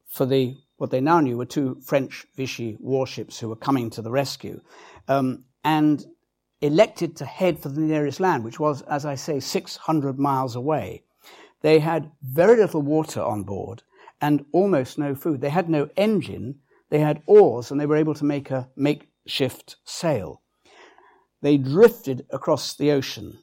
for 0.06 0.24
the 0.24 0.56
what 0.78 0.90
they 0.90 1.02
now 1.02 1.20
knew 1.20 1.36
were 1.36 1.44
two 1.44 1.78
French 1.84 2.24
Vichy 2.38 2.78
warships 2.80 3.38
who 3.38 3.50
were 3.50 3.54
coming 3.54 3.90
to 3.90 4.00
the 4.00 4.10
rescue, 4.10 4.62
um, 5.08 5.44
and 5.62 6.06
elected 6.62 7.16
to 7.16 7.26
head 7.26 7.60
for 7.60 7.68
the 7.68 7.82
nearest 7.82 8.18
land, 8.18 8.44
which 8.44 8.58
was, 8.58 8.80
as 8.80 9.04
I 9.04 9.16
say, 9.16 9.40
600 9.40 10.18
miles 10.18 10.56
away. 10.56 11.04
They 11.64 11.78
had 11.78 12.12
very 12.20 12.58
little 12.58 12.82
water 12.82 13.22
on 13.22 13.44
board 13.44 13.84
and 14.20 14.44
almost 14.52 14.98
no 14.98 15.14
food. 15.14 15.40
They 15.40 15.48
had 15.48 15.70
no 15.70 15.88
engine, 15.96 16.56
they 16.90 16.98
had 16.98 17.22
oars, 17.26 17.70
and 17.70 17.80
they 17.80 17.86
were 17.86 17.96
able 17.96 18.12
to 18.16 18.24
make 18.26 18.50
a 18.50 18.68
makeshift 18.76 19.76
sail. 19.82 20.42
They 21.40 21.56
drifted 21.56 22.26
across 22.28 22.76
the 22.76 22.90
ocean. 22.90 23.38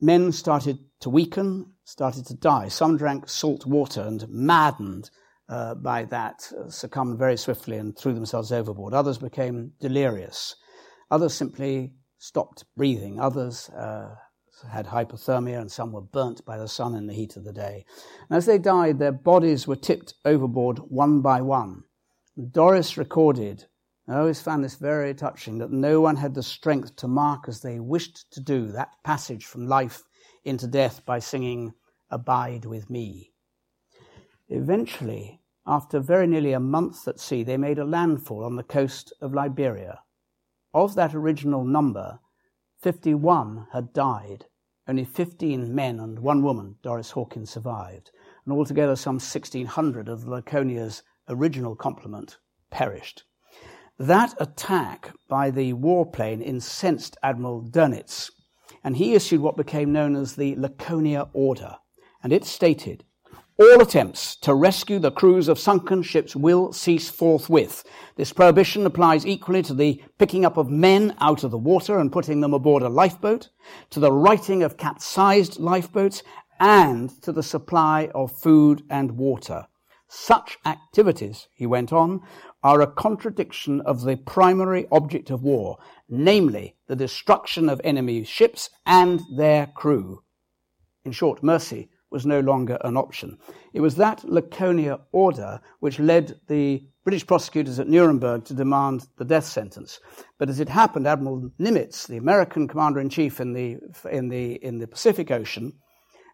Men 0.00 0.30
started 0.30 0.78
to 1.00 1.10
weaken, 1.10 1.72
started 1.84 2.24
to 2.26 2.34
die. 2.34 2.68
Some 2.68 2.96
drank 2.96 3.28
salt 3.28 3.66
water 3.66 4.02
and, 4.02 4.28
maddened 4.28 5.10
uh, 5.48 5.74
by 5.74 6.04
that, 6.04 6.52
uh, 6.56 6.70
succumbed 6.70 7.18
very 7.18 7.36
swiftly 7.36 7.78
and 7.78 7.98
threw 7.98 8.12
themselves 8.12 8.52
overboard. 8.52 8.94
Others 8.94 9.18
became 9.18 9.72
delirious. 9.80 10.54
Others 11.10 11.34
simply 11.34 11.94
stopped 12.16 12.64
breathing. 12.76 13.18
Others 13.18 13.70
uh, 13.70 14.14
had 14.68 14.86
hypothermia 14.86 15.60
and 15.60 15.70
some 15.70 15.92
were 15.92 16.00
burnt 16.00 16.44
by 16.44 16.58
the 16.58 16.68
sun 16.68 16.94
in 16.94 17.06
the 17.06 17.14
heat 17.14 17.36
of 17.36 17.44
the 17.44 17.52
day. 17.52 17.84
And 18.28 18.36
as 18.36 18.46
they 18.46 18.58
died, 18.58 18.98
their 18.98 19.12
bodies 19.12 19.66
were 19.66 19.76
tipped 19.76 20.14
overboard 20.24 20.78
one 20.78 21.20
by 21.20 21.40
one. 21.40 21.84
Doris 22.50 22.96
recorded, 22.96 23.66
I 24.08 24.18
always 24.18 24.40
found 24.40 24.64
this 24.64 24.76
very 24.76 25.14
touching, 25.14 25.58
that 25.58 25.70
no 25.70 26.00
one 26.00 26.16
had 26.16 26.34
the 26.34 26.42
strength 26.42 26.96
to 26.96 27.08
mark 27.08 27.48
as 27.48 27.60
they 27.60 27.80
wished 27.80 28.32
to 28.32 28.40
do 28.40 28.68
that 28.72 28.90
passage 29.04 29.44
from 29.44 29.66
life 29.66 30.02
into 30.44 30.66
death 30.66 31.04
by 31.04 31.18
singing, 31.18 31.74
Abide 32.10 32.64
with 32.64 32.90
me. 32.90 33.32
Eventually, 34.48 35.40
after 35.64 36.00
very 36.00 36.26
nearly 36.26 36.52
a 36.52 36.58
month 36.58 37.06
at 37.06 37.20
sea, 37.20 37.44
they 37.44 37.56
made 37.56 37.78
a 37.78 37.84
landfall 37.84 38.42
on 38.42 38.56
the 38.56 38.64
coast 38.64 39.12
of 39.20 39.32
Liberia. 39.32 40.00
Of 40.74 40.96
that 40.96 41.14
original 41.14 41.64
number, 41.64 42.18
51 42.80 43.68
had 43.72 43.92
died. 43.92 44.46
Only 44.88 45.04
15 45.04 45.74
men 45.74 46.00
and 46.00 46.18
one 46.18 46.42
woman, 46.42 46.76
Doris 46.82 47.12
Hawkins, 47.12 47.50
survived, 47.50 48.10
and 48.44 48.52
altogether 48.52 48.96
some 48.96 49.16
1,600 49.16 50.08
of 50.08 50.24
the 50.24 50.30
Laconia's 50.30 51.02
original 51.28 51.76
complement 51.76 52.38
perished. 52.70 53.24
That 53.98 54.34
attack 54.40 55.12
by 55.28 55.50
the 55.50 55.74
warplane 55.74 56.42
incensed 56.42 57.16
Admiral 57.22 57.62
Dönitz, 57.62 58.30
and 58.82 58.96
he 58.96 59.14
issued 59.14 59.40
what 59.40 59.56
became 59.56 59.92
known 59.92 60.16
as 60.16 60.36
the 60.36 60.56
Laconia 60.56 61.28
Order, 61.34 61.76
and 62.22 62.32
it 62.32 62.44
stated 62.44 63.04
all 63.60 63.82
attempts 63.82 64.36
to 64.36 64.54
rescue 64.54 64.98
the 64.98 65.10
crews 65.10 65.46
of 65.46 65.58
sunken 65.58 66.02
ships 66.02 66.34
will 66.34 66.72
cease 66.72 67.10
forthwith. 67.10 67.84
This 68.16 68.32
prohibition 68.32 68.86
applies 68.86 69.26
equally 69.26 69.62
to 69.64 69.74
the 69.74 70.02
picking 70.16 70.46
up 70.46 70.56
of 70.56 70.70
men 70.70 71.14
out 71.20 71.44
of 71.44 71.50
the 71.50 71.58
water 71.58 71.98
and 71.98 72.10
putting 72.10 72.40
them 72.40 72.54
aboard 72.54 72.82
a 72.82 72.88
lifeboat, 72.88 73.50
to 73.90 74.00
the 74.00 74.12
righting 74.12 74.62
of 74.62 74.78
capsized 74.78 75.60
lifeboats, 75.60 76.22
and 76.58 77.10
to 77.20 77.32
the 77.32 77.42
supply 77.42 78.10
of 78.14 78.32
food 78.32 78.82
and 78.88 79.12
water. 79.18 79.66
Such 80.08 80.56
activities, 80.64 81.48
he 81.52 81.66
went 81.66 81.92
on, 81.92 82.22
are 82.62 82.80
a 82.80 82.90
contradiction 82.90 83.82
of 83.82 84.04
the 84.04 84.16
primary 84.16 84.86
object 84.90 85.28
of 85.28 85.42
war, 85.42 85.76
namely 86.08 86.76
the 86.86 86.96
destruction 86.96 87.68
of 87.68 87.80
enemy 87.84 88.24
ships 88.24 88.70
and 88.86 89.20
their 89.36 89.66
crew. 89.66 90.22
In 91.04 91.12
short, 91.12 91.42
mercy 91.42 91.90
was 92.10 92.26
no 92.26 92.40
longer 92.40 92.78
an 92.82 92.96
option. 92.96 93.38
It 93.72 93.80
was 93.80 93.96
that 93.96 94.24
Laconia 94.24 95.00
order 95.12 95.60
which 95.78 95.98
led 95.98 96.40
the 96.48 96.84
British 97.04 97.26
prosecutors 97.26 97.78
at 97.78 97.88
Nuremberg 97.88 98.44
to 98.44 98.54
demand 98.54 99.06
the 99.16 99.24
death 99.24 99.46
sentence. 99.46 100.00
But 100.38 100.50
as 100.50 100.60
it 100.60 100.68
happened, 100.68 101.06
Admiral 101.06 101.50
Nimitz, 101.58 102.06
the 102.06 102.18
American 102.18 102.68
commander 102.68 103.00
in 103.00 103.08
chief 103.08 103.40
in 103.40 103.52
the, 103.52 103.78
in 104.10 104.28
the, 104.28 104.52
in 104.64 104.78
the 104.78 104.86
Pacific 104.86 105.30
Ocean, 105.30 105.72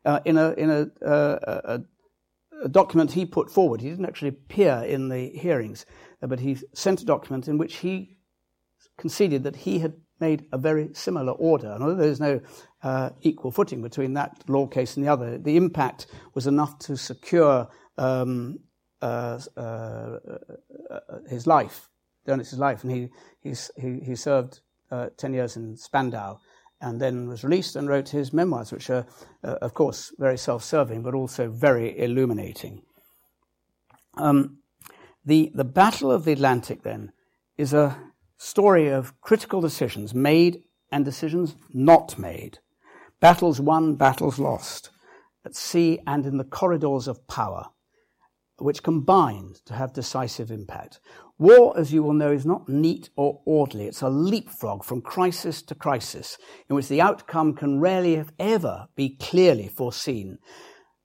uh, 0.04 0.20
in, 0.24 0.36
a, 0.36 0.52
in 0.52 0.70
a, 0.70 1.04
uh, 1.04 1.60
a, 1.64 1.80
a, 2.64 2.68
document 2.68 3.12
he 3.12 3.26
put 3.26 3.50
forward, 3.50 3.80
he 3.80 3.90
didn't 3.90 4.06
actually 4.06 4.28
appear 4.28 4.84
in 4.86 5.08
the 5.08 5.30
hearings, 5.30 5.84
uh, 6.22 6.26
but 6.26 6.40
he 6.40 6.56
sent 6.74 7.02
a 7.02 7.04
document 7.04 7.48
in 7.48 7.58
which 7.58 7.76
he 7.76 8.16
conceded 8.98 9.44
that 9.44 9.56
he 9.56 9.78
had 9.80 9.94
made 10.20 10.46
a 10.52 10.58
very 10.58 10.90
similar 10.94 11.32
order. 11.32 11.70
And 11.72 11.82
although 11.82 11.96
there's 11.96 12.20
no 12.20 12.40
uh, 12.82 13.10
equal 13.22 13.50
footing 13.50 13.82
between 13.82 14.14
that 14.14 14.42
law 14.48 14.66
case 14.66 14.96
and 14.96 15.04
the 15.04 15.10
other, 15.10 15.38
the 15.38 15.56
impact 15.56 16.06
was 16.34 16.46
enough 16.46 16.78
to 16.78 16.96
secure 16.96 17.68
um, 17.98 18.58
uh, 19.02 19.38
uh, 19.56 20.18
his 21.28 21.46
life, 21.46 21.88
Dönitz's 22.26 22.58
life. 22.58 22.84
And 22.84 22.92
he, 22.92 23.08
he, 23.42 24.00
he 24.04 24.14
served 24.14 24.60
uh, 24.90 25.08
10 25.16 25.34
years 25.34 25.56
in 25.56 25.76
Spandau 25.76 26.38
and 26.80 27.00
then 27.00 27.28
was 27.28 27.42
released 27.42 27.76
and 27.76 27.88
wrote 27.88 28.08
his 28.08 28.32
memoirs, 28.32 28.72
which 28.72 28.90
are, 28.90 29.06
uh, 29.42 29.56
of 29.62 29.74
course, 29.74 30.12
very 30.18 30.36
self 30.36 30.62
serving, 30.62 31.02
but 31.02 31.14
also 31.14 31.48
very 31.48 31.98
illuminating. 31.98 32.82
Um, 34.14 34.58
the, 35.24 35.50
the 35.54 35.64
Battle 35.64 36.12
of 36.12 36.24
the 36.24 36.32
Atlantic, 36.32 36.82
then, 36.82 37.12
is 37.56 37.72
a 37.72 37.96
story 38.38 38.88
of 38.88 39.18
critical 39.20 39.60
decisions 39.60 40.14
made 40.14 40.62
and 40.92 41.04
decisions 41.04 41.56
not 41.72 42.18
made, 42.18 42.58
battles 43.20 43.60
won, 43.60 43.94
battles 43.96 44.38
lost, 44.38 44.90
at 45.44 45.54
sea 45.54 46.00
and 46.06 46.26
in 46.26 46.36
the 46.36 46.44
corridors 46.44 47.08
of 47.08 47.26
power, 47.28 47.70
which 48.58 48.82
combined 48.82 49.56
to 49.66 49.74
have 49.74 49.92
decisive 49.92 50.50
impact. 50.50 51.00
War, 51.38 51.78
as 51.78 51.92
you 51.92 52.02
will 52.02 52.14
know, 52.14 52.32
is 52.32 52.46
not 52.46 52.68
neat 52.68 53.10
or 53.14 53.42
orderly. 53.44 53.84
It's 53.84 54.00
a 54.00 54.08
leapfrog 54.08 54.84
from 54.84 55.02
crisis 55.02 55.60
to 55.62 55.74
crisis, 55.74 56.38
in 56.68 56.76
which 56.76 56.88
the 56.88 57.02
outcome 57.02 57.54
can 57.54 57.78
rarely, 57.78 58.14
if 58.14 58.30
ever, 58.38 58.88
be 58.96 59.10
clearly 59.16 59.68
foreseen. 59.68 60.38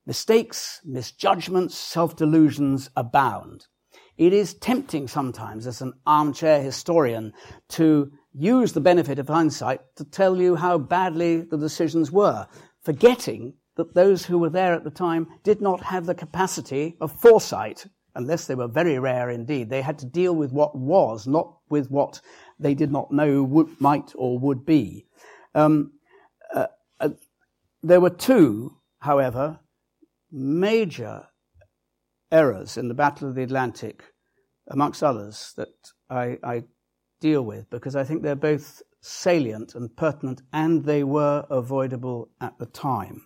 Mistakes, 0.06 0.80
misjudgments, 0.86 1.76
self 1.76 2.16
delusions 2.16 2.90
abound. 2.96 3.68
It 4.18 4.34
is 4.34 4.54
tempting 4.54 5.08
sometimes, 5.08 5.68
as 5.68 5.82
an 5.82 5.94
armchair 6.06 6.62
historian, 6.62 7.34
to 7.70 8.12
use 8.34 8.74
the 8.74 8.82
benefit 8.82 9.20
of 9.20 9.28
hindsight 9.28 9.82
to 9.96 10.04
tell 10.04 10.38
you 10.38 10.56
how 10.56 10.78
badly 10.78 11.42
the 11.42 11.58
decisions 11.58 12.12
were, 12.12 12.48
forgetting 12.82 13.54
that 13.76 13.94
those 13.94 14.26
who 14.26 14.38
were 14.38 14.50
there 14.50 14.74
at 14.74 14.84
the 14.84 14.92
time 14.92 15.28
did 15.44 15.62
not 15.62 15.82
have 15.82 16.06
the 16.06 16.16
capacity 16.16 16.98
of 17.02 17.12
foresight, 17.12 17.86
unless 18.16 18.46
they 18.46 18.56
were 18.56 18.68
very 18.68 19.00
rare 19.00 19.30
indeed. 19.30 19.70
They 19.70 19.82
had 19.82 20.00
to 20.00 20.06
deal 20.06 20.36
with 20.36 20.52
what 20.52 20.78
was, 20.78 21.28
not 21.28 21.58
with 21.70 21.90
what 21.90 22.22
they 22.60 22.74
did 22.74 22.92
not 22.92 23.12
know 23.12 23.44
would, 23.44 23.80
might 23.80 24.12
or 24.16 24.38
would 24.40 24.66
be. 24.66 25.06
Um, 25.56 25.94
uh, 26.54 26.68
uh, 27.00 27.10
there 27.82 28.02
were 28.02 28.10
two, 28.10 28.78
however, 29.00 29.60
major 30.32 31.28
errors 32.32 32.78
in 32.78 32.88
the 32.88 32.94
Battle 32.94 33.30
of 33.30 33.36
the 33.36 33.44
Atlantic 33.44 34.04
amongst 34.68 35.04
others, 35.04 35.54
that 35.58 35.74
I, 36.10 36.38
I 36.44 36.64
deal 37.22 37.44
with 37.44 37.70
because 37.70 37.96
I 37.96 38.04
think 38.04 38.22
they're 38.22 38.36
both 38.36 38.82
salient 39.00 39.76
and 39.76 39.96
pertinent 39.96 40.42
and 40.52 40.84
they 40.84 41.04
were 41.06 41.46
avoidable 41.50 42.30
at 42.42 42.60
the 42.60 42.66
time. 42.66 43.22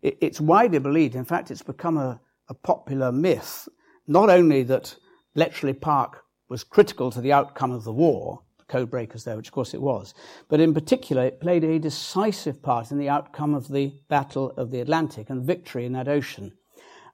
It's 0.00 0.40
widely 0.40 0.78
believed, 0.78 1.14
in 1.14 1.24
fact, 1.24 1.50
it's 1.50 1.62
become 1.62 1.98
a, 1.98 2.20
a 2.48 2.54
popular 2.54 3.12
myth, 3.12 3.68
not 4.08 4.30
only 4.30 4.62
that 4.64 4.96
Bletchley 5.34 5.74
Park 5.74 6.24
was 6.48 6.64
critical 6.64 7.10
to 7.12 7.20
the 7.20 7.32
outcome 7.32 7.70
of 7.70 7.84
the 7.84 7.92
war, 7.92 8.42
the 8.58 8.64
code 8.64 8.90
breakers 8.90 9.22
there, 9.24 9.36
which 9.36 9.48
of 9.48 9.54
course 9.54 9.74
it 9.74 9.80
was, 9.80 10.12
but 10.48 10.58
in 10.58 10.74
particular 10.74 11.24
it 11.24 11.40
played 11.40 11.62
a 11.62 11.78
decisive 11.78 12.60
part 12.62 12.90
in 12.90 12.98
the 12.98 13.08
outcome 13.08 13.54
of 13.54 13.68
the 13.68 13.94
Battle 14.08 14.50
of 14.56 14.70
the 14.72 14.80
Atlantic 14.80 15.30
and 15.30 15.44
victory 15.44 15.86
in 15.86 15.92
that 15.92 16.08
ocean. 16.08 16.52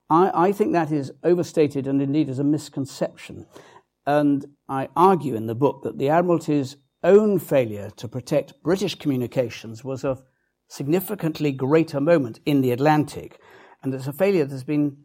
I, 0.09 0.49
I 0.49 0.53
think 0.53 0.72
that 0.72 0.91
is 0.91 1.12
overstated 1.22 1.86
and 1.86 2.01
indeed 2.01 2.30
is 2.30 2.39
a 2.39 2.45
misconception. 2.45 3.47
And 4.09 4.46
I 4.70 4.88
argue 4.96 5.34
in 5.34 5.48
the 5.48 5.54
book 5.54 5.82
that 5.82 5.98
the 5.98 6.09
Admiralty's 6.09 6.76
own 7.04 7.38
failure 7.38 7.90
to 7.98 8.09
protect 8.09 8.62
British 8.62 8.94
communications 8.94 9.84
was 9.84 10.02
of 10.02 10.22
significantly 10.66 11.52
greater 11.52 12.00
moment 12.00 12.40
in 12.46 12.62
the 12.62 12.70
Atlantic. 12.70 13.38
And 13.82 13.92
it's 13.92 14.06
a 14.06 14.14
failure 14.14 14.46
that 14.46 14.50
has 14.50 14.64
been 14.64 14.96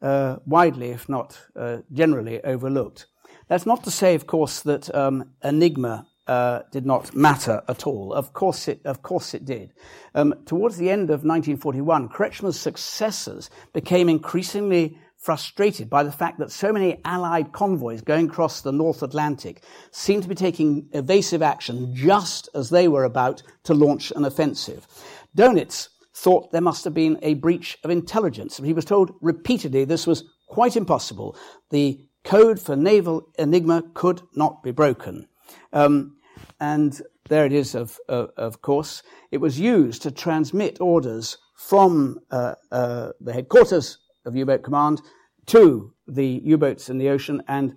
uh, 0.00 0.36
widely, 0.46 0.90
if 0.90 1.08
not 1.08 1.36
uh, 1.56 1.78
generally, 1.92 2.44
overlooked. 2.44 3.06
That's 3.48 3.66
not 3.66 3.82
to 3.84 3.90
say, 3.90 4.14
of 4.14 4.28
course, 4.28 4.60
that 4.60 4.94
um, 4.94 5.32
Enigma 5.42 6.06
uh, 6.28 6.60
did 6.70 6.86
not 6.86 7.12
matter 7.12 7.60
at 7.66 7.88
all. 7.88 8.12
Of 8.12 8.34
course 8.34 8.68
it, 8.68 8.82
of 8.84 9.02
course 9.02 9.34
it 9.34 9.44
did. 9.44 9.72
Um, 10.14 10.32
towards 10.46 10.76
the 10.76 10.90
end 10.90 11.10
of 11.10 11.24
1941, 11.24 12.08
Kretschmer's 12.08 12.58
successors 12.58 13.50
became 13.72 14.08
increasingly 14.08 14.96
frustrated 15.24 15.88
by 15.88 16.02
the 16.02 16.12
fact 16.12 16.38
that 16.38 16.52
so 16.52 16.70
many 16.70 17.00
Allied 17.06 17.50
convoys 17.50 18.02
going 18.02 18.28
across 18.28 18.60
the 18.60 18.70
North 18.70 19.02
Atlantic 19.02 19.64
seemed 19.90 20.22
to 20.22 20.28
be 20.28 20.34
taking 20.34 20.86
evasive 20.92 21.40
action 21.40 21.96
just 21.96 22.50
as 22.54 22.68
they 22.68 22.88
were 22.88 23.04
about 23.04 23.42
to 23.62 23.72
launch 23.72 24.12
an 24.14 24.26
offensive. 24.26 24.86
Dönitz 25.34 25.88
thought 26.14 26.52
there 26.52 26.60
must 26.60 26.84
have 26.84 26.92
been 26.92 27.18
a 27.22 27.32
breach 27.34 27.78
of 27.82 27.90
intelligence. 27.90 28.58
He 28.58 28.74
was 28.74 28.84
told 28.84 29.14
repeatedly 29.22 29.86
this 29.86 30.06
was 30.06 30.24
quite 30.46 30.76
impossible. 30.76 31.38
The 31.70 32.06
code 32.22 32.60
for 32.60 32.76
naval 32.76 33.26
enigma 33.38 33.82
could 33.94 34.20
not 34.34 34.62
be 34.62 34.72
broken. 34.72 35.26
Um, 35.72 36.18
and 36.60 37.00
there 37.30 37.46
it 37.46 37.52
is, 37.54 37.74
of, 37.74 37.98
of, 38.10 38.30
of, 38.36 38.60
course. 38.60 39.02
It 39.30 39.38
was 39.38 39.58
used 39.58 40.02
to 40.02 40.10
transmit 40.10 40.82
orders 40.82 41.38
from 41.56 42.18
uh, 42.30 42.56
uh, 42.70 43.12
the 43.22 43.32
headquarters 43.32 43.98
of 44.24 44.36
U-boat 44.36 44.62
command 44.62 45.02
to 45.46 45.92
the 46.06 46.40
U-boats 46.44 46.88
in 46.88 46.98
the 46.98 47.08
ocean 47.08 47.42
and 47.48 47.76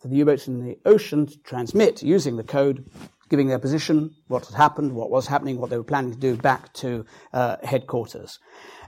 for 0.00 0.08
the 0.08 0.16
U-boats 0.16 0.48
in 0.48 0.64
the 0.64 0.78
ocean 0.84 1.26
to 1.26 1.38
transmit 1.42 2.02
using 2.02 2.36
the 2.36 2.44
code, 2.44 2.88
giving 3.28 3.48
their 3.48 3.58
position, 3.58 4.14
what 4.28 4.46
had 4.46 4.56
happened, 4.56 4.92
what 4.92 5.10
was 5.10 5.26
happening, 5.26 5.58
what 5.58 5.70
they 5.70 5.76
were 5.76 5.84
planning 5.84 6.12
to 6.12 6.18
do 6.18 6.36
back 6.36 6.72
to 6.74 7.04
uh, 7.32 7.56
headquarters. 7.62 8.38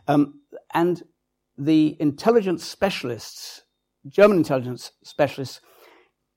Um, 0.09 0.40
and 0.72 1.03
the 1.59 1.97
intelligence 2.01 2.64
specialists, 2.64 3.62
German 4.09 4.38
intelligence 4.38 4.93
specialists, 5.05 5.61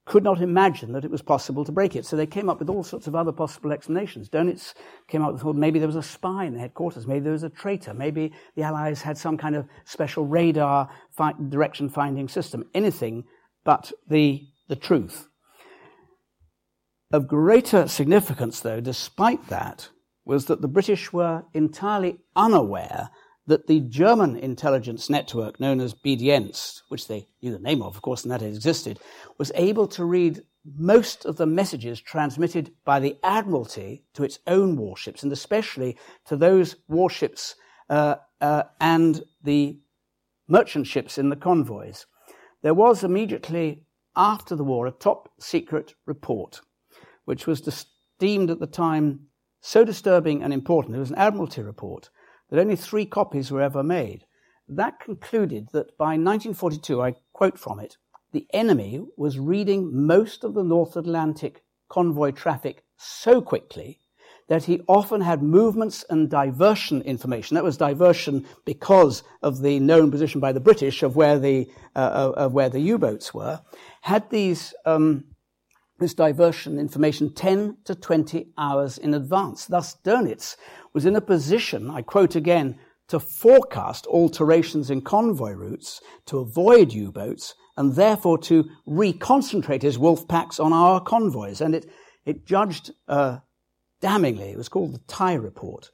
could 0.06 0.24
not 0.24 0.40
imagine 0.40 0.94
that 0.94 1.04
it 1.04 1.10
was 1.10 1.24
possible 1.24 1.66
to 1.66 1.72
break 1.72 1.96
it. 1.96 2.06
So 2.06 2.16
they 2.16 2.28
came 2.28 2.50
up 2.50 2.60
with 2.60 2.70
all 2.70 2.84
sorts 2.84 3.08
of 3.08 3.16
other 3.16 3.32
possible 3.32 3.72
explanations. 3.72 4.30
Dönitz 4.30 4.76
came 5.08 5.24
up 5.24 5.34
with 5.34 5.44
well, 5.44 5.54
maybe 5.54 5.80
there 5.80 5.88
was 5.88 5.96
a 5.96 6.04
spy 6.04 6.46
in 6.46 6.54
the 6.54 6.60
headquarters, 6.60 7.08
maybe 7.08 7.22
there 7.22 7.34
was 7.34 7.44
a 7.44 7.50
traitor, 7.50 7.94
maybe 7.94 8.32
the 8.56 8.62
Allies 8.62 9.02
had 9.02 9.18
some 9.18 9.38
kind 9.38 9.56
of 9.56 9.68
special 9.84 10.26
radar 10.26 10.90
fi- 11.12 11.34
direction 11.50 11.90
finding 11.90 12.28
system. 12.28 12.70
Anything 12.74 13.24
but 13.64 13.92
the, 14.08 14.48
the 14.70 14.76
truth. 14.76 15.28
Of 17.12 17.28
greater 17.28 17.88
significance, 17.88 18.60
though, 18.60 18.82
despite 18.82 19.48
that, 19.48 19.90
was 20.24 20.46
that 20.46 20.62
the 20.62 20.68
British 20.68 21.14
were 21.14 21.44
entirely 21.54 22.20
unaware 22.36 23.10
that 23.48 23.68
the 23.68 23.80
German 23.80 24.36
intelligence 24.36 25.10
network 25.10 25.60
known 25.60 25.80
as 25.80 25.94
B-Dienst, 25.94 26.82
which 26.90 27.08
they 27.08 27.28
knew 27.42 27.52
the 27.52 27.60
name 27.60 27.82
of, 27.82 27.96
of 27.96 28.02
course, 28.02 28.24
and 28.24 28.32
that 28.32 28.42
it 28.42 28.48
existed, 28.48 29.00
was 29.38 29.52
able 29.56 29.88
to 29.88 30.04
read 30.04 30.42
most 30.78 31.26
of 31.26 31.38
the 31.38 31.46
messages 31.46 32.02
transmitted 32.02 32.72
by 32.84 33.00
the 33.00 33.18
Admiralty 33.24 34.04
to 34.14 34.24
its 34.24 34.40
own 34.48 34.76
warships, 34.76 35.22
and 35.22 35.32
especially 35.32 35.96
to 36.26 36.36
those 36.36 36.76
warships 36.88 37.56
uh, 37.90 38.16
uh, 38.42 38.64
and 38.80 39.24
the 39.44 39.80
merchant 40.48 40.88
ships 40.88 41.18
in 41.18 41.30
the 41.30 41.36
convoys. 41.36 42.08
There 42.64 42.74
was 42.74 43.04
immediately 43.04 43.84
after 44.16 44.56
the 44.56 44.64
war 44.64 44.88
a 44.88 44.92
top 44.92 45.30
secret 45.40 45.94
report, 46.08 46.62
which 47.26 47.46
was 47.46 47.86
deemed 48.18 48.50
at 48.50 48.60
the 48.60 48.68
time 48.68 49.28
so 49.62 49.84
disturbing 49.84 50.42
and 50.42 50.54
important. 50.54 50.96
It 50.96 51.00
was 51.00 51.12
an 51.12 51.18
Admiralty 51.18 51.62
report 51.62 52.10
that 52.50 52.60
only 52.60 52.76
three 52.76 53.06
copies 53.06 53.52
were 53.52 53.62
ever 53.62 53.84
made. 53.84 54.26
That 54.68 55.00
concluded 55.00 55.70
that 55.74 55.98
by 55.98 56.18
1942, 56.18 57.02
I 57.02 57.16
quote 57.34 57.60
from 57.60 57.80
it, 57.80 57.98
the 58.32 58.48
enemy 58.54 59.06
was 59.18 59.40
reading 59.40 60.06
most 60.06 60.44
of 60.44 60.54
the 60.54 60.64
North 60.64 60.96
Atlantic 60.98 61.64
convoy 61.90 62.32
traffic 62.32 62.84
so 62.98 63.42
quickly 63.42 64.00
that 64.48 64.66
he 64.66 64.82
often 64.88 65.22
had 65.22 65.42
movements 65.42 66.06
and 66.10 66.30
diversion 66.30 67.02
information. 67.02 67.56
That 67.56 67.64
was 67.64 67.78
diversion 67.78 68.46
because 68.64 69.24
of 69.42 69.62
the 69.62 69.80
known 69.80 70.12
position 70.12 70.40
by 70.40 70.52
the 70.52 70.60
British 70.60 71.02
of 71.02 71.16
where 71.16 71.40
the, 71.40 71.68
uh, 71.96 72.32
of 72.36 72.54
where 72.54 72.70
the 72.70 72.80
U-boats 72.80 73.34
were. 73.34 73.62
Had 74.02 74.30
these, 74.30 74.74
um, 74.86 75.24
this 76.06 76.14
diversion 76.14 76.78
information 76.78 77.34
10 77.34 77.78
to 77.84 77.96
20 77.96 78.50
hours 78.60 79.00
in 79.00 79.16
advance. 79.16 79.66
Thus, 79.66 79.98
Dönitz 80.06 80.56
was 80.94 81.04
in 81.04 81.16
a 81.16 81.22
position, 81.22 81.90
I 81.90 82.04
quote 82.04 82.36
again, 82.36 82.78
to 83.08 83.20
forecast 83.20 84.06
alterations 84.06 84.92
in 84.92 85.02
convoy 85.02 85.54
routes 85.54 86.02
to 86.28 86.38
avoid 86.38 86.94
U-boats 86.94 87.56
and 87.76 87.96
therefore 87.96 88.38
to 88.38 88.66
reconcentrate 88.88 89.82
his 89.82 89.98
wolf 89.98 90.28
packs 90.28 90.60
on 90.60 90.74
our 90.74 91.02
convoys. 91.02 91.60
And 91.60 91.74
it, 91.74 91.90
it 92.24 92.46
judged 92.46 92.92
uh, 93.08 93.40
damningly, 94.00 94.52
it 94.52 94.58
was 94.58 94.70
called 94.70 94.94
the 94.94 95.00
Tighe 95.00 95.42
Report, 95.42 95.90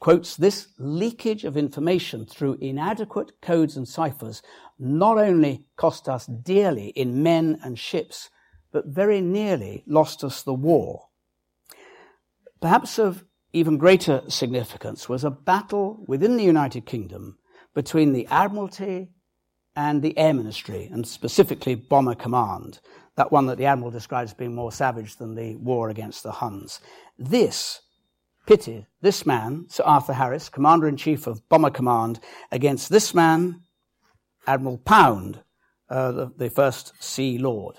quotes 0.00 0.34
this 0.34 0.66
leakage 0.76 1.44
of 1.44 1.56
information 1.56 2.26
through 2.26 2.58
inadequate 2.60 3.40
codes 3.40 3.76
and 3.76 3.86
ciphers 3.86 4.42
not 4.76 5.18
only 5.18 5.66
cost 5.76 6.08
us 6.08 6.26
dearly 6.26 6.88
in 6.88 7.22
men 7.22 7.60
and 7.62 7.78
ships, 7.78 8.28
but 8.76 8.84
very 8.84 9.22
nearly 9.22 9.82
lost 9.86 10.22
us 10.22 10.42
the 10.42 10.52
war. 10.52 11.08
Perhaps 12.60 12.98
of 12.98 13.24
even 13.54 13.78
greater 13.78 14.20
significance 14.28 15.08
was 15.08 15.24
a 15.24 15.30
battle 15.30 16.04
within 16.06 16.36
the 16.36 16.44
United 16.44 16.84
Kingdom 16.84 17.38
between 17.74 18.12
the 18.12 18.26
Admiralty 18.26 19.08
and 19.74 20.02
the 20.02 20.18
Air 20.18 20.34
Ministry, 20.34 20.90
and 20.92 21.08
specifically 21.08 21.74
Bomber 21.74 22.14
Command, 22.14 22.80
that 23.14 23.32
one 23.32 23.46
that 23.46 23.56
the 23.56 23.64
Admiral 23.64 23.90
describes 23.90 24.32
as 24.32 24.36
being 24.36 24.54
more 24.54 24.70
savage 24.70 25.16
than 25.16 25.34
the 25.34 25.56
war 25.56 25.88
against 25.88 26.22
the 26.22 26.32
Huns. 26.32 26.78
This 27.18 27.80
pitted 28.46 28.84
this 29.00 29.24
man, 29.24 29.64
Sir 29.70 29.84
Arthur 29.84 30.12
Harris, 30.12 30.50
Commander 30.50 30.86
in 30.86 30.98
Chief 30.98 31.26
of 31.26 31.48
Bomber 31.48 31.70
Command, 31.70 32.20
against 32.52 32.90
this 32.90 33.14
man, 33.14 33.62
Admiral 34.46 34.76
Pound, 34.76 35.40
uh, 35.88 36.12
the, 36.12 36.32
the 36.36 36.50
first 36.50 36.92
Sea 37.02 37.38
Lord. 37.38 37.76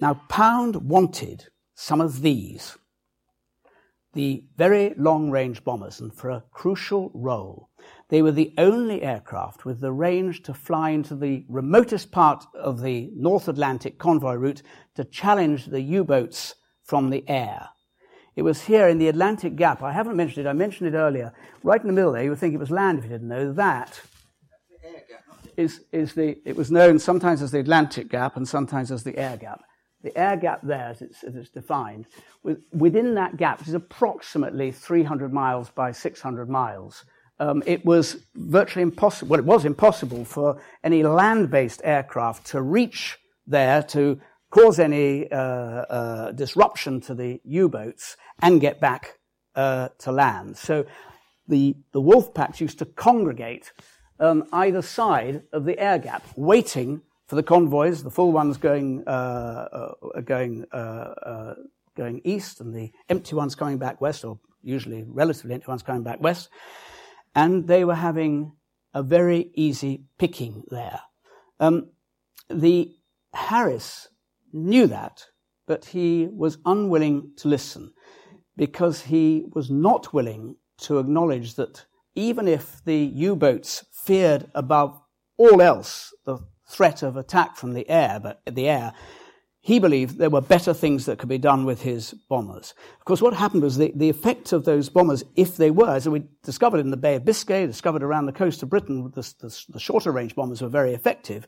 Now, 0.00 0.14
Pound 0.28 0.76
wanted 0.76 1.48
some 1.74 2.00
of 2.00 2.22
these, 2.22 2.76
the 4.14 4.44
very 4.56 4.94
long 4.96 5.30
range 5.30 5.62
bombers, 5.62 6.00
and 6.00 6.12
for 6.12 6.30
a 6.30 6.44
crucial 6.50 7.10
role. 7.14 7.68
They 8.08 8.22
were 8.22 8.32
the 8.32 8.54
only 8.58 9.02
aircraft 9.02 9.64
with 9.64 9.80
the 9.80 9.92
range 9.92 10.42
to 10.44 10.54
fly 10.54 10.90
into 10.90 11.14
the 11.14 11.44
remotest 11.48 12.10
part 12.10 12.44
of 12.54 12.80
the 12.80 13.10
North 13.14 13.46
Atlantic 13.46 13.98
convoy 13.98 14.34
route 14.34 14.62
to 14.96 15.04
challenge 15.04 15.66
the 15.66 15.80
U 15.80 16.04
boats 16.04 16.54
from 16.82 17.10
the 17.10 17.28
air. 17.28 17.68
It 18.36 18.42
was 18.42 18.62
here 18.62 18.88
in 18.88 18.98
the 18.98 19.08
Atlantic 19.08 19.54
Gap. 19.56 19.82
I 19.82 19.92
haven't 19.92 20.16
mentioned 20.16 20.46
it, 20.46 20.48
I 20.48 20.54
mentioned 20.54 20.94
it 20.94 20.96
earlier. 20.96 21.32
Right 21.62 21.80
in 21.80 21.86
the 21.86 21.92
middle 21.92 22.12
there, 22.12 22.24
you 22.24 22.30
would 22.30 22.38
think 22.38 22.54
it 22.54 22.60
was 22.60 22.70
land 22.70 22.98
if 22.98 23.04
you 23.04 23.10
didn't 23.10 23.28
know. 23.28 23.52
That 23.52 24.00
is, 25.56 25.84
is 25.92 26.14
the, 26.14 26.38
it 26.44 26.56
was 26.56 26.70
known 26.70 26.98
sometimes 26.98 27.42
as 27.42 27.50
the 27.50 27.60
Atlantic 27.60 28.08
Gap 28.08 28.36
and 28.36 28.48
sometimes 28.48 28.90
as 28.90 29.04
the 29.04 29.16
air 29.18 29.36
gap. 29.36 29.60
The 30.02 30.16
air 30.16 30.36
gap 30.36 30.60
there, 30.62 30.86
as 30.86 31.02
it's, 31.02 31.22
as 31.22 31.36
it's 31.36 31.50
defined, 31.50 32.06
within 32.72 33.14
that 33.16 33.36
gap, 33.36 33.58
which 33.58 33.68
is 33.68 33.74
approximately 33.74 34.72
300 34.72 35.32
miles 35.32 35.70
by 35.70 35.92
600 35.92 36.48
miles, 36.48 37.04
um, 37.38 37.62
it 37.66 37.84
was 37.84 38.18
virtually 38.34 38.82
impossible, 38.82 39.30
well, 39.30 39.40
it 39.40 39.46
was 39.46 39.64
impossible 39.64 40.24
for 40.24 40.60
any 40.84 41.02
land 41.02 41.50
based 41.50 41.80
aircraft 41.84 42.46
to 42.48 42.60
reach 42.62 43.18
there 43.46 43.82
to 43.82 44.20
cause 44.50 44.78
any 44.78 45.30
uh, 45.30 45.36
uh, 45.36 46.32
disruption 46.32 47.00
to 47.00 47.14
the 47.14 47.40
U 47.44 47.68
boats 47.68 48.16
and 48.42 48.60
get 48.60 48.80
back 48.80 49.18
uh, 49.54 49.88
to 49.98 50.12
land. 50.12 50.56
So 50.56 50.84
the, 51.48 51.76
the 51.92 52.00
wolf 52.00 52.34
packs 52.34 52.60
used 52.60 52.78
to 52.80 52.84
congregate 52.84 53.72
um, 54.18 54.44
either 54.52 54.82
side 54.82 55.42
of 55.52 55.64
the 55.64 55.78
air 55.78 55.98
gap, 55.98 56.24
waiting 56.36 57.02
for 57.30 57.36
the 57.36 57.44
convoys, 57.44 58.02
the 58.02 58.10
full 58.10 58.32
ones 58.32 58.56
going, 58.56 59.04
uh, 59.06 59.68
uh, 60.10 60.20
going, 60.22 60.64
uh, 60.72 61.54
going 61.96 62.20
east 62.24 62.60
and 62.60 62.74
the 62.74 62.90
empty 63.08 63.36
ones 63.36 63.54
coming 63.54 63.78
back 63.78 64.00
west, 64.00 64.24
or 64.24 64.40
usually 64.64 65.04
relatively 65.06 65.54
empty 65.54 65.68
ones 65.68 65.84
coming 65.84 66.02
back 66.02 66.20
west. 66.20 66.48
And 67.36 67.68
they 67.68 67.84
were 67.84 67.94
having 67.94 68.54
a 68.92 69.04
very 69.04 69.52
easy 69.54 70.06
picking 70.18 70.64
there. 70.72 71.02
Um, 71.60 71.90
the 72.48 72.96
Harris 73.32 74.08
knew 74.52 74.88
that, 74.88 75.26
but 75.68 75.84
he 75.84 76.26
was 76.32 76.58
unwilling 76.66 77.30
to 77.36 77.46
listen 77.46 77.92
because 78.56 79.02
he 79.02 79.44
was 79.54 79.70
not 79.70 80.12
willing 80.12 80.56
to 80.78 80.98
acknowledge 80.98 81.54
that 81.54 81.86
even 82.16 82.48
if 82.48 82.82
the 82.84 82.96
U-boats 82.96 83.84
feared 83.92 84.50
above 84.52 85.00
all 85.36 85.62
else 85.62 86.12
the 86.24 86.40
threat 86.70 87.02
of 87.02 87.16
attack 87.16 87.56
from 87.56 87.74
the 87.74 87.88
air, 87.88 88.20
but 88.22 88.40
the 88.46 88.68
air, 88.68 88.92
he 89.60 89.78
believed 89.78 90.16
there 90.16 90.30
were 90.30 90.40
better 90.40 90.72
things 90.72 91.04
that 91.04 91.18
could 91.18 91.28
be 91.28 91.36
done 91.36 91.66
with 91.66 91.82
his 91.82 92.14
bombers. 92.28 92.72
Of 92.98 93.04
course, 93.04 93.20
what 93.20 93.34
happened 93.34 93.62
was 93.62 93.76
the, 93.76 93.92
the 93.94 94.08
effect 94.08 94.52
of 94.52 94.64
those 94.64 94.88
bombers, 94.88 95.22
if 95.36 95.56
they 95.56 95.70
were, 95.70 95.94
as 95.94 96.08
we 96.08 96.22
discovered 96.42 96.80
in 96.80 96.90
the 96.90 96.96
Bay 96.96 97.16
of 97.16 97.24
Biscay, 97.24 97.66
discovered 97.66 98.02
around 98.02 98.26
the 98.26 98.32
coast 98.32 98.62
of 98.62 98.70
Britain, 98.70 99.12
the, 99.14 99.34
the, 99.40 99.64
the 99.68 99.78
shorter 99.78 100.12
range 100.12 100.34
bombers 100.34 100.62
were 100.62 100.68
very 100.68 100.94
effective. 100.94 101.46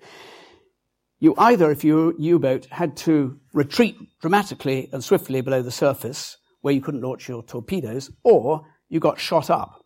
You 1.21 1.35
either, 1.39 1.71
if 1.71 1.85
you 1.85 1.95
were 1.97 2.15
U-boat, 2.19 2.67
had 2.67 2.97
to 2.99 3.39
retreat 3.55 3.97
dramatically 4.21 4.91
and 4.93 5.03
swiftly 5.03 5.41
below 5.41 5.63
the 5.63 5.71
surface, 5.71 6.37
where 6.61 6.75
you 6.75 6.81
couldn't 6.81 7.01
launch 7.01 7.29
your 7.29 7.43
torpedoes, 7.43 8.11
or 8.25 8.67
you 8.89 9.01
got 9.01 9.21
shot 9.21 9.49
up. 9.49 9.81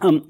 Um, 0.00 0.26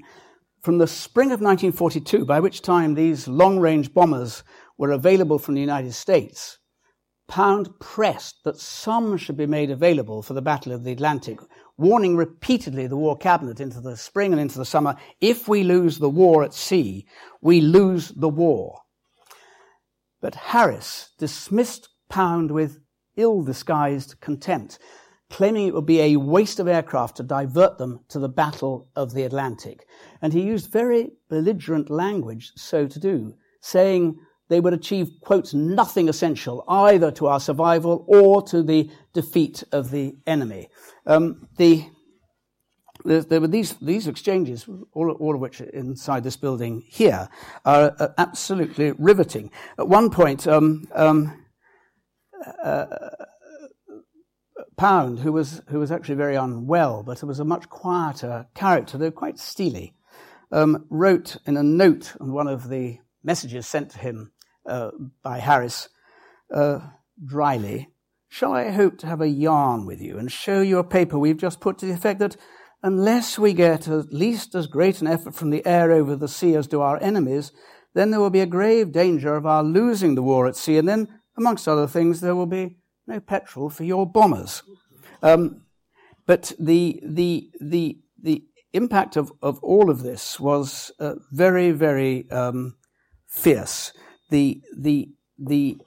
from 0.65 0.79
the 0.79 0.87
spring 0.87 1.27
of 1.27 1.41
1942, 1.41 2.25
by 2.25 2.39
which 2.39 2.63
time 2.63 2.95
these 2.95 3.27
long 3.27 3.59
range 3.59 3.93
bombers 3.93 4.43
were 4.79 4.89
available 4.89 5.37
from 5.37 5.53
the 5.53 5.61
United 5.61 5.93
States, 5.93 6.57
Pound 7.27 7.69
pressed 7.79 8.43
that 8.45 8.57
some 8.57 9.15
should 9.15 9.37
be 9.37 9.45
made 9.45 9.69
available 9.69 10.23
for 10.23 10.33
the 10.33 10.41
Battle 10.41 10.71
of 10.71 10.83
the 10.83 10.91
Atlantic, 10.91 11.37
warning 11.77 12.17
repeatedly 12.17 12.87
the 12.87 12.97
War 12.97 13.15
Cabinet 13.15 13.59
into 13.59 13.79
the 13.79 13.95
spring 13.95 14.31
and 14.31 14.41
into 14.41 14.57
the 14.57 14.65
summer 14.65 14.95
if 15.21 15.47
we 15.47 15.63
lose 15.63 15.99
the 15.99 16.09
war 16.09 16.43
at 16.43 16.51
sea, 16.51 17.05
we 17.41 17.61
lose 17.61 18.09
the 18.09 18.29
war. 18.29 18.81
But 20.19 20.33
Harris 20.33 21.11
dismissed 21.19 21.89
Pound 22.09 22.49
with 22.49 22.79
ill 23.15 23.43
disguised 23.43 24.19
contempt 24.19 24.79
claiming 25.29 25.67
it 25.67 25.73
would 25.73 25.85
be 25.85 26.01
a 26.01 26.17
waste 26.17 26.59
of 26.59 26.67
aircraft 26.67 27.17
to 27.17 27.23
divert 27.23 27.77
them 27.77 27.99
to 28.09 28.19
the 28.19 28.29
Battle 28.29 28.87
of 28.95 29.13
the 29.13 29.23
Atlantic. 29.23 29.85
And 30.25 30.33
he 30.33 30.41
used 30.41 30.71
very 30.71 31.11
belligerent 31.29 31.91
language 31.91 32.51
so 32.55 32.87
to 32.87 32.99
do, 32.99 33.35
saying 33.61 34.17
they 34.49 34.59
would 34.59 34.73
achieve, 34.73 35.11
quote, 35.21 35.53
nothing 35.53 36.09
essential 36.09 36.63
either 36.67 37.11
to 37.11 37.27
our 37.27 37.39
survival 37.39 38.03
or 38.07 38.41
to 38.47 38.63
the 38.63 38.89
defeat 39.13 39.63
of 39.71 39.91
the 39.91 40.15
enemy. 40.25 40.69
Um, 41.05 41.47
the, 41.57 41.85
there, 43.03 43.21
there, 43.21 43.39
were 43.39 43.47
these, 43.47 43.73
these 43.73 44.07
exchanges, 44.07 44.67
all, 44.93 45.11
all 45.11 45.35
of 45.35 45.41
which 45.41 45.61
are 45.61 45.69
inside 45.69 46.23
this 46.23 46.37
building 46.37 46.81
here, 46.87 47.29
are, 47.63 47.95
are 47.99 48.15
absolutely 48.17 48.93
riveting. 48.93 49.51
At 49.77 49.87
one 49.87 50.09
point, 50.09 50.47
um, 50.47 50.87
um, 50.95 51.45
uh, 52.63 52.85
Pound, 54.77 55.19
who 55.19 55.31
was, 55.31 55.61
who 55.67 55.79
was 55.79 55.91
actually 55.91 56.15
very 56.15 56.35
unwell, 56.35 57.01
but 57.03 57.23
was 57.23 57.39
a 57.39 57.45
much 57.45 57.69
quieter 57.69 58.47
character, 58.55 58.97
though 58.97 59.11
quite 59.11 59.39
steely, 59.39 59.94
um, 60.55 60.85
wrote 60.89 61.37
in 61.45 61.57
a 61.57 61.63
note 61.63 62.15
on 62.19 62.31
one 62.31 62.47
of 62.47 62.69
the 62.69 62.99
messages 63.23 63.67
sent 63.67 63.91
to 63.91 63.99
him 63.99 64.31
uh, 64.65 64.91
by 65.21 65.39
Harris 65.39 65.89
uh, 66.53 66.79
dryly, 67.23 67.89
Shall 68.27 68.53
I 68.53 68.71
hope 68.71 68.97
to 68.97 69.07
have 69.07 69.21
a 69.21 69.29
yarn 69.29 69.85
with 69.85 70.01
you 70.01 70.17
and 70.17 70.29
show 70.29 70.61
you 70.61 70.77
a 70.77 70.83
paper 70.83 71.17
we've 71.17 71.37
just 71.37 71.61
put 71.61 71.77
to 71.77 71.85
the 71.85 71.93
effect 71.93 72.19
that 72.19 72.35
unless 72.83 73.39
we 73.39 73.53
get 73.53 73.87
at 73.87 74.11
least 74.11 74.55
as 74.55 74.67
great 74.67 74.99
an 74.99 75.07
effort 75.07 75.33
from 75.33 75.51
the 75.51 75.65
air 75.65 75.91
over 75.91 76.15
the 76.15 76.27
sea 76.27 76.53
as 76.55 76.67
do 76.67 76.81
our 76.81 77.01
enemies, 77.01 77.53
then 77.93 78.11
there 78.11 78.19
will 78.19 78.29
be 78.29 78.41
a 78.41 78.45
grave 78.45 78.91
danger 78.91 79.35
of 79.35 79.45
our 79.45 79.63
losing 79.63 80.15
the 80.15 80.21
war 80.21 80.47
at 80.47 80.57
sea, 80.57 80.77
and 80.77 80.87
then, 80.87 81.07
amongst 81.37 81.65
other 81.65 81.87
things, 81.87 82.19
there 82.19 82.35
will 82.35 82.45
be 82.45 82.77
no 83.07 83.21
petrol 83.21 83.69
for 83.69 83.85
your 83.85 84.05
bombers. 84.05 84.63
Um, 85.23 85.61
but 86.25 86.51
the, 86.59 86.99
the, 87.05 87.49
the, 87.61 87.99
the 88.21 88.43
impact 88.75 89.15
of, 89.15 89.31
of 89.41 89.59
all 89.63 89.89
of 89.89 90.03
this 90.03 90.39
was 90.39 90.91
uh, 90.99 91.15
very, 91.31 91.71
very 91.71 92.29
um, 92.31 92.75
fierce. 93.27 93.93
The, 94.29 94.61
the, 94.77 95.09
the 95.37 95.77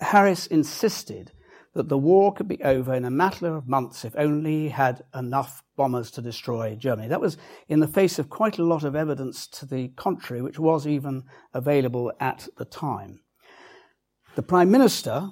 Harris 0.00 0.46
insisted 0.46 1.32
that 1.74 1.88
the 1.88 1.98
war 1.98 2.32
could 2.32 2.48
be 2.48 2.62
over 2.62 2.94
in 2.94 3.04
a 3.04 3.10
matter 3.10 3.54
of 3.54 3.68
months 3.68 4.04
if 4.04 4.14
only 4.16 4.62
he 4.62 4.68
had 4.68 5.02
enough 5.14 5.62
bombers 5.76 6.10
to 6.12 6.22
destroy 6.22 6.76
Germany. 6.76 7.08
That 7.08 7.20
was 7.20 7.36
in 7.68 7.80
the 7.80 7.88
face 7.88 8.18
of 8.18 8.30
quite 8.30 8.58
a 8.58 8.64
lot 8.64 8.84
of 8.84 8.94
evidence 8.94 9.46
to 9.48 9.66
the 9.66 9.88
contrary, 9.88 10.40
which 10.40 10.58
was 10.58 10.86
even 10.86 11.24
available 11.52 12.12
at 12.20 12.48
the 12.56 12.64
time. 12.64 13.20
The 14.36 14.42
Prime 14.42 14.70
Minister 14.70 15.30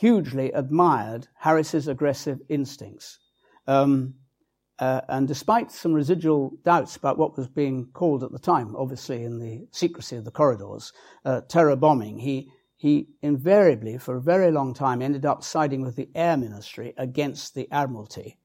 hugely 0.00 0.52
admired 0.52 1.26
Harris's 1.34 1.88
aggressive 1.88 2.38
instincts. 2.48 3.18
Um, 3.66 4.14
uh, 4.78 5.00
and 5.08 5.26
despite 5.26 5.72
some 5.72 5.92
residual 5.92 6.52
doubts 6.64 6.96
about 6.96 7.18
what 7.18 7.36
was 7.36 7.48
being 7.48 7.88
called 7.92 8.22
at 8.22 8.30
the 8.30 8.38
time, 8.38 8.76
obviously 8.76 9.24
in 9.24 9.40
the 9.40 9.66
secrecy 9.72 10.16
of 10.16 10.24
the 10.24 10.30
corridors, 10.30 10.92
uh, 11.24 11.40
terror 11.48 11.76
bombing, 11.76 12.18
he, 12.18 12.48
he 12.76 13.08
invariably, 13.22 13.98
for 13.98 14.16
a 14.16 14.22
very 14.22 14.52
long 14.52 14.72
time, 14.72 15.02
ended 15.02 15.26
up 15.26 15.42
siding 15.42 15.82
with 15.82 15.96
the 15.96 16.08
Air 16.14 16.36
Ministry 16.36 16.94
against 16.96 17.54
the 17.54 17.66
Admiralty. 17.72 18.38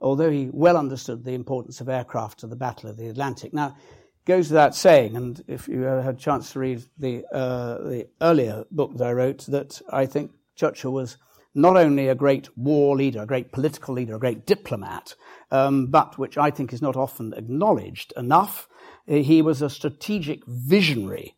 although 0.00 0.30
he 0.30 0.50
well 0.52 0.76
understood 0.76 1.24
the 1.24 1.34
importance 1.34 1.80
of 1.80 1.88
aircraft 1.88 2.40
to 2.40 2.46
the 2.46 2.56
Battle 2.56 2.90
of 2.90 2.96
the 2.96 3.08
Atlantic. 3.08 3.52
Now, 3.52 3.76
goes 4.24 4.50
without 4.50 4.74
saying, 4.74 5.16
and 5.16 5.42
if 5.46 5.68
you 5.68 5.82
had 5.82 6.14
a 6.14 6.18
chance 6.18 6.52
to 6.52 6.58
read 6.58 6.82
the, 6.98 7.24
uh, 7.32 7.78
the 7.78 8.08
earlier 8.20 8.64
book 8.70 8.96
that 8.96 9.06
I 9.06 9.12
wrote, 9.12 9.46
that 9.46 9.80
I 9.90 10.06
think 10.06 10.30
Churchill 10.60 10.92
was 10.92 11.16
not 11.54 11.76
only 11.76 12.06
a 12.06 12.14
great 12.14 12.48
war 12.56 12.94
leader, 12.94 13.22
a 13.22 13.26
great 13.26 13.50
political 13.50 13.94
leader, 13.94 14.16
a 14.16 14.20
great 14.20 14.46
diplomat, 14.46 15.14
um, 15.50 15.86
but 15.86 16.18
which 16.18 16.36
I 16.36 16.50
think 16.50 16.72
is 16.72 16.82
not 16.82 16.96
often 16.96 17.32
acknowledged 17.34 18.12
enough, 18.16 18.68
he 19.06 19.40
was 19.42 19.62
a 19.62 19.70
strategic 19.70 20.46
visionary 20.46 21.34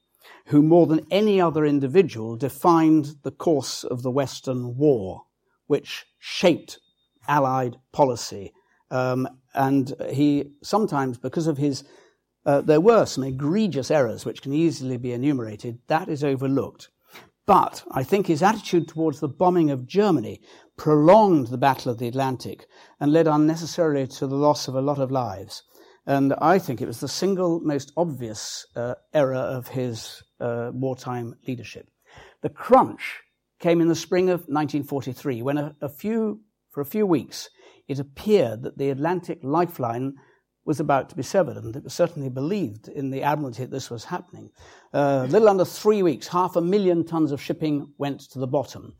who, 0.47 0.61
more 0.61 0.87
than 0.89 1.07
any 1.11 1.41
other 1.41 1.65
individual, 1.65 2.37
defined 2.37 3.15
the 3.23 3.31
course 3.31 3.85
of 3.85 4.03
the 4.03 4.11
Western 4.11 4.77
war, 4.77 5.23
which 5.69 6.05
shaped 6.19 6.81
Allied 7.29 7.77
policy. 7.93 8.53
Um, 8.91 9.29
and 9.55 9.95
he 10.11 10.51
sometimes, 10.63 11.17
because 11.17 11.47
of 11.47 11.59
his, 11.59 11.85
uh, 12.45 12.61
there 12.61 12.81
were 12.81 13.07
some 13.07 13.25
egregious 13.25 13.91
errors 13.91 14.25
which 14.25 14.43
can 14.43 14.53
easily 14.53 14.97
be 14.97 15.13
enumerated, 15.13 15.79
that 15.87 16.09
is 16.09 16.25
overlooked. 16.25 16.89
But 17.47 17.83
I 17.91 18.05
think 18.05 18.27
his 18.27 18.43
attitude 18.43 18.89
towards 18.89 19.21
the 19.21 19.29
bombing 19.29 19.71
of 19.71 19.87
Germany 19.87 20.41
prolonged 20.77 21.49
the 21.49 21.59
Battle 21.59 21.91
of 21.91 21.99
the 21.99 22.07
Atlantic 22.07 22.67
and 23.01 23.13
led 23.13 23.27
unnecessarily 23.27 24.07
to 24.07 24.27
the 24.27 24.37
loss 24.37 24.69
of 24.69 24.75
a 24.75 24.81
lot 24.81 24.99
of 24.99 25.11
lives. 25.11 25.63
And 26.07 26.35
I 26.35 26.59
think 26.59 26.81
it 26.81 26.87
was 26.87 27.01
the 27.01 27.09
single 27.09 27.61
most 27.61 27.93
obvious 27.97 28.67
uh, 28.75 28.95
error 29.13 29.35
of 29.35 29.69
his 29.69 30.23
uh, 30.41 30.71
wartime 30.73 31.35
leadership. 31.47 31.89
The 32.43 32.49
crunch 32.49 33.21
came 33.61 33.81
in 33.81 33.89
the 33.89 33.95
spring 33.95 34.29
of 34.29 34.41
1943 34.41 35.43
when 35.43 35.59
a, 35.59 35.77
a 35.81 35.89
few, 35.89 36.41
for 36.71 36.81
a 36.81 36.87
few 36.87 37.07
weeks, 37.07 37.49
it 37.89 38.01
appeared 38.01 38.63
that 38.63 38.79
the 38.79 38.91
Atlantic 38.91 39.39
lifeline 39.43 40.15
was 40.65 40.79
about 40.79 41.09
to 41.09 41.17
be 41.17 41.23
severed, 41.23 41.57
and 41.57 41.75
it 41.75 41.85
was 41.85 41.93
certainly 41.93 42.29
believed 42.29 42.89
in 42.89 43.11
the 43.11 43.23
Admiralty 43.23 43.65
that 43.65 43.71
this 43.71 43.91
was 43.91 44.05
happening. 44.05 44.51
Uh, 44.95 45.25
a 45.25 45.27
little 45.27 45.49
under 45.49 45.65
three 45.65 46.03
weeks, 46.03 46.29
half 46.29 46.57
a 46.57 46.61
million 46.61 47.05
tons 47.05 47.33
of 47.33 47.43
shipping 47.43 47.93
went 47.99 48.21
to 48.21 48.39
the 48.39 48.47
bottom. 48.47 48.95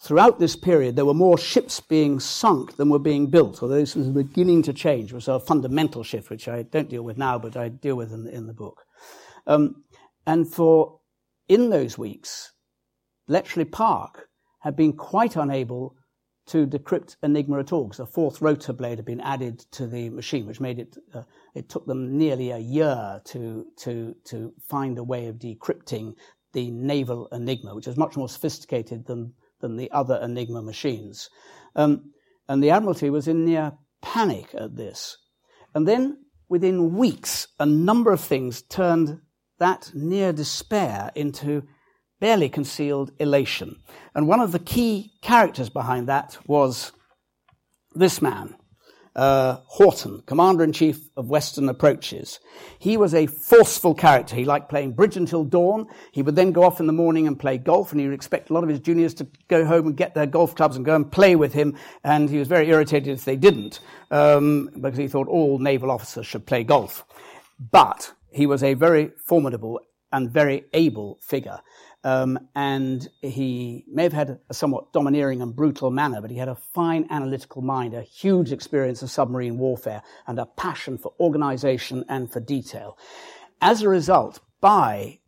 Throughout 0.00 0.38
this 0.38 0.54
period, 0.54 0.94
there 0.94 1.04
were 1.04 1.14
more 1.14 1.36
ships 1.36 1.80
being 1.80 2.20
sunk 2.20 2.76
than 2.76 2.88
were 2.88 3.00
being 3.00 3.26
built, 3.26 3.60
although 3.62 3.80
this 3.80 3.96
was 3.96 4.08
beginning 4.08 4.62
to 4.62 4.72
change. 4.72 5.10
It 5.10 5.16
was 5.16 5.26
a 5.26 5.40
fundamental 5.40 6.04
shift, 6.04 6.30
which 6.30 6.46
I 6.46 6.62
don't 6.62 6.88
deal 6.88 7.02
with 7.02 7.18
now, 7.18 7.36
but 7.36 7.56
I 7.56 7.68
deal 7.68 7.96
with 7.96 8.12
in, 8.12 8.28
in 8.28 8.46
the 8.46 8.54
book. 8.54 8.84
Um, 9.48 9.82
and 10.24 10.46
for, 10.46 11.00
in 11.48 11.70
those 11.70 11.98
weeks, 11.98 12.52
Bletchley 13.26 13.64
Park 13.64 14.28
had 14.60 14.76
been 14.76 14.92
quite 14.92 15.34
unable 15.34 15.96
to 16.48 16.66
decrypt 16.66 17.16
Enigma 17.22 17.58
at 17.60 17.72
all, 17.72 17.84
because 17.84 18.00
a 18.00 18.06
fourth 18.06 18.42
rotor 18.42 18.72
blade 18.72 18.98
had 18.98 19.04
been 19.04 19.20
added 19.20 19.60
to 19.72 19.86
the 19.86 20.10
machine, 20.10 20.46
which 20.46 20.60
made 20.60 20.78
it, 20.78 20.96
uh, 21.14 21.22
it 21.54 21.68
took 21.68 21.86
them 21.86 22.18
nearly 22.18 22.50
a 22.50 22.58
year 22.58 23.20
to, 23.24 23.66
to, 23.76 24.14
to 24.24 24.52
find 24.68 24.98
a 24.98 25.04
way 25.04 25.26
of 25.26 25.36
decrypting 25.36 26.14
the 26.52 26.70
naval 26.70 27.28
Enigma, 27.32 27.74
which 27.74 27.86
is 27.86 27.96
much 27.96 28.16
more 28.16 28.28
sophisticated 28.28 29.06
than, 29.06 29.34
than 29.60 29.76
the 29.76 29.90
other 29.90 30.18
Enigma 30.22 30.62
machines. 30.62 31.30
Um, 31.76 32.12
and 32.48 32.62
the 32.62 32.70
Admiralty 32.70 33.10
was 33.10 33.28
in 33.28 33.44
near 33.44 33.72
panic 34.00 34.54
at 34.54 34.76
this. 34.76 35.18
And 35.74 35.86
then, 35.86 36.24
within 36.48 36.94
weeks, 36.96 37.48
a 37.60 37.66
number 37.66 38.10
of 38.10 38.20
things 38.20 38.62
turned 38.62 39.20
that 39.58 39.90
near 39.94 40.32
despair 40.32 41.10
into 41.14 41.64
barely 42.20 42.48
concealed 42.48 43.12
elation. 43.18 43.80
And 44.14 44.26
one 44.28 44.40
of 44.40 44.52
the 44.52 44.58
key 44.58 45.12
characters 45.22 45.68
behind 45.68 46.08
that 46.08 46.38
was 46.46 46.92
this 47.94 48.20
man, 48.20 48.56
uh, 49.16 49.58
Horton, 49.66 50.22
Commander 50.26 50.62
in 50.62 50.72
Chief 50.72 51.08
of 51.16 51.28
Western 51.28 51.68
Approaches. 51.68 52.38
He 52.78 52.96
was 52.96 53.14
a 53.14 53.26
forceful 53.26 53.94
character. 53.94 54.36
He 54.36 54.44
liked 54.44 54.68
playing 54.68 54.92
bridge 54.92 55.16
until 55.16 55.44
dawn. 55.44 55.86
He 56.12 56.22
would 56.22 56.36
then 56.36 56.52
go 56.52 56.62
off 56.62 56.78
in 56.78 56.86
the 56.86 56.92
morning 56.92 57.26
and 57.26 57.38
play 57.38 57.58
golf, 57.58 57.90
and 57.90 58.00
he 58.00 58.06
would 58.06 58.14
expect 58.14 58.50
a 58.50 58.52
lot 58.52 58.62
of 58.62 58.68
his 58.68 58.80
juniors 58.80 59.14
to 59.14 59.26
go 59.48 59.64
home 59.64 59.88
and 59.88 59.96
get 59.96 60.14
their 60.14 60.26
golf 60.26 60.54
clubs 60.54 60.76
and 60.76 60.84
go 60.84 60.94
and 60.94 61.10
play 61.10 61.34
with 61.34 61.52
him. 61.52 61.76
And 62.04 62.30
he 62.30 62.38
was 62.38 62.48
very 62.48 62.68
irritated 62.68 63.08
if 63.08 63.24
they 63.24 63.36
didn't, 63.36 63.80
um, 64.10 64.70
because 64.80 64.98
he 64.98 65.08
thought 65.08 65.28
all 65.28 65.58
naval 65.58 65.90
officers 65.90 66.26
should 66.26 66.46
play 66.46 66.62
golf. 66.62 67.04
But 67.58 68.12
he 68.30 68.46
was 68.46 68.62
a 68.62 68.74
very 68.74 69.10
formidable 69.26 69.80
and 70.12 70.30
very 70.30 70.64
able 70.72 71.18
figure. 71.20 71.60
Um, 72.04 72.38
and 72.54 73.08
he 73.22 73.84
may 73.88 74.04
have 74.04 74.12
had 74.12 74.38
a 74.48 74.54
somewhat 74.54 74.92
domineering 74.92 75.42
and 75.42 75.54
brutal 75.54 75.90
manner, 75.90 76.20
but 76.20 76.30
he 76.30 76.36
had 76.36 76.48
a 76.48 76.54
fine 76.54 77.06
analytical 77.10 77.60
mind, 77.60 77.94
a 77.94 78.02
huge 78.02 78.52
experience 78.52 79.02
of 79.02 79.10
submarine 79.10 79.58
warfare, 79.58 80.02
and 80.26 80.38
a 80.38 80.46
passion 80.46 80.96
for 80.96 81.12
organization 81.18 82.04
and 82.08 82.30
for 82.30 82.40
detail. 82.40 82.96
As 83.60 83.82
a 83.82 83.88
result, 83.88 84.40
by 84.60 85.18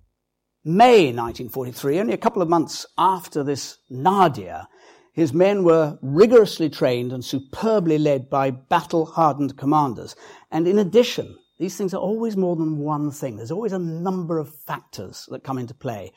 May 0.65 1.07
1943, 1.07 1.99
only 1.99 2.13
a 2.13 2.19
couple 2.19 2.43
of 2.43 2.49
months 2.49 2.87
after 2.97 3.43
this 3.43 3.79
Nadia, 3.89 4.69
his 5.13 5.33
men 5.33 5.65
were 5.65 5.99
rigorously 6.03 6.71
trained 6.71 7.13
and 7.13 7.25
superbly 7.25 7.99
led 7.99 8.31
by 8.31 8.51
battle 8.51 9.07
hardened 9.07 9.57
commanders. 9.57 10.15
And 10.53 10.69
in 10.69 10.79
addition, 10.79 11.37
these 11.59 11.77
things 11.77 11.93
are 11.93 12.01
always 12.01 12.37
more 12.37 12.57
than 12.57 12.79
one 12.79 13.11
thing. 13.11 13.37
There's 13.37 13.51
always 13.51 13.73
a 13.73 13.79
number 13.79 14.39
of 14.39 14.55
factors 14.55 15.27
that 15.31 15.45
come 15.45 15.59
into 15.59 15.75
play. 15.75 16.13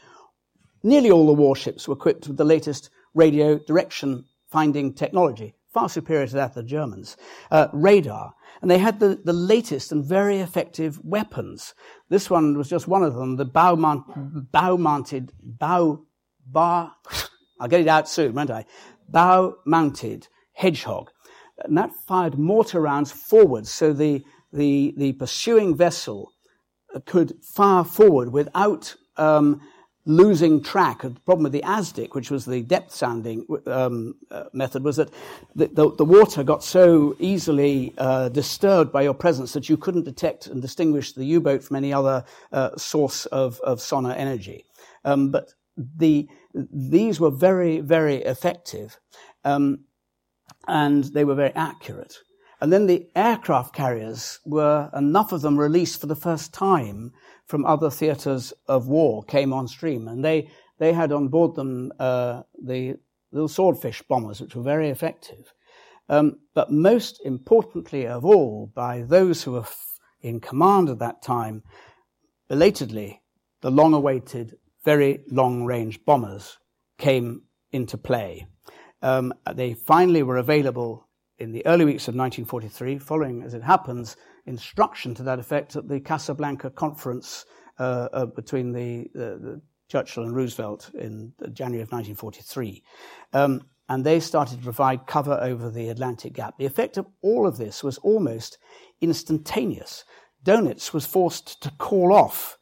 Nearly 0.84 1.12
all 1.12 1.26
the 1.26 1.34
warships 1.34 1.88
were 1.88 1.96
equipped 1.96 2.28
with 2.28 2.38
the 2.38 2.46
latest 2.46 2.90
radio 3.14 3.58
direction 3.58 4.26
finding 4.48 4.94
technology, 4.94 5.56
far 5.74 5.90
superior 5.90 6.28
to 6.28 6.34
that 6.36 6.50
of 6.50 6.56
the 6.56 6.64
Germans, 6.64 7.18
uh, 7.52 7.68
radar. 7.72 8.34
And 8.62 8.70
they 8.70 8.78
had 8.78 9.00
the, 9.00 9.20
the 9.24 9.34
latest 9.34 9.92
and 9.92 10.06
very 10.06 10.40
effective 10.40 11.00
weapons. 11.04 11.74
This 12.10 12.30
one 12.30 12.58
was 12.58 12.70
just 12.70 12.88
one 12.88 13.04
of 13.04 13.16
them, 13.16 13.38
the 13.38 13.46
bow, 13.46 13.76
mount, 13.76 14.52
bow 14.52 14.78
mounted, 14.78 15.32
bow, 15.42 16.06
bar, 16.46 16.94
I'll 17.60 17.68
get 17.68 17.82
it 17.82 17.88
out 17.88 18.10
soon, 18.10 18.36
won't 18.36 18.52
I? 18.52 18.66
Bow 19.10 19.56
mounted 19.66 20.28
hedgehog. 20.54 21.10
And 21.64 21.78
that 21.78 21.92
fired 22.08 22.38
mortar 22.38 22.82
rounds 22.82 23.12
forwards 23.12 23.72
so 23.72 23.94
the, 23.94 24.24
the, 24.52 24.94
the 24.98 25.14
pursuing 25.14 25.76
vessel 25.76 26.32
could 27.06 27.34
fire 27.42 27.84
forward 27.84 28.32
without 28.32 28.96
um, 29.18 29.62
losing 30.06 30.62
track. 30.62 31.01
The 31.01 31.12
problem 31.12 31.43
with 31.43 31.54
the 31.54 31.62
ASDIC, 31.62 32.14
which 32.14 32.30
was 32.30 32.45
the 32.45 32.62
depth 32.62 32.93
sounding 32.93 33.45
um, 33.68 34.16
uh, 34.30 34.45
method, 34.54 34.84
was 34.84 34.97
that 34.97 35.10
the, 35.56 35.68
the, 35.68 35.91
the, 35.95 36.06
water 36.06 36.43
got 36.43 36.64
so 36.64 37.16
easily 37.20 37.93
uh, 37.97 38.30
disturbed 38.30 38.91
by 38.91 39.04
your 39.04 39.14
presence 39.14 39.54
that 39.54 39.70
you 39.70 39.78
couldn't 39.78 40.04
detect 40.04 40.47
and 40.47 40.62
distinguish 40.62 41.14
the 41.14 41.26
U-boat 41.26 41.64
from 41.64 41.78
any 41.78 41.93
other 41.93 42.26
uh, 42.51 42.76
source 42.76 43.26
of, 43.28 43.60
of 43.62 43.80
sonar 43.80 44.14
energy. 44.14 44.66
Um, 45.06 45.32
but 45.32 45.54
the, 45.76 46.28
these 46.54 47.20
were 47.20 47.32
very, 47.32 47.80
very 47.80 48.18
effective, 48.18 48.99
um, 49.45 49.86
and 50.68 51.06
they 51.06 51.24
were 51.24 51.36
very 51.36 51.54
accurate. 51.56 52.18
And 52.64 52.72
then 52.72 52.88
the 52.88 53.10
aircraft 53.14 53.76
carriers 53.76 54.39
were 54.45 54.89
enough 54.95 55.34
of 55.34 55.41
them 55.41 55.60
released 55.60 55.99
for 55.99 56.08
the 56.08 56.16
first 56.16 56.54
time 56.54 57.12
from 57.46 57.66
other 57.66 57.89
theatres 57.89 58.54
of 58.68 58.88
war 58.88 59.24
came 59.24 59.54
on 59.54 59.68
stream, 59.68 60.08
and 60.08 60.24
they, 60.24 60.50
they 60.80 60.94
had 60.94 61.12
on 61.12 61.28
board 61.28 61.56
them 61.56 61.91
uh, 62.00 62.44
the 62.62 62.96
little 63.32 63.48
swordfish 63.48 64.02
bombers, 64.04 64.41
which 64.41 64.56
were 64.56 64.64
very 64.64 64.89
effective. 64.89 65.54
Um, 66.10 66.39
but 66.54 66.72
most 66.72 67.22
importantly 67.26 68.08
of 68.08 68.26
all, 68.26 68.72
by 68.74 69.02
those 69.02 69.44
who 69.44 69.54
were 69.54 69.62
f- 69.62 70.00
in 70.22 70.39
command 70.39 70.89
at 70.89 71.00
that 71.00 71.22
time, 71.22 71.64
belatedly, 72.48 73.22
the 73.62 73.72
long 73.72 73.94
awaited, 73.94 74.58
very 74.84 75.24
long 75.30 75.64
range 75.64 76.04
bombers 76.06 76.58
came 76.98 77.44
into 77.72 77.98
play. 77.98 78.46
Um, 79.02 79.34
they 79.54 79.74
finally 79.74 80.24
were 80.24 80.38
available 80.38 81.08
in 81.38 81.52
the 81.52 81.66
early 81.66 81.86
weeks 81.86 82.08
of 82.08 82.16
1943, 82.16 83.00
following, 83.00 83.44
as 83.44 83.54
it 83.54 83.64
happens, 83.64 84.16
instruction 84.46 85.14
to 85.16 85.24
that 85.24 85.39
effect 85.39 85.76
at 85.76 85.88
the 85.88 86.00
Casablanca 86.00 86.70
conference 86.70 87.46
uh, 87.80 88.08
uh, 88.14 88.26
between 88.26 88.72
the, 88.72 89.10
the, 89.14 89.62
Churchill 89.89 90.24
and 90.24 90.36
Roosevelt 90.36 90.89
in 90.96 91.34
January 91.52 91.84
of 91.84 91.91
1943. 91.91 92.84
Um, 93.34 93.62
and 93.89 94.04
they 94.04 94.20
started 94.20 94.58
to 94.58 94.64
provide 94.64 95.06
cover 95.06 95.38
over 95.39 95.70
the 95.70 95.89
Atlantic 95.89 96.34
Gap. 96.34 96.58
The 96.58 96.66
effect 96.66 96.98
of 96.98 97.06
all 97.22 97.46
of 97.46 97.58
this 97.58 97.84
was 97.84 98.00
almost 98.00 98.58
instantaneous. 99.02 100.04
Dönitz 100.44 100.94
was 100.94 101.06
forced 101.06 101.62
to 101.62 101.72
call 101.72 102.12
off 102.12 102.58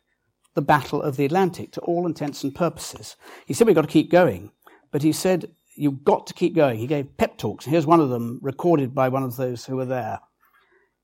the 0.55 0.61
Battle 0.61 1.01
of 1.01 1.15
the 1.15 1.25
Atlantic 1.25 1.71
to 1.73 1.81
all 1.81 2.05
intents 2.05 2.43
and 2.43 2.53
purposes. 2.53 3.15
He 3.45 3.53
said, 3.53 3.67
We've 3.67 3.75
got 3.75 3.83
to 3.83 3.87
keep 3.87 4.11
going. 4.11 4.51
But 4.91 5.03
he 5.03 5.13
said, 5.13 5.51
You've 5.75 6.03
got 6.03 6.27
to 6.27 6.33
keep 6.33 6.53
going. 6.53 6.79
He 6.79 6.87
gave 6.87 7.17
pep 7.17 7.37
talks. 7.37 7.65
Here's 7.65 7.85
one 7.85 8.01
of 8.01 8.09
them 8.09 8.39
recorded 8.41 8.93
by 8.93 9.09
one 9.09 9.23
of 9.23 9.37
those 9.37 9.65
who 9.65 9.77
were 9.77 9.85
there. 9.85 10.19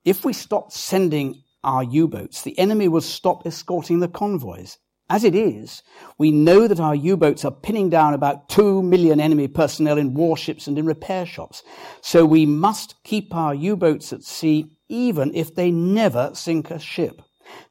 If 0.08 0.24
we 0.24 0.32
stopped 0.32 0.72
sending 0.72 1.44
our 1.66 1.84
U 1.84 2.08
boats, 2.08 2.42
the 2.42 2.58
enemy 2.58 2.88
would 2.88 3.04
stop 3.04 3.46
escorting 3.46 4.00
the 4.00 4.08
convoys. 4.08 4.78
As 5.10 5.26
it 5.26 5.36
is, 5.36 5.84
we 6.18 6.32
know 6.32 6.66
that 6.66 6.80
our 6.80 6.96
U-boats 6.96 7.44
are 7.44 7.52
pinning 7.52 7.90
down 7.90 8.14
about 8.14 8.48
two 8.48 8.82
million 8.82 9.20
enemy 9.20 9.48
personnel 9.50 9.98
in 9.98 10.14
warships 10.14 10.68
and 10.68 10.78
in 10.78 10.86
repair 10.86 11.26
shops. 11.26 11.64
So 12.02 12.26
we 12.26 12.46
must 12.46 12.96
keep 13.04 13.36
our 13.36 13.54
U-boats 13.54 14.12
at 14.14 14.24
sea 14.24 14.78
even 14.90 15.36
if 15.36 15.56
they 15.56 15.72
never 15.72 16.32
sink 16.34 16.72
a 16.72 16.80
ship. 16.80 17.22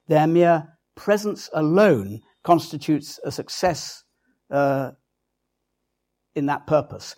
Their 0.09 0.27
mere 0.27 0.79
presence 0.95 1.49
alone 1.55 2.21
constitutes 2.43 3.19
a 3.25 3.33
success 3.33 4.03
uh, 4.51 4.93
in 6.35 6.47
that 6.47 6.67
purpose. 6.67 7.17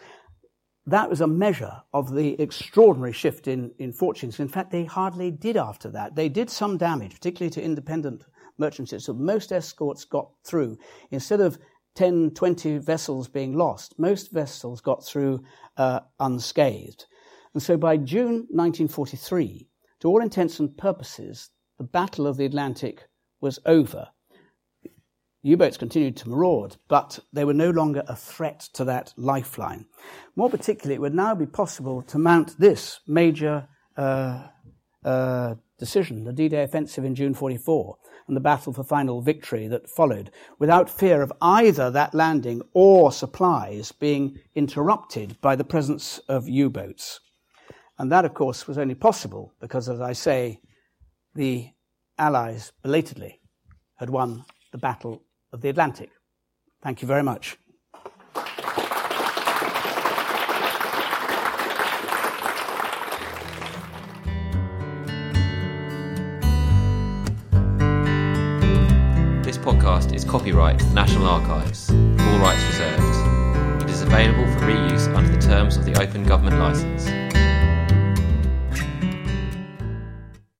That 0.88 1.10
was 1.10 1.20
a 1.20 1.26
measure 1.26 1.82
of 1.92 2.14
the 2.14 2.40
extraordinary 2.40 3.12
shift 3.12 3.46
in, 3.46 3.72
in 3.78 3.92
fortunes. 3.92 4.40
In 4.40 4.48
fact, 4.48 4.70
they 4.70 4.84
hardly 4.84 5.30
did 5.30 5.54
after 5.54 5.90
that. 5.90 6.14
They 6.14 6.30
did 6.30 6.48
some 6.48 6.78
damage, 6.78 7.12
particularly 7.12 7.50
to 7.50 7.62
independent 7.62 8.24
merchant 8.56 8.88
ships. 8.88 9.04
So 9.04 9.12
most 9.12 9.52
escorts 9.52 10.06
got 10.06 10.30
through. 10.44 10.78
Instead 11.10 11.42
of 11.42 11.58
10, 11.96 12.30
20 12.30 12.78
vessels 12.78 13.28
being 13.28 13.54
lost, 13.54 13.98
most 13.98 14.32
vessels 14.32 14.80
got 14.80 15.04
through 15.04 15.44
uh, 15.76 16.00
unscathed. 16.20 17.04
And 17.52 17.62
so 17.62 17.76
by 17.76 17.98
June 17.98 18.46
1943, 18.48 19.68
to 20.00 20.08
all 20.08 20.22
intents 20.22 20.58
and 20.58 20.74
purposes, 20.74 21.50
the 21.76 21.84
Battle 21.84 22.26
of 22.26 22.38
the 22.38 22.46
Atlantic 22.46 23.08
was 23.42 23.58
over. 23.66 24.08
U-boats 25.42 25.76
continued 25.76 26.16
to 26.16 26.28
maraud, 26.28 26.76
but 26.88 27.20
they 27.32 27.44
were 27.44 27.54
no 27.54 27.70
longer 27.70 28.02
a 28.08 28.16
threat 28.16 28.60
to 28.72 28.84
that 28.84 29.14
lifeline. 29.16 29.86
More 30.34 30.50
particularly, 30.50 30.96
it 30.96 31.00
would 31.00 31.14
now 31.14 31.34
be 31.34 31.46
possible 31.46 32.02
to 32.02 32.18
mount 32.18 32.58
this 32.58 33.00
major 33.06 33.68
uh, 33.96 34.48
uh, 35.04 35.54
decision, 35.78 36.24
the 36.24 36.32
D-Day 36.32 36.64
offensive 36.64 37.04
in 37.04 37.14
June 37.14 37.34
44, 37.34 37.96
and 38.26 38.36
the 38.36 38.40
battle 38.40 38.72
for 38.72 38.82
final 38.82 39.22
victory 39.22 39.68
that 39.68 39.88
followed, 39.88 40.30
without 40.58 40.90
fear 40.90 41.22
of 41.22 41.32
either 41.40 41.88
that 41.90 42.14
landing 42.14 42.60
or 42.74 43.12
supplies 43.12 43.92
being 43.92 44.36
interrupted 44.56 45.40
by 45.40 45.54
the 45.54 45.64
presence 45.64 46.18
of 46.28 46.48
U-boats. 46.48 47.20
And 47.96 48.10
that, 48.10 48.24
of 48.24 48.34
course, 48.34 48.66
was 48.66 48.76
only 48.76 48.94
possible 48.96 49.54
because, 49.60 49.88
as 49.88 50.00
I 50.00 50.12
say, 50.12 50.60
the 51.34 51.68
Allies 52.18 52.72
belatedly 52.82 53.40
had 53.96 54.10
won 54.10 54.44
the 54.72 54.78
Battle 54.78 55.22
of 55.52 55.60
the 55.60 55.68
Atlantic. 55.68 56.10
Thank 56.82 57.02
you 57.02 57.08
very 57.08 57.22
much. 57.22 57.58
This 69.42 69.56
podcast 69.58 70.14
is 70.14 70.24
copyright 70.24 70.84
National 70.92 71.26
Archives, 71.26 71.90
all 71.90 72.38
rights 72.38 72.64
reserved. 72.66 73.82
It 73.82 73.90
is 73.90 74.02
available 74.02 74.46
for 74.52 74.66
reuse 74.66 75.12
under 75.14 75.30
the 75.34 75.40
terms 75.40 75.76
of 75.76 75.84
the 75.84 76.00
Open 76.00 76.24
Government 76.24 76.58
Licence. 76.58 77.17